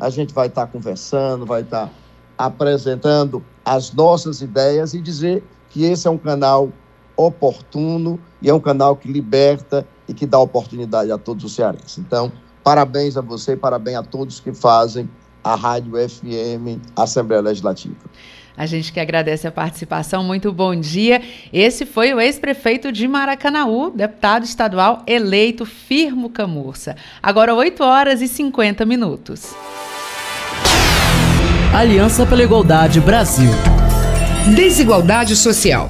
a 0.00 0.10
gente 0.10 0.32
vai 0.32 0.46
estar 0.46 0.66
conversando, 0.66 1.44
vai 1.44 1.62
estar 1.62 1.90
apresentando 2.36 3.44
as 3.64 3.92
nossas 3.92 4.40
ideias 4.40 4.94
e 4.94 5.00
dizer 5.00 5.44
que 5.68 5.84
esse 5.84 6.06
é 6.06 6.10
um 6.10 6.18
canal 6.18 6.70
oportuno 7.16 8.18
e 8.40 8.48
é 8.48 8.54
um 8.54 8.60
canal 8.60 8.96
que 8.96 9.10
liberta 9.10 9.86
e 10.06 10.14
que 10.14 10.24
dá 10.24 10.38
oportunidade 10.38 11.10
a 11.10 11.18
todos 11.18 11.44
os 11.44 11.54
cearenses. 11.54 11.98
Então, 11.98 12.32
parabéns 12.62 13.16
a 13.16 13.20
você 13.20 13.52
e 13.52 13.56
parabéns 13.56 13.96
a 13.96 14.02
todos 14.02 14.38
que 14.38 14.52
fazem 14.52 15.10
a 15.42 15.54
Rádio 15.54 15.94
FM 16.08 16.80
Assembleia 16.96 17.42
Legislativa. 17.42 17.96
A 18.58 18.66
gente 18.66 18.92
que 18.92 18.98
agradece 18.98 19.46
a 19.46 19.52
participação. 19.52 20.24
Muito 20.24 20.52
bom 20.52 20.74
dia. 20.74 21.22
Esse 21.52 21.86
foi 21.86 22.12
o 22.12 22.20
ex-prefeito 22.20 22.90
de 22.90 23.06
Maracanaú, 23.06 23.90
deputado 23.90 24.44
estadual 24.44 25.04
eleito 25.06 25.64
Firmo 25.64 26.28
Camurça. 26.28 26.96
Agora 27.22 27.54
8 27.54 27.84
horas 27.84 28.20
e 28.20 28.26
50 28.26 28.84
minutos. 28.84 29.54
Aliança 31.72 32.26
pela 32.26 32.42
Igualdade 32.42 33.00
Brasil. 33.00 33.52
Desigualdade 34.56 35.36
social. 35.36 35.88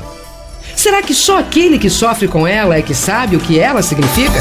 Será 0.77 1.01
que 1.03 1.15
só 1.15 1.39
aquele 1.39 1.79
que 1.79 1.89
sofre 1.89 2.29
com 2.29 2.47
ela 2.47 2.77
é 2.77 2.83
que 2.83 2.95
sabe 2.95 3.35
o 3.35 3.41
que 3.41 3.59
ela 3.59 3.81
significa? 3.81 4.41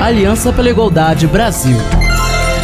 Aliança 0.00 0.52
pela 0.52 0.68
Igualdade 0.68 1.26
Brasil. 1.26 1.76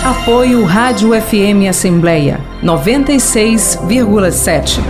Apoio 0.04 0.64
Rádio 0.64 1.12
FM 1.12 1.68
Assembleia 1.68 2.40
96,7. 2.62 4.80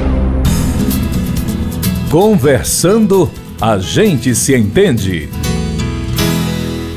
Conversando, 2.10 3.30
a 3.60 3.78
gente 3.78 4.34
se 4.34 4.56
entende. 4.56 5.28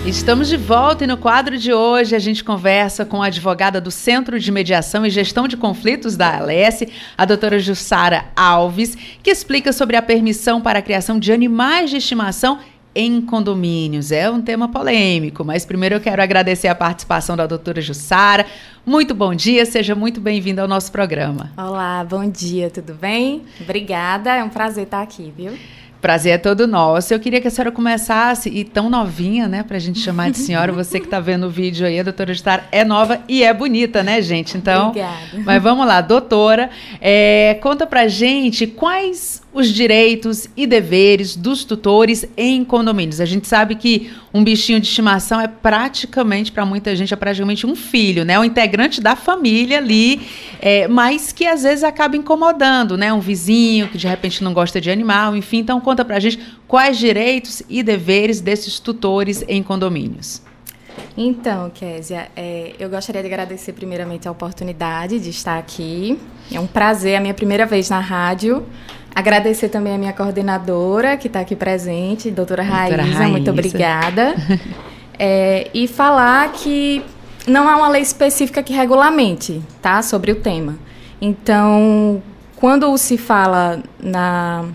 Estamos 0.05 0.47
de 0.47 0.57
volta 0.57 1.03
e 1.03 1.07
no 1.07 1.17
quadro 1.17 1.57
de 1.57 1.73
hoje 1.73 2.15
a 2.15 2.19
gente 2.19 2.43
conversa 2.43 3.05
com 3.05 3.21
a 3.21 3.27
advogada 3.27 3.81
do 3.81 3.91
Centro 3.91 4.39
de 4.39 4.51
Mediação 4.51 5.05
e 5.05 5.09
Gestão 5.09 5.47
de 5.47 5.57
Conflitos 5.57 6.15
da 6.15 6.37
ALS, 6.37 6.83
a 7.17 7.25
doutora 7.25 7.59
Jussara 7.59 8.25
Alves, 8.35 8.97
que 9.21 9.29
explica 9.29 9.73
sobre 9.73 9.95
a 9.95 10.01
permissão 10.01 10.61
para 10.61 10.79
a 10.79 10.81
criação 10.81 11.19
de 11.19 11.31
animais 11.31 11.89
de 11.89 11.97
estimação 11.97 12.59
em 12.95 13.21
condomínios. 13.21 14.11
É 14.11 14.29
um 14.29 14.41
tema 14.41 14.69
polêmico, 14.69 15.43
mas 15.43 15.65
primeiro 15.65 15.95
eu 15.95 16.01
quero 16.01 16.21
agradecer 16.21 16.67
a 16.67 16.75
participação 16.75 17.35
da 17.35 17.47
doutora 17.47 17.81
Jussara. 17.81 18.45
Muito 18.85 19.15
bom 19.15 19.33
dia, 19.33 19.65
seja 19.65 19.95
muito 19.95 20.19
bem-vinda 20.19 20.61
ao 20.61 20.67
nosso 20.67 20.91
programa. 20.91 21.51
Olá, 21.57 22.05
bom 22.07 22.29
dia, 22.29 22.69
tudo 22.69 22.93
bem? 22.93 23.41
Obrigada, 23.59 24.35
é 24.35 24.43
um 24.43 24.49
prazer 24.49 24.83
estar 24.83 25.01
aqui, 25.01 25.33
viu? 25.35 25.57
Prazer 26.01 26.33
é 26.33 26.37
todo 26.37 26.67
nosso. 26.67 27.13
Eu 27.13 27.19
queria 27.21 27.39
que 27.39 27.47
a 27.47 27.49
senhora 27.49 27.71
começasse, 27.71 28.49
e 28.49 28.65
tão 28.65 28.89
novinha, 28.89 29.47
né, 29.47 29.63
pra 29.63 29.79
gente 29.79 29.99
chamar 29.99 30.31
de 30.31 30.37
senhora, 30.37 30.69
você 30.73 30.99
que 30.99 31.07
tá 31.07 31.21
vendo 31.21 31.47
o 31.47 31.49
vídeo 31.49 31.87
aí, 31.87 31.97
a 31.97 32.03
doutora 32.03 32.33
Jussara 32.33 32.65
é 32.73 32.83
nova 32.83 33.21
e 33.25 33.41
é 33.41 33.53
bonita, 33.53 34.03
né, 34.03 34.21
gente? 34.21 34.57
Então, 34.57 34.89
Obrigada. 34.89 35.15
mas 35.45 35.63
vamos 35.63 35.87
lá, 35.87 36.01
doutora, 36.01 36.69
é, 36.99 37.57
conta 37.61 37.87
pra 37.87 38.09
gente 38.09 38.67
quais 38.67 39.42
os 39.53 39.67
direitos 39.67 40.47
e 40.57 40.65
deveres 40.65 41.35
dos 41.35 41.63
tutores 41.63 42.25
em 42.35 42.63
condomínios. 42.65 43.21
A 43.21 43.25
gente 43.25 43.47
sabe 43.47 43.75
que 43.75 44.11
um 44.33 44.43
bichinho 44.43 44.79
de 44.79 44.87
estimação 44.87 45.39
é 45.39 45.47
praticamente, 45.47 46.51
para 46.51 46.65
muita 46.65 46.95
gente, 46.95 47.13
é 47.13 47.17
praticamente 47.17 47.67
um 47.67 47.75
filho, 47.75 48.25
né? 48.25 48.39
Um 48.39 48.43
integrante 48.43 48.99
da 48.99 49.15
família 49.15 49.77
ali, 49.77 50.21
é, 50.59 50.87
mas 50.87 51.31
que 51.31 51.45
às 51.45 51.63
vezes 51.63 51.83
acaba 51.83 52.17
incomodando, 52.17 52.97
né? 52.97 53.13
Um 53.13 53.19
vizinho 53.19 53.87
que 53.89 53.97
de 53.97 54.07
repente 54.07 54.43
não 54.43 54.53
gosta 54.53 54.81
de 54.81 54.89
animal, 54.89 55.35
enfim. 55.35 55.59
Então, 55.59 55.79
conta 55.79 56.03
pra 56.03 56.19
gente 56.19 56.39
quais 56.67 56.97
direitos 56.97 57.61
e 57.69 57.83
deveres 57.83 58.41
desses 58.41 58.79
tutores 58.79 59.43
em 59.47 59.61
condomínios. 59.61 60.41
Então, 61.17 61.69
Késia, 61.69 62.27
é, 62.35 62.73
eu 62.79 62.89
gostaria 62.89 63.21
de 63.21 63.27
agradecer 63.27 63.73
primeiramente 63.73 64.27
a 64.27 64.31
oportunidade 64.31 65.19
de 65.19 65.29
estar 65.29 65.57
aqui. 65.57 66.19
É 66.51 66.59
um 66.59 66.67
prazer, 66.67 67.13
é 67.13 67.17
a 67.17 67.21
minha 67.21 67.33
primeira 67.33 67.65
vez 67.65 67.89
na 67.89 67.99
rádio. 67.99 68.65
Agradecer 69.13 69.69
também 69.69 69.93
a 69.93 69.97
minha 69.97 70.13
coordenadora, 70.13 71.15
que 71.17 71.27
está 71.27 71.39
aqui 71.41 71.55
presente, 71.55 72.31
doutora 72.31 72.63
Raíza, 72.63 72.97
Raíza. 72.97 73.27
muito 73.27 73.49
obrigada. 73.49 74.35
É, 75.19 75.69
e 75.75 75.87
falar 75.87 76.51
que 76.53 77.05
não 77.47 77.69
há 77.69 77.75
uma 77.75 77.87
lei 77.87 78.01
específica 78.01 78.63
que 78.63 78.73
regulamente, 78.73 79.61
tá, 79.79 80.01
sobre 80.01 80.31
o 80.31 80.35
tema. 80.35 80.75
Então, 81.21 82.21
quando 82.55 82.97
se 82.97 83.15
fala 83.15 83.83
na 84.01 84.65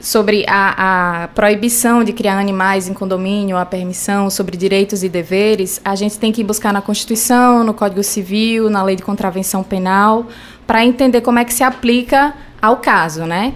sobre 0.00 0.44
a, 0.48 1.24
a, 1.24 1.28
proibição 1.28 2.02
de 2.02 2.12
criar 2.12 2.38
animais 2.38 2.88
em 2.88 2.94
condomínio, 2.94 3.56
a 3.56 3.66
permissão 3.66 4.30
sobre 4.30 4.56
direitos 4.56 5.04
e 5.04 5.08
deveres, 5.08 5.80
a 5.84 5.94
gente 5.94 6.18
tem 6.18 6.32
que 6.32 6.42
buscar 6.42 6.72
na 6.72 6.80
Constituição, 6.80 7.62
no 7.62 7.74
Código 7.74 8.02
Civil, 8.02 8.70
na 8.70 8.82
Lei 8.82 8.96
de 8.96 9.02
Contravenção 9.02 9.62
Penal, 9.62 10.26
para 10.66 10.84
entender 10.84 11.20
como 11.20 11.38
é 11.38 11.44
que 11.44 11.52
se 11.52 11.62
aplica 11.62 12.32
ao 12.62 12.78
caso, 12.78 13.24
né? 13.24 13.52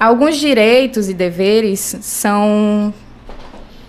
Alguns 0.00 0.36
direitos 0.36 1.08
e 1.08 1.14
deveres 1.14 1.96
são 2.00 2.92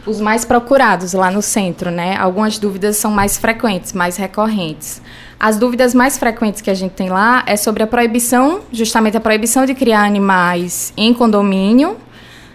os 0.05 0.21
mais 0.21 0.45
procurados 0.45 1.13
lá 1.13 1.31
no 1.31 1.41
centro, 1.41 1.89
né? 1.89 2.15
Algumas 2.17 2.59
dúvidas 2.59 2.97
são 2.97 3.09
mais 3.09 3.37
frequentes, 3.37 3.93
mais 3.93 4.15
recorrentes. 4.17 5.01
As 5.45 5.57
dúvidas 5.57 5.93
mais 5.93 6.17
frequentes 6.17 6.61
que 6.61 6.69
a 6.69 6.73
gente 6.73 6.93
tem 6.93 7.09
lá 7.09 7.43
é 7.45 7.57
sobre 7.57 7.83
a 7.83 7.87
proibição, 7.87 8.61
justamente 8.71 9.17
a 9.17 9.19
proibição 9.19 9.65
de 9.65 9.73
criar 9.73 10.05
animais 10.05 10.93
em 10.95 11.13
condomínio, 11.13 11.97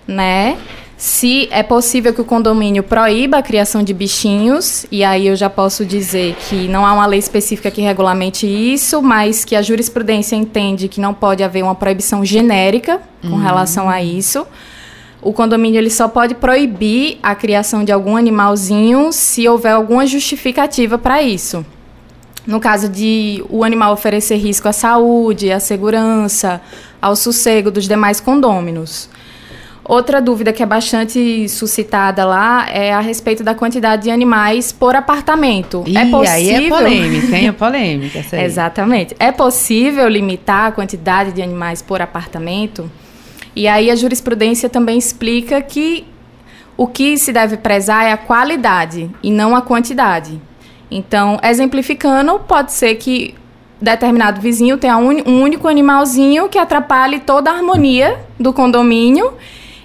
né? 0.07 0.57
Se 0.97 1.49
é 1.51 1.63
possível 1.63 2.15
que 2.15 2.21
o 2.23 2.25
condomínio 2.25 2.83
proíba 2.83 3.37
a 3.37 3.43
criação 3.43 3.83
de 3.83 3.93
bichinhos, 3.93 4.87
e 4.91 5.05
aí 5.05 5.27
eu 5.27 5.37
já 5.37 5.51
posso 5.51 5.85
dizer 5.85 6.35
que 6.49 6.67
não 6.67 6.87
há 6.87 6.95
uma 6.95 7.05
lei 7.05 7.19
específica 7.19 7.71
que 7.71 7.83
regulamente 7.83 8.47
isso, 8.47 9.03
mas 9.03 9.45
que 9.45 9.55
a 9.55 9.61
jurisprudência 9.61 10.35
entende 10.35 10.89
que 10.89 10.99
não 10.99 11.13
pode 11.13 11.45
haver 11.45 11.63
uma 11.63 11.75
proibição 11.75 12.25
genérica 12.25 13.03
com 13.21 13.29
Uhum. 13.35 13.43
relação 13.43 13.91
a 13.91 14.03
isso. 14.03 14.47
o 15.21 15.33
condomínio 15.33 15.79
ele 15.79 15.91
só 15.91 16.09
pode 16.09 16.37
proibir 16.37 17.19
a 17.23 17.35
criação 17.35 17.85
de 17.85 17.93
algum 17.93 18.17
animalzinho 18.17 19.13
se 19.13 19.47
houver 19.47 19.73
alguma 19.73 20.07
justificativa 20.07 20.97
para 20.97 21.21
isso. 21.21 21.67
No 22.49 22.61
caso 22.61 22.89
de 22.89 23.45
o 23.51 23.63
animal 23.63 23.93
oferecer 23.93 24.37
risco 24.37 24.67
à 24.67 24.73
saúde, 24.73 25.53
à 25.53 25.61
segurança, 25.61 26.63
ao 27.01 27.15
sossego 27.15 27.71
dos 27.71 27.87
demais 27.87 28.21
condôminos. 28.21 29.11
Outra 29.85 30.19
dúvida 30.19 30.51
que 30.51 30.63
é 30.63 30.67
bastante 30.67 31.47
suscitada 31.47 32.25
lá 32.25 32.67
é 32.71 32.91
a 32.91 33.01
respeito 33.01 33.45
da 33.45 33.55
quantidade 33.55 34.05
de 34.05 34.11
animais 34.11 34.73
por 34.73 34.97
apartamento. 34.97 35.85
Ih, 35.87 35.99
é 35.99 36.07
possível... 36.07 36.33
aí 36.33 36.51
é 36.51 36.69
polêmica, 36.71 37.37
hein? 37.37 37.49
É 37.49 37.53
polêmica. 37.53 38.19
Essa 38.19 38.37
aí. 38.37 38.45
Exatamente. 38.45 39.15
É 39.19 39.31
possível 39.31 40.09
limitar 40.09 40.69
a 40.69 40.73
quantidade 40.73 41.33
de 41.33 41.43
animais 41.43 41.83
por 41.83 42.01
apartamento? 42.01 42.91
E 43.55 43.69
aí 43.69 43.91
a 43.91 43.95
jurisprudência 43.95 44.71
também 44.71 44.97
explica 44.97 45.61
que 45.61 46.07
o 46.79 46.87
que 46.87 47.19
se 47.19 47.31
deve 47.31 47.59
prezar 47.59 48.07
é 48.07 48.13
a 48.13 48.17
qualidade 48.17 49.11
e 49.23 49.31
não 49.31 49.55
a 49.55 49.61
quantidade. 49.61 50.41
Então, 50.91 51.39
exemplificando, 51.43 52.39
pode 52.41 52.73
ser 52.73 52.95
que 52.97 53.35
determinado 53.81 54.41
vizinho 54.41 54.77
tenha 54.77 54.97
um 54.97 55.43
único 55.43 55.69
animalzinho 55.69 56.49
que 56.49 56.59
atrapalhe 56.59 57.21
toda 57.21 57.51
a 57.51 57.55
harmonia 57.55 58.19
do 58.39 58.53
condomínio 58.53 59.35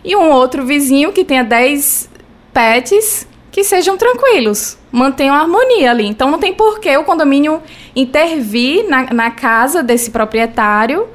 e 0.03 0.15
um 0.15 0.31
outro 0.31 0.65
vizinho 0.65 1.11
que 1.11 1.23
tenha 1.23 1.43
10 1.43 2.09
pets 2.53 3.27
que 3.51 3.63
sejam 3.63 3.95
tranquilos, 3.95 4.79
mantenham 4.91 5.35
a 5.35 5.39
harmonia 5.39 5.91
ali. 5.91 6.07
Então 6.07 6.31
não 6.31 6.39
tem 6.39 6.53
por 6.53 6.79
que 6.79 6.95
o 6.97 7.03
condomínio 7.03 7.61
intervir 7.95 8.89
na, 8.89 9.13
na 9.13 9.31
casa 9.31 9.83
desse 9.83 10.09
proprietário 10.09 11.07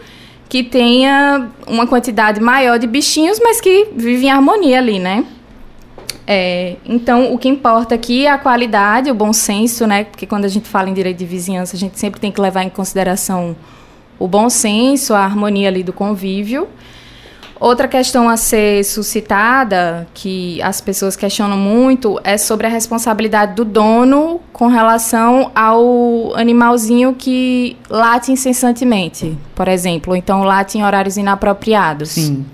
que 0.49 0.63
tenha 0.63 1.49
uma 1.67 1.87
quantidade 1.87 2.41
maior 2.41 2.79
de 2.79 2.87
bichinhos, 2.87 3.39
mas 3.43 3.61
que 3.61 3.89
vivem 3.95 4.29
em 4.29 4.31
harmonia 4.31 4.79
ali, 4.79 4.99
né? 4.99 5.25
É, 6.31 6.77
então, 6.85 7.33
o 7.33 7.39
que 7.39 7.49
importa 7.49 7.95
aqui 7.95 8.27
é 8.27 8.31
a 8.31 8.37
qualidade, 8.37 9.11
o 9.11 9.15
bom 9.15 9.33
senso, 9.33 9.87
né? 9.87 10.05
Porque 10.05 10.27
quando 10.27 10.45
a 10.45 10.49
gente 10.49 10.69
fala 10.69 10.91
em 10.91 10.93
direito 10.93 11.17
de 11.17 11.25
vizinhança, 11.25 11.75
a 11.75 11.79
gente 11.79 11.99
sempre 11.99 12.21
tem 12.21 12.31
que 12.31 12.39
levar 12.39 12.65
em 12.65 12.69
consideração 12.69 13.57
o 14.19 14.29
bom 14.29 14.51
senso, 14.51 15.15
a 15.15 15.21
harmonia 15.21 15.69
ali 15.69 15.83
do 15.83 15.93
convívio. 15.93 16.69
Outra 17.59 17.89
questão 17.89 18.29
a 18.29 18.37
ser 18.37 18.85
suscitada, 18.85 20.07
que 20.13 20.61
as 20.61 20.83
pessoas 20.83 21.17
questionam 21.17 21.57
muito, 21.57 22.21
é 22.23 22.37
sobre 22.37 22.67
a 22.67 22.71
responsabilidade 22.71 23.55
do 23.55 23.65
dono 23.65 24.39
com 24.53 24.67
relação 24.67 25.51
ao 25.55 26.37
animalzinho 26.37 27.15
que 27.15 27.75
late 27.89 28.31
incessantemente, 28.31 29.35
por 29.55 29.67
exemplo, 29.67 30.13
ou 30.13 30.17
então 30.17 30.45
late 30.45 30.77
em 30.77 30.85
horários 30.85 31.17
inapropriados. 31.17 32.11
Sim. 32.11 32.45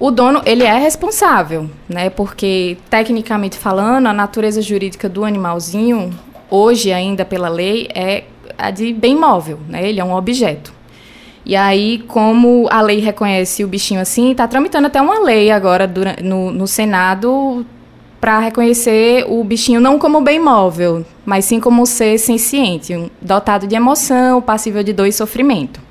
O 0.00 0.10
dono, 0.10 0.40
ele 0.46 0.64
é 0.64 0.78
responsável, 0.78 1.68
né? 1.86 2.08
Porque, 2.08 2.78
tecnicamente 2.88 3.58
falando, 3.58 4.06
a 4.06 4.14
natureza 4.14 4.62
jurídica 4.62 5.10
do 5.10 5.26
animalzinho, 5.26 6.10
hoje 6.48 6.90
ainda 6.90 7.22
pela 7.22 7.50
lei, 7.50 7.86
é 7.94 8.24
a 8.56 8.70
de 8.70 8.94
bem 8.94 9.14
móvel, 9.14 9.60
né? 9.68 9.86
Ele 9.86 10.00
é 10.00 10.04
um 10.04 10.14
objeto. 10.14 10.72
E 11.44 11.54
aí, 11.54 11.98
como 12.08 12.66
a 12.70 12.80
lei 12.80 12.98
reconhece 13.00 13.62
o 13.62 13.68
bichinho 13.68 14.00
assim, 14.00 14.30
está 14.30 14.48
tramitando 14.48 14.86
até 14.86 15.02
uma 15.02 15.20
lei 15.20 15.50
agora 15.50 15.90
no, 16.22 16.50
no 16.50 16.66
Senado 16.66 17.66
para 18.18 18.38
reconhecer 18.38 19.26
o 19.28 19.44
bichinho 19.44 19.80
não 19.80 19.98
como 19.98 20.22
bem 20.22 20.40
móvel, 20.40 21.04
mas 21.26 21.44
sim 21.44 21.60
como 21.60 21.84
ser 21.84 22.18
senciente, 22.18 22.96
um, 22.96 23.10
dotado 23.20 23.66
de 23.66 23.74
emoção, 23.74 24.40
passível 24.40 24.82
de 24.82 24.94
dor 24.94 25.06
e 25.06 25.12
sofrimento. 25.12 25.89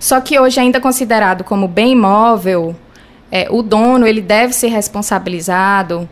Só 0.00 0.20
que 0.20 0.40
hoje 0.40 0.58
ainda 0.58 0.80
considerado 0.80 1.44
como 1.44 1.68
bem 1.68 1.94
móvel, 1.94 2.74
é, 3.30 3.46
o 3.50 3.62
dono 3.62 4.06
ele 4.06 4.22
deve 4.22 4.54
ser 4.54 4.68
responsabilizado 4.68 6.08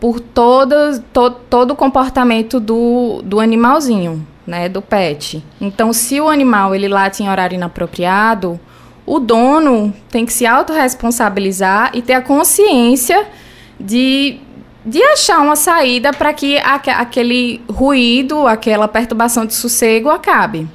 por 0.00 0.20
todo, 0.20 1.00
to, 1.12 1.30
todo 1.48 1.70
o 1.70 1.76
comportamento 1.76 2.58
do, 2.58 3.22
do 3.22 3.38
animalzinho 3.38 4.26
né, 4.46 4.68
do 4.68 4.82
pet. 4.82 5.42
Então, 5.60 5.92
se 5.92 6.20
o 6.20 6.28
animal 6.28 6.74
ele 6.74 6.88
late 6.88 7.22
em 7.22 7.30
horário 7.30 7.54
inapropriado, 7.54 8.58
o 9.06 9.18
dono 9.18 9.94
tem 10.10 10.26
que 10.26 10.32
se 10.32 10.44
autorresponsabilizar 10.44 11.92
e 11.94 12.02
ter 12.02 12.14
a 12.14 12.20
consciência 12.20 13.26
de, 13.78 14.40
de 14.84 15.02
achar 15.02 15.40
uma 15.40 15.56
saída 15.56 16.12
para 16.12 16.32
que 16.32 16.58
aquele 16.58 17.62
ruído, 17.70 18.46
aquela 18.46 18.88
perturbação 18.88 19.46
de 19.46 19.54
sossego 19.54 20.10
acabe. 20.10 20.66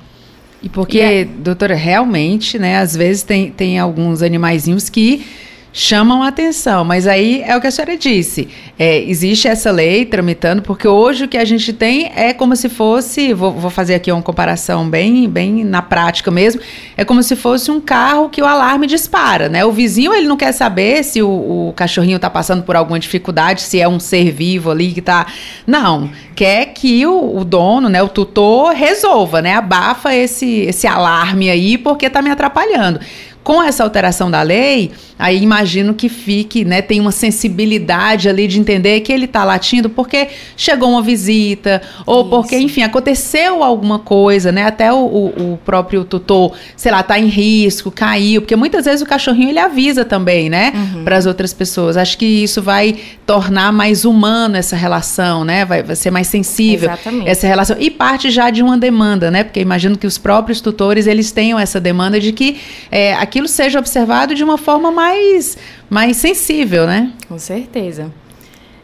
E 0.62 0.70
porque, 0.70 0.98
e 0.98 1.02
é... 1.02 1.26
doutora, 1.26 1.76
realmente, 1.76 2.60
né, 2.60 2.78
às 2.78 2.96
vezes 2.96 3.24
tem, 3.24 3.52
tem 3.52 3.80
alguns 3.80 4.22
animaizinhos 4.22 4.90
que 4.90 5.26
chamam 5.72 6.24
a 6.24 6.28
atenção, 6.28 6.84
mas 6.84 7.06
aí 7.06 7.44
é 7.46 7.56
o 7.56 7.62
que 7.62 7.68
a 7.68 7.72
senhora 7.72 7.98
disse. 7.98 8.48
É, 8.78 9.02
existe 9.04 9.48
essa 9.48 9.72
lei 9.72 10.06
tramitando, 10.06 10.62
porque 10.62 10.88
hoje 10.88 11.26
o 11.26 11.28
que 11.28 11.38
a 11.38 11.46
gente 11.46 11.72
tem 11.74 12.12
é 12.16 12.34
como 12.34 12.56
se 12.56 12.70
fosse, 12.70 13.34
vou, 13.34 13.52
vou, 13.52 13.70
fazer 13.70 13.96
aqui 13.96 14.12
uma 14.12 14.22
comparação 14.22 14.90
bem, 14.90 15.30
bem 15.30 15.64
na 15.64 15.82
prática 15.82 16.32
mesmo, 16.32 16.62
é 16.98 17.06
como 17.06 17.22
se 17.22 17.36
fosse 17.36 17.70
um 17.70 17.80
carro 17.80 18.30
que 18.30 18.42
o 18.42 18.46
alarme 18.46 18.88
dispara, 18.88 19.48
né? 19.48 19.64
O 19.64 19.72
vizinho 19.72 20.14
ele 20.14 20.28
não 20.28 20.38
quer 20.38 20.52
saber 20.54 21.04
se 21.04 21.22
o, 21.22 21.70
o 21.70 21.74
cachorrinho 21.76 22.16
está 22.16 22.30
passando 22.30 22.64
por 22.64 22.76
alguma 22.76 23.00
dificuldade, 23.00 23.62
se 23.62 23.80
é 23.80 23.88
um 23.88 24.00
ser 24.00 24.32
vivo 24.32 24.72
ali 24.72 24.92
que 24.92 25.00
está, 25.00 25.28
não, 25.68 26.10
quer 26.36 26.68
que 26.68 27.06
o, 27.06 27.38
o, 27.38 27.44
dono, 27.44 27.90
né, 27.90 28.02
o 28.02 28.08
tutor 28.08 28.74
resolva, 28.74 29.42
né? 29.42 29.56
Abafa 29.56 30.16
esse 30.16 30.50
esse 30.70 30.88
alarme 30.88 31.50
aí 31.50 31.78
porque 31.78 32.08
está 32.08 32.22
me 32.22 32.30
atrapalhando 32.30 33.00
com 33.44 33.64
essa 33.64 33.84
alteração 33.84 34.30
da 34.30 34.42
lei, 34.42 34.92
aí 35.18 35.42
imagino 35.42 35.94
que 35.94 36.08
fique, 36.08 36.64
né, 36.64 36.82
tem 36.82 37.00
uma 37.00 37.12
sensibilidade 37.12 38.30
ali 38.30 38.48
de 38.48 38.60
entender 38.60 39.00
que 39.00 39.12
ele 39.12 39.26
está 39.26 39.44
latindo 39.44 39.90
porque 39.90 40.28
chegou 40.56 40.92
uma 40.92 41.02
visita, 41.02 41.82
ou 42.06 42.22
Isso. 42.22 42.30
porque, 42.30 42.58
enfim, 42.58 42.84
aconteceu 42.84 43.64
alguma 43.64 43.98
coisa, 44.00 44.52
né? 44.52 44.66
Até 44.66 44.94
o, 44.94 44.98
o, 44.98 45.54
o, 45.54 45.60
próprio 45.66 46.04
tutor, 46.04 46.54
sei 46.76 46.92
lá, 46.92 47.02
tá 47.02 47.18
em 47.18 47.28
risco, 47.28 47.90
caiu, 47.90 48.42
porque 48.42 48.56
muitas 48.56 48.86
vezes 48.86 49.02
o 49.02 49.06
cachorrinho 49.06 49.50
ele 49.50 49.60
avisa 49.60 50.06
também, 50.06 50.50
né, 50.50 50.72
uhum. 50.76 51.04
para 51.04 51.18
as 51.18 51.26
outras 51.26 51.54
pessoas. 51.54 51.98
Acho 51.98 52.18
que 52.18 52.26
isso 52.26 52.62
vai 52.62 52.98
tornar 53.26 53.72
mais 53.72 54.06
humano 54.06 54.58
essa 54.58 54.76
relação, 54.76 55.44
né? 55.44 55.66
Vai, 55.66 55.82
vai 55.82 55.96
ser 55.96 56.12
mais 56.12 56.28
sensível 56.28 56.90
Exatamente. 56.90 57.30
essa 57.30 57.48
relação. 57.48 57.78
E 57.80 57.90
parte 57.90 58.30
já 58.30 58.50
de 58.50 58.62
uma 58.62 58.78
demanda, 58.78 59.32
né? 59.32 59.44
Porque 59.44 59.60
imagino 59.60 59.98
que 59.98 60.06
os 60.06 60.18
próprios 60.18 60.62
tutores 60.62 61.08
eles 61.08 61.32
tenham 61.32 61.60
essa 61.60 61.80
demanda 61.80 62.20
de 62.20 62.32
que 62.32 62.58
é, 62.92 63.14
aqui 63.16 63.39
aquilo 63.40 63.48
seja 63.48 63.80
observado 63.80 64.36
de 64.36 64.44
uma 64.44 64.58
forma 64.58 64.92
mais, 64.92 65.58
mais 65.90 66.18
sensível, 66.18 66.86
né? 66.86 67.14
Com 67.28 67.40
certeza. 67.40 68.12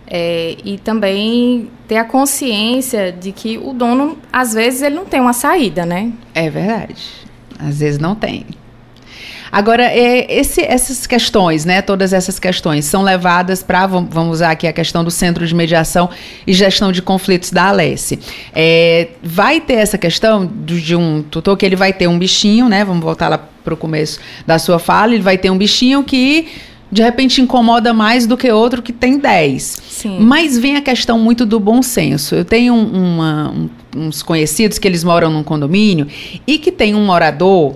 É, 0.07 0.55
e 0.63 0.77
também 0.77 1.69
ter 1.87 1.97
a 1.97 2.05
consciência 2.05 3.11
de 3.11 3.31
que 3.31 3.57
o 3.57 3.73
dono, 3.73 4.17
às 4.31 4.53
vezes, 4.53 4.81
ele 4.81 4.95
não 4.95 5.05
tem 5.05 5.19
uma 5.19 5.33
saída, 5.33 5.85
né? 5.85 6.13
É 6.33 6.49
verdade. 6.49 6.95
Às 7.59 7.79
vezes 7.79 7.99
não 7.99 8.15
tem. 8.15 8.45
Agora, 9.51 9.83
é, 9.83 10.25
esse, 10.29 10.61
essas 10.61 11.05
questões, 11.05 11.65
né, 11.65 11.81
todas 11.81 12.13
essas 12.13 12.39
questões 12.39 12.85
são 12.85 13.01
levadas 13.03 13.61
para, 13.63 13.85
vamos 13.87 14.33
usar 14.33 14.51
aqui 14.51 14.67
a 14.67 14.73
questão 14.73 15.03
do 15.03 15.11
Centro 15.11 15.45
de 15.45 15.53
Mediação 15.53 16.09
e 16.45 16.53
Gestão 16.53 16.91
de 16.91 17.01
Conflitos 17.01 17.51
da 17.51 17.69
Alesse. 17.69 18.19
É, 18.53 19.09
vai 19.21 19.61
ter 19.61 19.75
essa 19.75 19.97
questão 19.97 20.49
de 20.65 20.95
um 20.95 21.23
tutor 21.23 21.57
que 21.57 21.65
ele 21.65 21.75
vai 21.75 21.93
ter 21.93 22.07
um 22.07 22.17
bichinho, 22.17 22.67
né, 22.67 22.83
vamos 22.83 23.03
voltar 23.03 23.27
lá 23.27 23.37
para 23.37 23.73
o 23.73 23.77
começo 23.77 24.19
da 24.45 24.59
sua 24.59 24.79
fala, 24.79 25.13
ele 25.13 25.23
vai 25.23 25.37
ter 25.37 25.49
um 25.49 25.57
bichinho 25.57 26.03
que 26.03 26.47
de 26.91 27.01
repente 27.01 27.41
incomoda 27.41 27.93
mais 27.93 28.27
do 28.27 28.37
que 28.37 28.49
outro 28.51 28.81
que 28.81 28.93
tem 28.93 29.17
10. 29.17 29.81
Sim. 29.89 30.19
Mas 30.19 30.57
vem 30.57 30.77
a 30.77 30.81
questão 30.81 31.19
muito 31.19 31.45
do 31.45 31.59
bom 31.59 31.81
senso. 31.81 32.35
Eu 32.35 32.45
tenho 32.45 32.73
uma, 32.73 33.51
um, 33.51 33.69
uns 34.07 34.21
conhecidos 34.21 34.77
que 34.77 34.87
eles 34.87 35.03
moram 35.03 35.29
num 35.31 35.43
condomínio 35.43 36.07
e 36.45 36.57
que 36.57 36.71
tem 36.71 36.95
um 36.95 37.05
morador 37.05 37.75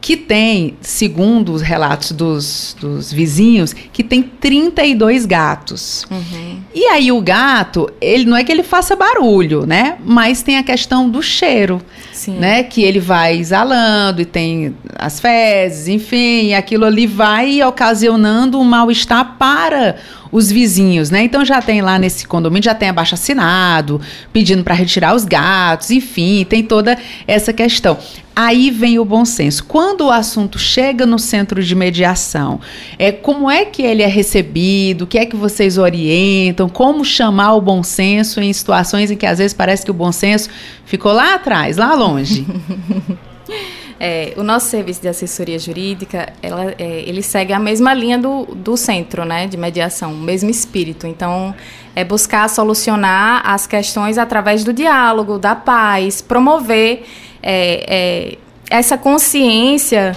que 0.00 0.16
tem, 0.16 0.76
segundo 0.80 1.52
os 1.52 1.60
relatos 1.60 2.12
dos, 2.12 2.76
dos 2.80 3.12
vizinhos, 3.12 3.72
que 3.72 4.02
tem 4.02 4.22
32 4.22 5.26
gatos. 5.26 6.06
Uhum. 6.10 6.60
E 6.74 6.84
aí 6.86 7.10
o 7.10 7.20
gato, 7.20 7.90
ele 8.00 8.24
não 8.24 8.36
é 8.36 8.44
que 8.44 8.52
ele 8.52 8.62
faça 8.62 8.94
barulho, 8.94 9.66
né? 9.66 9.98
Mas 10.04 10.42
tem 10.42 10.56
a 10.56 10.62
questão 10.62 11.10
do 11.10 11.22
cheiro, 11.22 11.82
Sim. 12.12 12.36
né? 12.38 12.62
Que 12.62 12.82
ele 12.82 13.00
vai 13.00 13.36
exalando 13.36 14.22
e 14.22 14.24
tem 14.24 14.74
as 14.96 15.18
fezes, 15.18 15.88
enfim, 15.88 16.54
aquilo 16.54 16.84
ali 16.84 17.06
vai 17.06 17.62
ocasionando 17.62 18.58
um 18.58 18.64
mal-estar 18.64 19.36
para 19.36 19.96
os 20.30 20.50
vizinhos, 20.50 21.10
né? 21.10 21.22
Então 21.22 21.44
já 21.44 21.60
tem 21.60 21.80
lá 21.80 21.98
nesse 21.98 22.26
condomínio, 22.26 22.64
já 22.64 22.74
tem 22.74 22.88
abaixo 22.88 23.14
assinado, 23.14 24.00
pedindo 24.32 24.62
para 24.62 24.74
retirar 24.74 25.14
os 25.14 25.24
gatos, 25.24 25.90
enfim, 25.90 26.44
tem 26.48 26.62
toda 26.62 26.96
essa 27.26 27.52
questão. 27.52 27.98
Aí 28.40 28.70
vem 28.70 29.00
o 29.00 29.04
bom 29.04 29.24
senso. 29.24 29.64
Quando 29.64 30.02
o 30.02 30.10
assunto 30.12 30.60
chega 30.60 31.04
no 31.04 31.18
centro 31.18 31.60
de 31.60 31.74
mediação, 31.74 32.60
é 32.96 33.10
como 33.10 33.50
é 33.50 33.64
que 33.64 33.82
ele 33.82 34.00
é 34.00 34.06
recebido, 34.06 35.02
o 35.02 35.06
que 35.08 35.18
é 35.18 35.26
que 35.26 35.34
vocês 35.34 35.76
orientam, 35.76 36.68
como 36.68 37.04
chamar 37.04 37.54
o 37.54 37.60
bom 37.60 37.82
senso 37.82 38.40
em 38.40 38.52
situações 38.52 39.10
em 39.10 39.16
que 39.16 39.26
às 39.26 39.38
vezes 39.38 39.52
parece 39.52 39.84
que 39.84 39.90
o 39.90 39.94
bom 39.94 40.12
senso 40.12 40.50
ficou 40.84 41.10
lá 41.10 41.34
atrás, 41.34 41.76
lá 41.76 41.96
longe. 41.96 42.46
É, 44.00 44.32
o 44.36 44.44
nosso 44.44 44.68
serviço 44.68 45.02
de 45.02 45.08
assessoria 45.08 45.58
jurídica, 45.58 46.32
ela, 46.40 46.72
é, 46.78 47.02
ele 47.04 47.20
segue 47.22 47.52
a 47.52 47.58
mesma 47.58 47.92
linha 47.92 48.16
do, 48.16 48.44
do 48.46 48.76
centro, 48.76 49.24
né, 49.24 49.46
de 49.48 49.56
mediação, 49.56 50.12
o 50.12 50.18
mesmo 50.18 50.48
espírito. 50.48 51.06
Então, 51.06 51.54
é 51.96 52.04
buscar 52.04 52.48
solucionar 52.48 53.42
as 53.44 53.66
questões 53.66 54.16
através 54.16 54.62
do 54.62 54.72
diálogo, 54.72 55.38
da 55.38 55.56
paz, 55.56 56.22
promover 56.22 57.04
é, 57.42 57.84
é 57.88 58.38
essa 58.70 58.96
consciência 58.96 60.14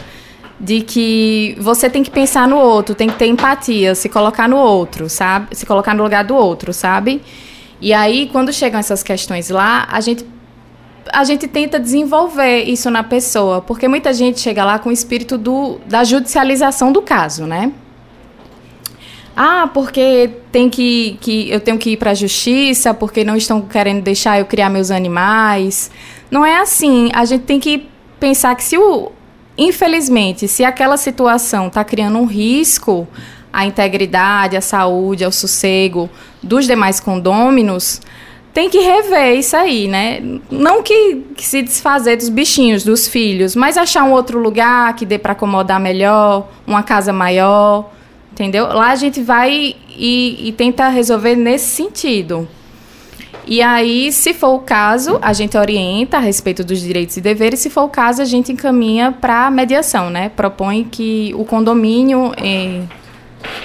de 0.60 0.82
que 0.82 1.56
você 1.60 1.90
tem 1.90 2.04
que 2.04 2.12
pensar 2.12 2.48
no 2.48 2.58
outro, 2.58 2.94
tem 2.94 3.10
que 3.10 3.16
ter 3.16 3.26
empatia, 3.26 3.96
se 3.96 4.08
colocar 4.08 4.48
no 4.48 4.58
outro, 4.58 5.10
sabe? 5.10 5.56
Se 5.56 5.66
colocar 5.66 5.96
no 5.96 6.04
lugar 6.04 6.24
do 6.24 6.36
outro, 6.36 6.72
sabe? 6.72 7.22
E 7.80 7.94
aí, 7.94 8.30
quando 8.32 8.54
chegam 8.54 8.80
essas 8.80 9.02
questões 9.02 9.50
lá, 9.50 9.88
a 9.92 10.00
gente 10.02 10.24
a 11.12 11.24
gente 11.24 11.48
tenta 11.48 11.80
desenvolver 11.80 12.64
isso 12.64 12.90
na 12.90 13.04
pessoa, 13.04 13.62
porque 13.62 13.88
muita 13.88 14.14
gente 14.14 14.40
chega 14.40 14.64
lá 14.64 14.80
com 14.80 14.90
o 14.90 14.92
espírito 14.92 15.38
do, 15.38 15.80
da 15.86 16.04
judicialização 16.04 16.92
do 16.92 17.02
caso, 17.02 17.46
né? 17.46 17.72
Ah, 19.36 19.70
porque 19.74 20.30
tem 20.52 20.70
que, 20.70 21.18
que 21.22 21.50
eu 21.50 21.60
tenho 21.60 21.78
que 21.78 21.92
ir 21.92 21.98
para 21.98 22.12
a 22.12 22.14
justiça, 22.14 22.94
porque 22.94 23.24
não 23.24 23.36
estão 23.36 23.62
querendo 23.62 24.02
deixar 24.02 24.40
eu 24.40 24.46
criar 24.46 24.70
meus 24.70 24.92
animais. 24.92 25.90
Não 26.30 26.46
é 26.46 26.58
assim. 26.58 27.10
A 27.14 27.24
gente 27.24 27.44
tem 27.44 27.60
que 27.60 27.88
pensar 28.20 28.54
que 28.56 28.64
se 28.64 28.78
o 28.78 29.12
infelizmente, 29.58 30.48
se 30.48 30.64
aquela 30.64 30.98
situação 30.98 31.68
está 31.68 31.84
criando 31.84 32.18
um 32.18 32.26
risco 32.26 33.08
à 33.52 33.66
integridade, 33.66 34.56
à 34.56 34.62
saúde, 34.62 35.24
ao 35.24 35.32
sossego 35.32 36.10
dos 36.42 36.66
demais 36.66 37.00
condôminos, 37.00 38.02
tem 38.54 38.70
que 38.70 38.80
rever 38.80 39.38
isso 39.38 39.56
aí, 39.56 39.88
né? 39.88 40.22
Não 40.50 40.84
que, 40.84 41.24
que, 41.36 41.46
se 41.46 41.62
desfazer 41.62 42.18
dos 42.18 42.30
bichinhos, 42.30 42.84
dos 42.84 43.08
filhos, 43.08 43.56
mas 43.56 43.78
achar 43.78 44.04
um 44.04 44.12
outro 44.12 44.40
lugar 44.40 44.94
que 44.96 45.06
dê 45.06 45.18
para 45.18 45.32
acomodar 45.32 45.80
melhor, 45.80 46.50
uma 46.68 46.84
casa 46.84 47.14
maior, 47.14 47.90
entendeu? 48.32 48.68
Lá 48.68 48.92
a 48.92 48.96
gente 48.96 49.22
vai 49.22 49.76
e, 49.90 50.50
e 50.50 50.52
tenta 50.52 50.90
resolver 50.90 51.36
nesse 51.36 51.70
sentido. 51.70 52.48
E 53.48 53.62
aí, 53.62 54.12
se 54.12 54.34
for 54.34 54.54
o 54.54 54.60
caso, 54.60 55.18
a 55.22 55.34
gente 55.34 55.58
orienta 55.58 56.18
a 56.18 56.20
respeito 56.20 56.64
dos 56.64 56.80
direitos 56.80 57.18
e 57.18 57.22
deveres, 57.22 57.60
se 57.60 57.70
for 57.70 57.84
o 57.84 57.90
caso, 57.90 58.22
a 58.22 58.26
gente 58.26 58.52
encaminha 58.52 59.12
para 59.12 59.50
mediação, 59.50 60.10
né? 60.10 60.30
Propõe 60.30 60.84
que 60.84 61.34
o 61.36 61.44
condomínio 61.44 62.34
eh, 62.38 62.84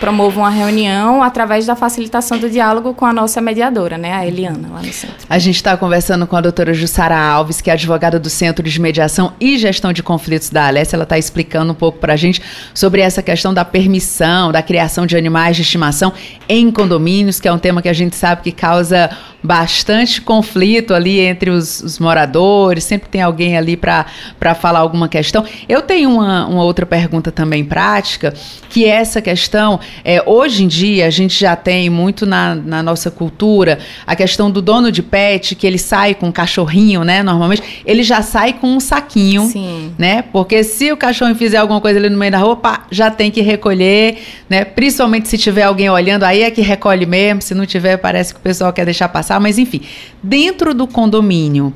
promova 0.00 0.40
uma 0.40 0.50
reunião 0.50 1.22
através 1.22 1.66
da 1.66 1.74
facilitação 1.74 2.38
do 2.38 2.48
diálogo 2.50 2.94
com 2.94 3.04
a 3.04 3.12
nossa 3.12 3.40
mediadora, 3.40 3.96
né, 3.96 4.12
a 4.12 4.26
Eliana, 4.26 4.68
lá 4.72 4.82
no 4.82 4.92
centro. 4.92 5.16
A 5.28 5.38
gente 5.38 5.56
está 5.56 5.76
conversando 5.76 6.26
com 6.26 6.36
a 6.36 6.40
doutora 6.40 6.74
Jussara 6.74 7.16
Alves, 7.18 7.60
que 7.60 7.70
é 7.70 7.72
advogada 7.72 8.18
do 8.18 8.28
Centro 8.28 8.68
de 8.68 8.80
Mediação 8.80 9.32
e 9.40 9.58
Gestão 9.58 9.92
de 9.92 10.02
Conflitos 10.02 10.50
da 10.50 10.66
Alessia. 10.66 10.96
Ela 10.96 11.04
está 11.04 11.18
explicando 11.18 11.72
um 11.72 11.74
pouco 11.74 11.98
para 11.98 12.12
a 12.12 12.16
gente 12.16 12.42
sobre 12.74 13.00
essa 13.00 13.22
questão 13.22 13.52
da 13.52 13.64
permissão, 13.64 14.52
da 14.52 14.62
criação 14.62 15.06
de 15.06 15.16
animais 15.16 15.56
de 15.56 15.62
estimação 15.62 16.12
em 16.48 16.70
condomínios, 16.70 17.40
que 17.40 17.48
é 17.48 17.52
um 17.52 17.58
tema 17.58 17.82
que 17.82 17.88
a 17.88 17.92
gente 17.92 18.16
sabe 18.16 18.42
que 18.42 18.52
causa 18.52 19.10
bastante 19.42 20.20
conflito 20.20 20.94
ali 20.94 21.20
entre 21.20 21.50
os, 21.50 21.80
os 21.80 21.98
moradores, 21.98 22.84
sempre 22.84 23.08
tem 23.08 23.22
alguém 23.22 23.56
ali 23.56 23.76
para 23.76 24.54
falar 24.54 24.80
alguma 24.80 25.08
questão. 25.08 25.44
Eu 25.68 25.82
tenho 25.82 26.10
uma, 26.10 26.46
uma 26.46 26.64
outra 26.64 26.86
pergunta 26.86 27.30
também 27.30 27.64
prática, 27.64 28.34
que 28.68 28.84
é 28.84 28.88
essa 28.88 29.22
questão, 29.22 29.80
é, 30.04 30.22
hoje 30.26 30.64
em 30.64 30.68
dia 30.68 31.06
a 31.06 31.10
gente 31.10 31.38
já 31.38 31.56
tem 31.56 31.88
muito 31.88 32.26
na, 32.26 32.54
na 32.54 32.82
nossa 32.82 33.10
cultura 33.10 33.78
a 34.06 34.14
questão 34.16 34.50
do 34.50 34.60
dono 34.60 34.90
de 34.90 35.02
pet, 35.02 35.54
que 35.54 35.66
ele 35.66 35.78
sai 35.78 36.14
com 36.14 36.28
um 36.28 36.32
cachorrinho, 36.32 37.04
né, 37.04 37.22
normalmente, 37.22 37.82
ele 37.84 38.02
já 38.02 38.22
sai 38.22 38.52
com 38.52 38.68
um 38.68 38.80
saquinho, 38.80 39.46
Sim. 39.46 39.94
né, 39.98 40.22
porque 40.32 40.62
se 40.64 40.92
o 40.92 40.96
cachorro 40.96 41.34
fizer 41.34 41.58
alguma 41.58 41.80
coisa 41.80 41.98
ali 41.98 42.08
no 42.08 42.18
meio 42.18 42.32
da 42.32 42.38
rua, 42.38 42.56
pá, 42.56 42.86
já 42.90 43.10
tem 43.10 43.30
que 43.30 43.40
recolher, 43.40 44.18
né, 44.48 44.64
principalmente 44.64 45.28
se 45.28 45.38
tiver 45.38 45.62
alguém 45.62 45.88
olhando, 45.88 46.24
aí 46.24 46.42
é 46.42 46.50
que 46.50 46.60
recolhe 46.60 47.06
mesmo, 47.06 47.42
se 47.42 47.54
não 47.54 47.66
tiver 47.66 47.96
parece 47.96 48.34
que 48.34 48.40
o 48.40 48.42
pessoal 48.42 48.72
quer 48.72 48.84
deixar 48.84 49.08
passar, 49.08 49.25
mas 49.40 49.58
enfim, 49.58 49.80
dentro 50.22 50.74
do 50.74 50.86
condomínio. 50.86 51.72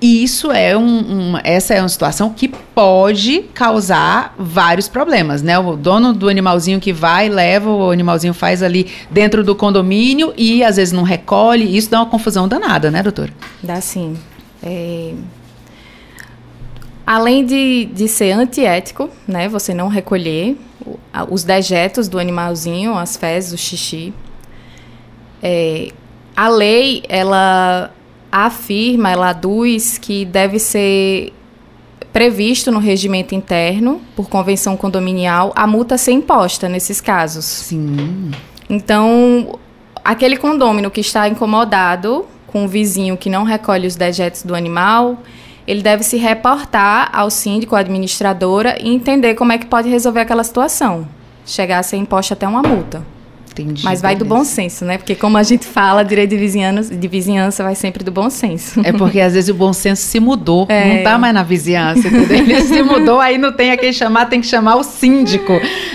Isso 0.00 0.52
é 0.52 0.76
um, 0.76 1.32
um, 1.32 1.38
essa 1.42 1.74
é 1.74 1.80
uma 1.80 1.88
situação 1.88 2.30
que 2.30 2.46
pode 2.46 3.42
causar 3.52 4.32
vários 4.38 4.86
problemas, 4.86 5.42
né? 5.42 5.58
O 5.58 5.74
dono 5.74 6.12
do 6.12 6.28
animalzinho 6.28 6.78
que 6.78 6.92
vai, 6.92 7.28
leva, 7.28 7.68
o 7.68 7.90
animalzinho 7.90 8.32
faz 8.32 8.62
ali 8.62 8.86
dentro 9.10 9.42
do 9.42 9.56
condomínio 9.56 10.32
e 10.36 10.62
às 10.62 10.76
vezes 10.76 10.92
não 10.92 11.02
recolhe. 11.02 11.76
Isso 11.76 11.90
dá 11.90 11.98
uma 11.98 12.06
confusão 12.06 12.46
danada, 12.46 12.92
né, 12.92 13.02
doutora? 13.02 13.32
Dá 13.60 13.80
sim. 13.80 14.16
É... 14.62 15.14
Além 17.04 17.44
de, 17.44 17.86
de 17.86 18.06
ser 18.06 18.32
antiético, 18.32 19.10
né? 19.26 19.48
Você 19.48 19.74
não 19.74 19.88
recolher 19.88 20.56
os 21.28 21.42
dejetos 21.42 22.06
do 22.06 22.20
animalzinho, 22.20 22.94
as 22.94 23.16
fezes, 23.16 23.52
o 23.52 23.58
xixi. 23.58 24.14
É, 25.42 25.90
a 26.38 26.46
lei, 26.46 27.02
ela 27.08 27.90
afirma, 28.30 29.10
ela 29.10 29.30
aduz 29.30 29.98
que 29.98 30.24
deve 30.24 30.60
ser 30.60 31.32
previsto 32.12 32.70
no 32.70 32.78
regimento 32.78 33.34
interno, 33.34 34.00
por 34.14 34.28
convenção 34.28 34.76
condominial, 34.76 35.52
a 35.56 35.66
multa 35.66 35.98
ser 35.98 36.12
imposta 36.12 36.68
nesses 36.68 37.00
casos. 37.00 37.44
Sim. 37.44 38.30
Então, 38.70 39.58
aquele 40.04 40.36
condômino 40.36 40.92
que 40.92 41.00
está 41.00 41.28
incomodado 41.28 42.24
com 42.46 42.66
o 42.66 42.68
vizinho 42.68 43.16
que 43.16 43.28
não 43.28 43.42
recolhe 43.42 43.88
os 43.88 43.96
dejetos 43.96 44.44
do 44.44 44.54
animal, 44.54 45.18
ele 45.66 45.82
deve 45.82 46.04
se 46.04 46.18
reportar 46.18 47.10
ao 47.12 47.30
síndico, 47.30 47.74
à 47.74 47.80
administradora 47.80 48.78
e 48.80 48.94
entender 48.94 49.34
como 49.34 49.50
é 49.50 49.58
que 49.58 49.66
pode 49.66 49.88
resolver 49.88 50.20
aquela 50.20 50.44
situação. 50.44 51.08
Chegar 51.44 51.80
a 51.80 51.82
ser 51.82 51.96
imposta 51.96 52.34
até 52.34 52.46
uma 52.46 52.62
multa. 52.62 53.17
Entendi. 53.58 53.84
Mas 53.84 54.00
vai 54.00 54.14
do 54.14 54.24
bom 54.24 54.44
senso, 54.44 54.84
né? 54.84 54.98
Porque 54.98 55.14
como 55.14 55.36
a 55.36 55.42
gente 55.42 55.66
fala, 55.66 56.02
direito 56.04 56.30
de 56.30 56.36
vizinhança, 56.36 56.94
de 56.94 57.08
vizinhança 57.08 57.62
vai 57.64 57.74
sempre 57.74 58.04
do 58.04 58.10
bom 58.10 58.30
senso. 58.30 58.80
É 58.84 58.92
porque 58.92 59.20
às 59.20 59.34
vezes 59.34 59.50
o 59.50 59.54
bom 59.54 59.72
senso 59.72 60.02
se 60.02 60.20
mudou, 60.20 60.66
é. 60.68 60.96
não 60.96 61.02
tá 61.02 61.18
mais 61.18 61.34
na 61.34 61.42
vizinhança, 61.42 62.08
entendeu? 62.08 62.38
Ele 62.38 62.60
se 62.62 62.82
mudou, 62.82 63.20
aí 63.20 63.38
não 63.38 63.52
tem 63.52 63.70
a 63.70 63.76
quem 63.76 63.92
chamar, 63.92 64.26
tem 64.26 64.40
que 64.40 64.46
chamar 64.46 64.76
o 64.76 64.82
síndico, 64.82 65.52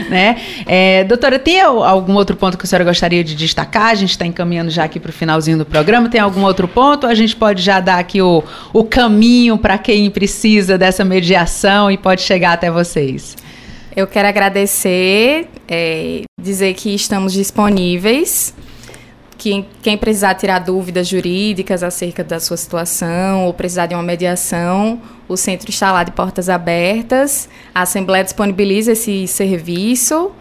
né? 0.09 0.37
É, 0.65 1.03
doutora, 1.03 1.39
tem 1.39 1.61
algum 1.61 2.13
outro 2.13 2.35
ponto 2.35 2.57
que 2.57 2.65
a 2.65 2.67
senhora 2.67 2.83
gostaria 2.83 3.23
de 3.23 3.35
destacar? 3.35 3.87
A 3.87 3.95
gente 3.95 4.11
está 4.11 4.25
encaminhando 4.25 4.69
já 4.69 4.83
aqui 4.83 4.99
para 4.99 5.09
o 5.09 5.13
finalzinho 5.13 5.57
do 5.57 5.65
programa. 5.65 6.09
Tem 6.09 6.19
algum 6.19 6.43
outro 6.43 6.67
ponto? 6.67 7.07
A 7.07 7.13
gente 7.13 7.35
pode 7.35 7.61
já 7.61 7.79
dar 7.79 7.99
aqui 7.99 8.21
o, 8.21 8.43
o 8.71 8.83
caminho 8.83 9.57
para 9.57 9.77
quem 9.77 10.09
precisa 10.09 10.77
dessa 10.77 11.03
mediação 11.03 11.89
e 11.89 11.97
pode 11.97 12.21
chegar 12.21 12.53
até 12.53 12.69
vocês. 12.69 13.35
Eu 13.95 14.07
quero 14.07 14.27
agradecer, 14.27 15.47
é, 15.67 16.23
dizer 16.41 16.73
que 16.73 16.95
estamos 16.95 17.31
disponíveis. 17.31 18.53
Que 19.37 19.65
quem 19.83 19.97
precisar 19.97 20.33
tirar 20.35 20.59
dúvidas 20.59 21.07
jurídicas 21.07 21.83
acerca 21.83 22.23
da 22.23 22.39
sua 22.39 22.57
situação 22.57 23.45
ou 23.45 23.53
precisar 23.53 23.85
de 23.85 23.93
uma 23.93 24.01
mediação, 24.01 25.01
o 25.27 25.35
centro 25.37 25.69
está 25.69 25.91
lá 25.91 26.03
de 26.03 26.11
portas 26.11 26.49
abertas. 26.49 27.47
A 27.75 27.81
Assembleia 27.81 28.23
disponibiliza 28.23 28.93
esse 28.93 29.27
serviço. 29.27 30.31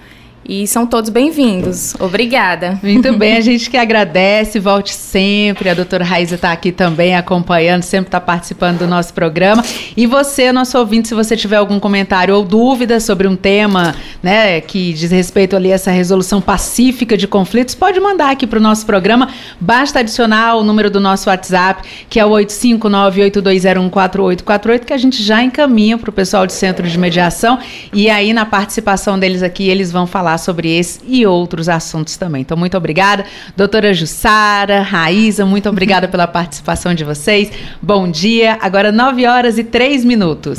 E 0.45 0.67
são 0.67 0.85
todos 0.85 1.09
bem-vindos. 1.09 1.95
Obrigada. 2.01 2.77
Muito 2.83 3.13
bem, 3.17 3.37
a 3.37 3.41
gente 3.41 3.71
que 3.71 3.77
agradece, 3.77 4.59
volte 4.59 4.93
sempre. 4.93 5.69
A 5.69 5.75
doutora 5.75 6.05
Raíza 6.05 6.35
está 6.35 6.51
aqui 6.51 6.73
também 6.73 7.15
acompanhando, 7.15 7.85
sempre 7.85 8.09
está 8.09 8.21
participando 8.21 8.81
do 8.81 8.89
nosso 8.89 9.15
programa. 9.15 9.65
E 9.97 10.05
você, 10.05 10.51
nosso 10.51 10.77
ouvinte, 10.77 11.07
se 11.07 11.15
você 11.15 11.37
tiver 11.37 11.55
algum 11.57 11.79
comentário 11.79 12.35
ou 12.35 12.45
dúvida 12.45 12.99
sobre 12.99 13.29
um 13.29 13.37
tema 13.37 13.95
né, 14.21 14.61
que 14.61 14.93
diz 14.93 15.13
respeito 15.13 15.55
ali 15.55 15.71
a 15.71 15.77
essa 15.77 15.93
resolução 15.93 16.41
pacífica 16.41 17.17
de 17.17 17.29
conflitos, 17.29 17.77
pode 17.77 18.01
mandar 18.01 18.33
aqui 18.33 18.45
para 18.45 18.59
o 18.59 18.63
nosso 18.63 18.85
programa. 18.85 19.29
Basta 19.61 20.01
adicionar 20.01 20.57
o 20.57 20.65
número 20.65 20.91
do 20.91 20.99
nosso 20.99 21.31
WhatsApp, 21.31 21.89
que 22.11 22.19
é 22.19 22.27
o 22.27 22.31
859-8201-4848, 22.31 24.81
que 24.81 24.93
a 24.93 24.99
gente 24.99 25.23
já 25.23 25.41
encaminha 25.41 25.97
para 25.97 26.11
o 26.11 26.13
pessoal 26.13 26.49
de 26.49 26.53
centro 26.53 26.89
de 26.89 26.99
mediação. 26.99 27.61
E 27.93 28.11
aí, 28.11 28.33
na 28.33 28.45
participação 28.45 29.17
deles 29.17 29.41
aqui, 29.41 29.69
eles 29.69 29.93
vão 29.93 30.05
falar 30.05 30.32
falar 30.33 30.39
sobre 30.39 30.77
esse 30.77 31.01
e 31.07 31.27
outros 31.27 31.69
assuntos 31.69 32.17
também. 32.17 32.43
Então, 32.43 32.57
muito 32.57 32.77
obrigada, 32.77 33.25
doutora 33.57 33.93
Jussara, 33.93 34.81
Raíza, 34.81 35.45
muito 35.45 35.69
obrigada 35.69 36.09
pela 36.09 36.27
participação 36.29 36.95
de 36.95 37.05
vocês. 37.05 37.51
Bom 37.81 38.11
dia, 38.11 38.59
agora 38.61 38.91
9 38.91 39.27
horas 39.27 39.59
e 39.59 39.65
3 39.65 40.05
minutos. 40.05 40.59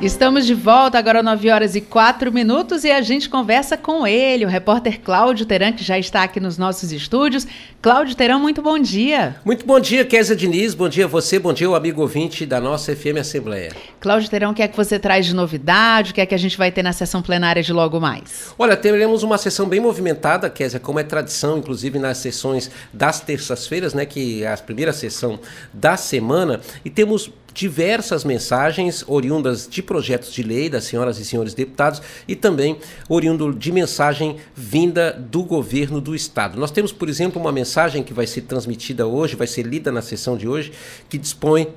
Estamos 0.00 0.46
de 0.46 0.54
volta 0.54 0.96
agora 0.96 1.24
9 1.24 1.50
horas 1.50 1.74
e 1.74 1.80
4 1.80 2.32
minutos 2.32 2.84
e 2.84 2.90
a 2.90 3.00
gente 3.00 3.28
conversa 3.28 3.76
com 3.76 4.06
ele, 4.06 4.44
o 4.44 4.48
repórter 4.48 5.00
Cláudio 5.00 5.44
Teran, 5.44 5.72
que 5.72 5.82
já 5.82 5.98
está 5.98 6.22
aqui 6.22 6.38
nos 6.38 6.56
nossos 6.56 6.92
estúdios. 6.92 7.44
Cláudio 7.82 8.14
Teran, 8.14 8.38
muito 8.38 8.62
bom 8.62 8.78
dia. 8.78 9.34
Muito 9.44 9.66
bom 9.66 9.80
dia, 9.80 10.04
Kézia 10.04 10.36
Diniz, 10.36 10.72
bom 10.72 10.88
dia 10.88 11.06
a 11.06 11.08
você, 11.08 11.36
bom 11.36 11.52
dia 11.52 11.68
o 11.68 11.74
amigo 11.74 12.00
ouvinte 12.00 12.46
da 12.46 12.60
nossa 12.60 12.94
FM 12.94 13.18
Assembleia. 13.20 13.72
Cláudio 13.98 14.30
Teran, 14.30 14.50
o 14.50 14.54
que 14.54 14.62
é 14.62 14.68
que 14.68 14.76
você 14.76 15.00
traz 15.00 15.26
de 15.26 15.34
novidade, 15.34 16.12
o 16.12 16.14
que 16.14 16.20
é 16.20 16.26
que 16.26 16.34
a 16.34 16.38
gente 16.38 16.56
vai 16.56 16.70
ter 16.70 16.84
na 16.84 16.92
sessão 16.92 17.20
plenária 17.20 17.60
de 17.60 17.72
logo 17.72 17.98
mais? 17.98 18.54
Olha, 18.56 18.76
teremos 18.76 19.24
uma 19.24 19.36
sessão 19.36 19.68
bem 19.68 19.80
movimentada, 19.80 20.48
Kézia, 20.48 20.78
como 20.78 21.00
é 21.00 21.02
tradição, 21.02 21.58
inclusive 21.58 21.98
nas 21.98 22.18
sessões 22.18 22.70
das 22.92 23.18
terças-feiras, 23.18 23.94
né, 23.94 24.06
que 24.06 24.44
é 24.44 24.52
a 24.52 24.56
primeira 24.56 24.92
sessão 24.92 25.40
da 25.74 25.96
semana, 25.96 26.60
e 26.84 26.90
temos 26.90 27.32
diversas 27.52 28.24
mensagens 28.24 29.04
oriundas 29.06 29.66
de 29.68 29.82
projetos 29.82 30.32
de 30.32 30.42
lei 30.42 30.68
das 30.68 30.84
senhoras 30.84 31.18
e 31.18 31.24
senhores 31.24 31.54
deputados 31.54 32.00
e 32.26 32.36
também 32.36 32.78
oriundo 33.08 33.52
de 33.52 33.72
mensagem 33.72 34.36
vinda 34.54 35.12
do 35.12 35.42
governo 35.42 36.00
do 36.00 36.14
estado. 36.14 36.58
Nós 36.58 36.70
temos, 36.70 36.92
por 36.92 37.08
exemplo, 37.08 37.40
uma 37.40 37.52
mensagem 37.52 38.02
que 38.02 38.12
vai 38.12 38.26
ser 38.26 38.42
transmitida 38.42 39.06
hoje, 39.06 39.36
vai 39.36 39.46
ser 39.46 39.66
lida 39.66 39.90
na 39.90 40.02
sessão 40.02 40.36
de 40.36 40.46
hoje, 40.46 40.72
que 41.08 41.18
dispõe 41.18 41.68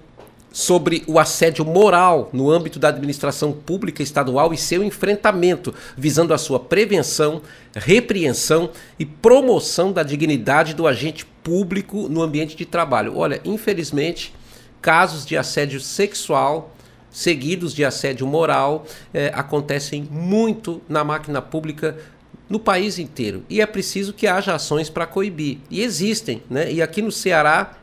sobre 0.52 1.04
o 1.08 1.18
assédio 1.18 1.64
moral 1.64 2.30
no 2.34 2.52
âmbito 2.52 2.78
da 2.78 2.90
administração 2.90 3.54
pública 3.54 4.04
estadual 4.04 4.54
e 4.54 4.58
seu 4.58 4.84
enfrentamento, 4.84 5.74
visando 5.96 6.34
a 6.34 6.38
sua 6.38 6.60
prevenção, 6.60 7.42
repreensão 7.74 8.70
e 9.00 9.06
promoção 9.06 9.94
da 9.94 10.04
dignidade 10.04 10.74
do 10.74 10.86
agente 10.86 11.26
público 11.42 12.10
no 12.10 12.22
ambiente 12.22 12.56
de 12.56 12.66
trabalho. 12.66 13.18
Olha, 13.18 13.42
infelizmente, 13.46 14.34
casos 14.82 15.26
de 15.26 15.38
assédio 15.38 15.80
sexual 15.80 16.74
seguidos 17.12 17.74
de 17.74 17.84
assédio 17.84 18.26
moral 18.26 18.86
eh, 19.14 19.32
acontecem 19.36 20.08
muito 20.10 20.82
na 20.88 21.04
máquina 21.04 21.42
pública 21.42 21.98
no 22.50 22.60
país 22.60 22.98
inteiro 22.98 23.46
e 23.50 23.62
é 23.62 23.66
preciso 23.66 24.14
que 24.14 24.28
haja 24.28 24.56
ações 24.56 24.90
para 24.90 25.06
coibir 25.06 25.60
e 25.70 25.82
existem, 25.82 26.42
né? 26.50 26.72
E 26.72 26.82
aqui 26.82 27.02
no 27.02 27.12
Ceará, 27.12 27.78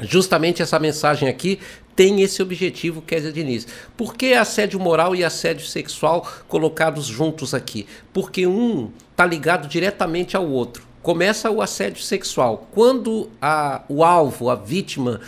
justamente 0.00 0.62
essa 0.62 0.78
mensagem 0.78 1.28
aqui 1.28 1.58
tem 1.94 2.22
esse 2.22 2.42
objetivo, 2.42 3.02
Kézia 3.02 3.32
Diniz. 3.32 3.66
Por 3.96 4.14
que 4.14 4.34
assédio 4.34 4.80
moral 4.80 5.14
e 5.14 5.24
assédio 5.24 5.66
sexual 5.66 6.26
colocados 6.48 7.06
juntos 7.06 7.54
aqui? 7.54 7.86
Porque 8.12 8.46
um 8.46 8.90
está 9.10 9.24
ligado 9.24 9.68
diretamente 9.68 10.36
ao 10.36 10.48
outro. 10.48 10.84
Começa 11.02 11.50
o 11.50 11.60
assédio 11.60 12.02
sexual. 12.02 12.66
Quando 12.72 13.30
a, 13.40 13.82
o 13.88 14.02
alvo, 14.02 14.50
a 14.50 14.54
vítima, 14.54 15.20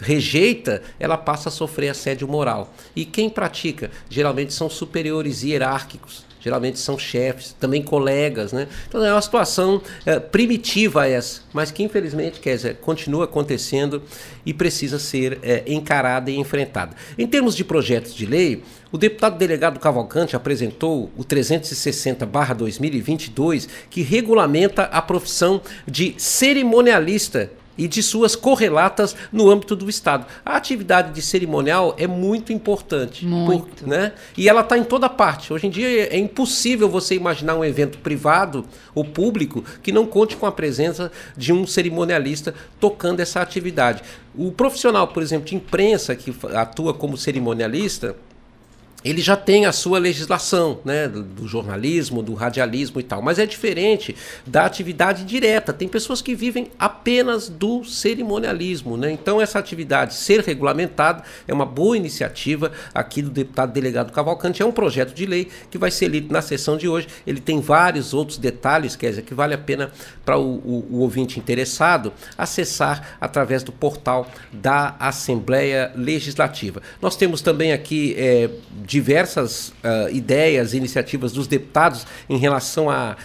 rejeita, 0.00 0.82
ela 0.98 1.16
passa 1.16 1.48
a 1.48 1.52
sofrer 1.52 1.90
assédio 1.90 2.26
moral. 2.26 2.72
E 2.94 3.04
quem 3.04 3.28
pratica? 3.28 3.90
Geralmente 4.08 4.52
são 4.52 4.68
superiores 4.68 5.42
hierárquicos. 5.42 6.24
Geralmente 6.40 6.78
são 6.78 6.98
chefes, 6.98 7.54
também 7.60 7.82
colegas, 7.82 8.50
né? 8.50 8.66
Então 8.88 9.04
é 9.04 9.12
uma 9.12 9.20
situação 9.20 9.82
é, 10.06 10.18
primitiva 10.18 11.06
essa, 11.06 11.42
mas 11.52 11.70
que 11.70 11.82
infelizmente, 11.82 12.40
quer 12.40 12.56
dizer, 12.56 12.76
continua 12.76 13.26
acontecendo 13.26 14.02
e 14.44 14.52
precisa 14.54 14.98
ser 14.98 15.38
é, 15.42 15.64
encarada 15.66 16.30
e 16.30 16.38
enfrentada. 16.38 16.96
Em 17.18 17.26
termos 17.26 17.54
de 17.54 17.62
projetos 17.62 18.14
de 18.14 18.24
lei, 18.24 18.62
o 18.90 18.96
deputado 18.96 19.36
delegado 19.36 19.78
Cavalcante 19.78 20.34
apresentou 20.34 21.10
o 21.14 21.22
360-2022, 21.24 23.68
que 23.90 24.00
regulamenta 24.00 24.84
a 24.84 25.02
profissão 25.02 25.60
de 25.86 26.14
cerimonialista 26.16 27.52
e 27.80 27.88
de 27.88 28.02
suas 28.02 28.36
correlatas 28.36 29.16
no 29.32 29.48
âmbito 29.50 29.74
do 29.74 29.88
Estado. 29.88 30.26
A 30.44 30.54
atividade 30.56 31.14
de 31.14 31.22
cerimonial 31.22 31.94
é 31.96 32.06
muito 32.06 32.52
importante. 32.52 33.24
Muito. 33.24 33.84
Por, 33.84 33.88
né? 33.88 34.12
E 34.36 34.50
ela 34.50 34.60
está 34.60 34.76
em 34.76 34.84
toda 34.84 35.08
parte. 35.08 35.50
Hoje 35.50 35.66
em 35.66 35.70
dia 35.70 36.14
é 36.14 36.18
impossível 36.18 36.90
você 36.90 37.14
imaginar 37.14 37.54
um 37.54 37.64
evento 37.64 37.96
privado 37.96 38.66
ou 38.94 39.02
público 39.02 39.64
que 39.82 39.92
não 39.92 40.04
conte 40.04 40.36
com 40.36 40.44
a 40.44 40.52
presença 40.52 41.10
de 41.34 41.54
um 41.54 41.66
cerimonialista 41.66 42.54
tocando 42.78 43.20
essa 43.20 43.40
atividade. 43.40 44.02
O 44.34 44.52
profissional, 44.52 45.08
por 45.08 45.22
exemplo, 45.22 45.46
de 45.46 45.56
imprensa 45.56 46.14
que 46.14 46.34
atua 46.54 46.92
como 46.92 47.16
cerimonialista, 47.16 48.14
ele 49.04 49.20
já 49.20 49.36
tem 49.36 49.66
a 49.66 49.72
sua 49.72 49.98
legislação, 49.98 50.80
né, 50.84 51.08
do, 51.08 51.48
jornalismo, 51.48 52.22
do 52.22 52.34
radialismo 52.34 53.00
e 53.00 53.02
tal, 53.02 53.22
mas 53.22 53.38
é 53.38 53.46
diferente 53.46 54.14
da 54.46 54.66
atividade 54.66 55.24
direta. 55.24 55.72
Tem 55.72 55.88
pessoas 55.88 56.20
que 56.20 56.34
vivem 56.34 56.70
apenas 56.78 57.48
do 57.48 57.82
cerimonialismo, 57.84 58.96
né? 58.96 59.10
Então 59.10 59.40
essa 59.40 59.58
atividade 59.58 60.14
ser 60.14 60.40
regulamentada 60.40 61.22
é 61.48 61.54
uma 61.54 61.64
boa 61.64 61.96
iniciativa 61.96 62.72
aqui 62.94 63.22
do 63.22 63.30
deputado 63.30 63.72
delegado 63.72 64.12
Cavalcante. 64.12 64.62
É 64.62 64.66
um 64.66 64.72
projeto 64.72 65.14
de 65.14 65.24
lei 65.24 65.48
que 65.70 65.78
vai 65.78 65.90
ser 65.90 66.08
lido 66.08 66.32
na 66.32 66.42
sessão 66.42 66.76
de 66.76 66.88
hoje. 66.88 67.08
Ele 67.26 67.40
tem 67.40 67.60
vários 67.60 68.12
outros 68.12 68.38
detalhes, 68.38 68.96
quer 68.96 69.10
dizer, 69.10 69.22
que 69.22 69.34
vale 69.34 69.54
a 69.54 69.58
pena 69.58 69.90
para 70.24 70.38
o, 70.38 70.56
o, 70.58 70.86
o 70.90 70.98
ouvinte 71.00 71.38
interessado 71.38 72.12
acessar 72.36 73.16
através 73.20 73.62
do 73.62 73.72
portal 73.72 74.28
da 74.52 74.94
Assembleia 74.98 75.90
Legislativa. 75.94 76.82
Nós 77.00 77.16
temos 77.16 77.40
também 77.40 77.72
aqui 77.72 78.14
é, 78.18 78.50
diversas 78.90 79.68
uh, 79.68 80.12
ideias, 80.12 80.74
iniciativas 80.74 81.30
dos 81.30 81.46
deputados 81.46 82.04
em 82.28 82.36
relação 82.36 82.90
a 82.90 83.16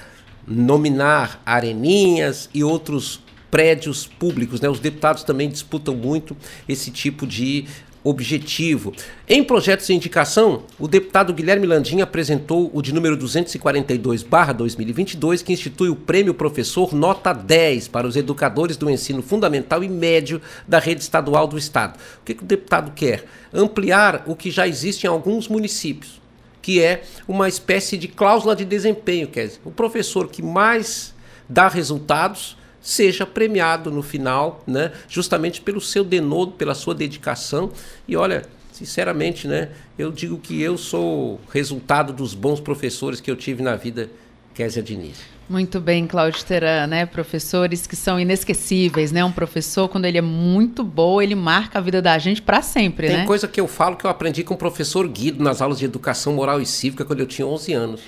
nominar 0.47 1.41
areninhas 1.43 2.47
e 2.53 2.63
outros 2.63 3.20
prédios 3.49 4.05
públicos. 4.05 4.61
Né? 4.61 4.70
Os 4.70 4.80
deputados 4.80 5.24
também 5.24 5.49
disputam 5.49 5.95
muito 5.95 6.38
esse 6.70 6.91
tipo 6.91 7.26
de 7.26 7.66
objetivo. 8.05 8.93
Em 9.27 9.43
projetos 9.43 9.87
de 9.87 9.93
indicação, 9.93 10.63
o 10.79 10.87
deputado 10.87 11.33
Guilherme 11.33 11.65
Landim 11.65 12.01
apresentou 12.01 12.69
o 12.71 12.79
de 12.79 12.93
número 12.93 13.17
242/2022, 13.17 15.41
que 15.41 15.51
institui 15.51 15.89
o 15.89 15.95
Prêmio 15.95 16.35
Professor 16.35 16.93
Nota 16.93 17.33
10 17.33 17.87
para 17.87 18.05
os 18.05 18.15
educadores 18.15 18.77
do 18.77 18.91
ensino 18.91 19.23
fundamental 19.23 19.83
e 19.83 19.89
médio 19.89 20.39
da 20.67 20.77
rede 20.77 21.01
estadual 21.01 21.47
do 21.47 21.57
estado. 21.57 21.97
O 22.21 22.23
que, 22.23 22.35
que 22.35 22.43
o 22.43 22.45
deputado 22.45 22.91
quer? 22.95 23.25
Ampliar 23.51 24.21
o 24.27 24.35
que 24.35 24.51
já 24.51 24.67
existe 24.67 25.05
em 25.05 25.07
alguns 25.09 25.47
municípios, 25.47 26.21
que 26.61 26.79
é 26.79 27.01
uma 27.27 27.49
espécie 27.49 27.97
de 27.97 28.07
cláusula 28.07 28.55
de 28.55 28.65
desempenho, 28.65 29.27
quer 29.27 29.47
dizer, 29.47 29.59
o 29.65 29.71
professor 29.71 30.27
que 30.27 30.43
mais 30.43 31.11
dá 31.49 31.67
resultados 31.67 32.55
seja 32.86 33.25
premiado 33.25 33.89
no 33.89 34.03
final, 34.03 34.63
né? 34.67 34.91
Justamente 35.09 35.59
pelo 35.59 35.81
seu 35.81 36.03
denodo, 36.03 36.51
pela 36.51 36.75
sua 36.75 36.93
dedicação. 36.93 37.71
E 38.07 38.15
olha, 38.15 38.43
sinceramente, 38.71 39.47
né? 39.47 39.69
Eu 39.97 40.11
digo 40.11 40.38
que 40.38 40.61
eu 40.61 40.77
sou 40.77 41.41
resultado 41.51 42.13
dos 42.13 42.36
bons 42.36 42.59
professores 42.59 43.19
que 43.19 43.31
eu 43.31 43.36
tive 43.36 43.63
na 43.63 43.75
vida, 43.75 44.07
Késia 44.53 44.83
Diniz. 44.83 45.17
Muito 45.49 45.79
bem, 45.79 46.05
Cláudio 46.05 46.43
Teran, 46.45 46.86
né? 46.86 47.07
Professores 47.07 47.88
que 47.88 47.95
são 47.95 48.19
inesquecíveis, 48.19 49.11
né? 49.11 49.25
Um 49.25 49.31
professor, 49.31 49.89
quando 49.89 50.05
ele 50.05 50.19
é 50.19 50.21
muito 50.21 50.83
bom, 50.83 51.19
ele 51.19 51.33
marca 51.36 51.79
a 51.79 51.81
vida 51.81 52.03
da 52.03 52.17
gente 52.19 52.41
para 52.41 52.61
sempre, 52.61 53.07
Tem 53.07 53.15
né? 53.15 53.21
Tem 53.21 53.27
coisa 53.27 53.47
que 53.47 53.59
eu 53.59 53.67
falo 53.67 53.95
que 53.95 54.05
eu 54.05 54.11
aprendi 54.11 54.43
com 54.43 54.53
o 54.53 54.57
professor 54.57 55.07
Guido 55.07 55.43
nas 55.43 55.59
aulas 55.59 55.79
de 55.79 55.86
educação 55.86 56.33
moral 56.33 56.61
e 56.61 56.67
cívica 56.67 57.03
quando 57.03 57.21
eu 57.21 57.27
tinha 57.27 57.47
11 57.47 57.73
anos. 57.73 58.01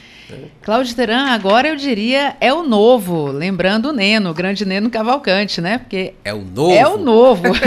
Cláudio 0.61 0.95
Teran, 0.95 1.27
agora 1.27 1.69
eu 1.69 1.75
diria 1.75 2.35
é 2.41 2.53
o 2.53 2.63
novo, 2.63 3.27
lembrando 3.27 3.89
o 3.89 3.93
Neno, 3.93 4.31
o 4.31 4.33
grande 4.33 4.65
Neno 4.65 4.89
Cavalcante, 4.89 5.61
né? 5.61 5.77
Porque 5.77 6.13
é 6.23 6.33
o 6.33 6.41
novo. 6.41 6.73
É 6.73 6.87
o 6.87 6.97
novo. 6.97 7.43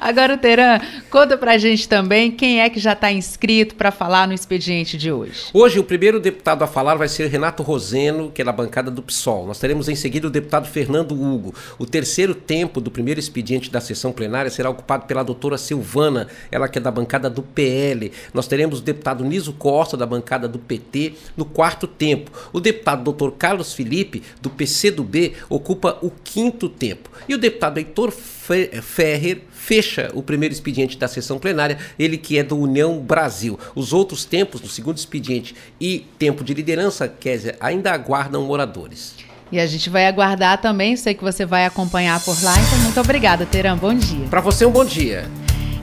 Agora, 0.00 0.38
Teran, 0.38 0.80
conta 1.10 1.36
pra 1.36 1.58
gente 1.58 1.88
também 1.88 2.30
quem 2.30 2.60
é 2.60 2.70
que 2.70 2.78
já 2.78 2.92
está 2.92 3.10
inscrito 3.10 3.74
para 3.74 3.90
falar 3.90 4.26
no 4.26 4.32
expediente 4.32 4.96
de 4.96 5.10
hoje. 5.10 5.46
Hoje, 5.52 5.78
o 5.78 5.84
primeiro 5.84 6.20
deputado 6.20 6.62
a 6.62 6.66
falar 6.66 6.94
vai 6.94 7.08
ser 7.08 7.28
Renato 7.28 7.62
Roseno, 7.62 8.30
que 8.30 8.42
é 8.42 8.44
da 8.44 8.52
bancada 8.52 8.90
do 8.90 9.02
PSOL. 9.02 9.46
Nós 9.46 9.58
teremos 9.58 9.88
em 9.88 9.94
seguida 9.94 10.26
o 10.26 10.30
deputado 10.30 10.66
Fernando 10.66 11.12
Hugo. 11.12 11.54
O 11.78 11.84
terceiro 11.84 12.34
tempo 12.34 12.80
do 12.80 12.90
primeiro 12.90 13.18
expediente 13.20 13.70
da 13.70 13.80
sessão 13.80 14.12
plenária 14.12 14.50
será 14.50 14.70
ocupado 14.70 15.06
pela 15.06 15.22
doutora 15.22 15.58
Silvana, 15.58 16.28
ela 16.50 16.68
que 16.68 16.78
é 16.78 16.80
da 16.80 16.90
bancada 16.90 17.28
do 17.28 17.42
PL. 17.42 18.12
Nós 18.32 18.46
teremos 18.46 18.78
o 18.78 18.82
deputado 18.82 19.24
Niso 19.24 19.52
Costa, 19.52 19.96
da 19.96 20.06
bancada 20.06 20.48
do 20.48 20.58
PT, 20.58 21.07
no 21.36 21.44
quarto 21.44 21.86
tempo. 21.86 22.30
O 22.52 22.60
deputado 22.60 23.04
doutor 23.04 23.32
Carlos 23.32 23.72
Felipe, 23.72 24.22
do 24.40 24.50
PCdoB, 24.50 25.34
ocupa 25.48 25.98
o 26.02 26.10
quinto 26.10 26.68
tempo. 26.68 27.10
E 27.28 27.34
o 27.34 27.38
deputado 27.38 27.78
Heitor 27.78 28.10
Ferrer 28.10 29.42
fecha 29.50 30.10
o 30.14 30.22
primeiro 30.22 30.52
expediente 30.52 30.96
da 30.96 31.06
sessão 31.06 31.38
plenária, 31.38 31.78
ele 31.98 32.16
que 32.16 32.38
é 32.38 32.42
do 32.42 32.56
União 32.56 32.98
Brasil. 32.98 33.58
Os 33.74 33.92
outros 33.92 34.24
tempos, 34.24 34.60
do 34.60 34.68
segundo 34.68 34.96
expediente 34.96 35.54
e 35.80 36.06
tempo 36.18 36.42
de 36.42 36.54
liderança, 36.54 37.06
Kézia, 37.08 37.56
ainda 37.60 37.92
aguardam 37.92 38.42
moradores. 38.44 39.14
E 39.50 39.58
a 39.58 39.66
gente 39.66 39.88
vai 39.88 40.06
aguardar 40.06 40.60
também, 40.60 40.96
sei 40.96 41.14
que 41.14 41.24
você 41.24 41.44
vai 41.44 41.64
acompanhar 41.64 42.22
por 42.22 42.36
lá, 42.42 42.54
então 42.60 42.78
muito 42.80 43.00
obrigada, 43.00 43.46
Teran, 43.46 43.76
bom 43.76 43.94
dia. 43.94 44.26
Para 44.28 44.40
você 44.40 44.66
um 44.66 44.70
bom 44.70 44.84
dia. 44.84 45.26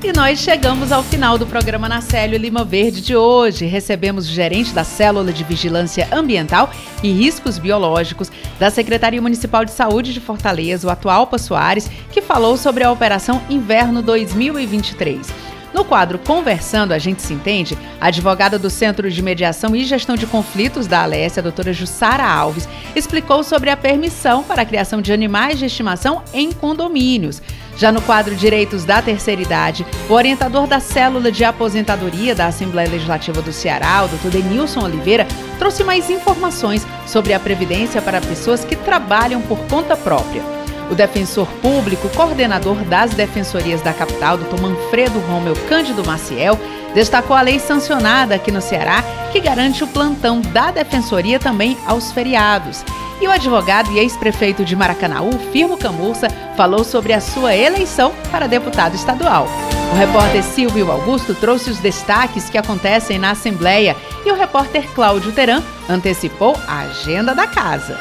E 0.05 0.13
nós 0.13 0.37
chegamos 0.37 0.91
ao 0.91 1.01
final 1.01 1.35
do 1.35 1.47
programa 1.47 1.89
na 1.89 1.99
Célio 1.99 2.37
Lima 2.37 2.63
Verde 2.63 3.01
de 3.01 3.15
hoje. 3.15 3.65
Recebemos 3.65 4.29
o 4.29 4.31
gerente 4.31 4.71
da 4.71 4.83
Célula 4.83 5.33
de 5.33 5.43
Vigilância 5.43 6.07
Ambiental 6.11 6.69
e 7.01 7.11
Riscos 7.11 7.57
Biológicos 7.57 8.31
da 8.59 8.69
Secretaria 8.69 9.19
Municipal 9.19 9.65
de 9.65 9.71
Saúde 9.71 10.13
de 10.13 10.19
Fortaleza, 10.19 10.87
o 10.87 10.91
atual 10.91 11.27
Soares, 11.39 11.89
que 12.11 12.21
falou 12.21 12.55
sobre 12.55 12.83
a 12.83 12.91
Operação 12.91 13.41
Inverno 13.49 14.03
2023. 14.03 15.55
No 15.73 15.83
quadro 15.83 16.19
Conversando, 16.19 16.93
a 16.93 16.99
gente 16.99 17.21
se 17.21 17.33
entende, 17.33 17.77
a 17.99 18.07
advogada 18.07 18.57
do 18.57 18.69
Centro 18.69 19.11
de 19.11 19.21
Mediação 19.21 19.75
e 19.75 19.83
Gestão 19.83 20.15
de 20.15 20.25
Conflitos 20.25 20.87
da 20.87 21.01
Alessia, 21.01 21.41
a 21.41 21.43
doutora 21.43 21.73
Jussara 21.73 22.23
Alves, 22.23 22.69
explicou 22.95 23.43
sobre 23.43 23.69
a 23.69 23.75
permissão 23.75 24.41
para 24.41 24.61
a 24.61 24.65
criação 24.65 25.01
de 25.01 25.11
animais 25.11 25.59
de 25.59 25.65
estimação 25.65 26.23
em 26.31 26.51
condomínios. 26.51 27.41
Já 27.78 27.91
no 27.91 28.01
quadro 28.01 28.36
Direitos 28.36 28.86
da 28.86 29.01
Terceira 29.01 29.41
Idade, 29.41 29.86
o 30.09 30.13
orientador 30.13 30.65
da 30.65 30.80
célula 30.80 31.32
de 31.32 31.43
aposentadoria 31.43 32.34
da 32.34 32.47
Assembleia 32.47 32.89
Legislativa 32.89 33.41
do 33.41 33.51
Ceará, 33.51 34.05
o 34.05 34.07
Dr. 34.07 34.30
Denilson 34.30 34.86
Oliveira, 34.86 35.28
trouxe 35.59 35.84
mais 35.84 36.09
informações 36.09 36.88
sobre 37.05 37.34
a 37.34 37.39
previdência 37.39 38.01
para 38.01 38.21
pessoas 38.21 38.63
que 38.63 38.76
trabalham 38.76 39.41
por 39.41 39.59
conta 39.67 39.97
própria. 39.97 40.41
O 40.89 40.95
defensor 40.95 41.47
público, 41.61 42.07
coordenador 42.09 42.78
das 42.86 43.11
defensorias 43.11 43.82
da 43.82 43.91
capital, 43.91 44.38
Dr. 44.38 44.61
Manfredo 44.61 45.19
Romeu 45.19 45.55
Cândido 45.67 46.05
Maciel, 46.05 46.59
destacou 46.93 47.36
a 47.36 47.41
lei 47.41 47.59
sancionada 47.59 48.36
aqui 48.36 48.51
no 48.51 48.61
Ceará 48.61 49.03
que 49.32 49.41
garante 49.41 49.84
o 49.84 49.88
plantão 49.88 50.39
da 50.39 50.71
defensoria 50.71 51.39
também 51.39 51.76
aos 51.86 52.11
feriados. 52.11 52.86
E 53.22 53.28
o 53.28 53.32
advogado 53.32 53.91
e 53.91 53.99
ex-prefeito 53.99 54.66
de 54.66 54.76
Maracanaú, 54.76 55.32
Firmo 55.51 55.78
Camurça, 55.78 56.28
falou 56.57 56.84
sobre 56.84 57.13
a 57.13 57.22
sua 57.22 57.55
eleição 57.55 58.13
para 58.32 58.47
deputado 58.47 58.95
estadual. 58.95 59.47
O 59.91 59.95
repórter 59.95 60.43
Silvio 60.43 60.91
Augusto 60.91 61.34
trouxe 61.34 61.70
os 61.70 61.80
destaques 61.80 62.49
que 62.49 62.57
acontecem 62.57 63.18
na 63.18 63.32
Assembleia 63.32 63.95
e 64.26 64.32
o 64.32 64.36
repórter 64.36 64.86
Cláudio 64.93 65.32
Teran 65.32 65.63
antecipou 65.88 66.57
a 66.68 66.80
agenda 66.80 67.34
da 67.34 67.47
casa. 67.47 67.97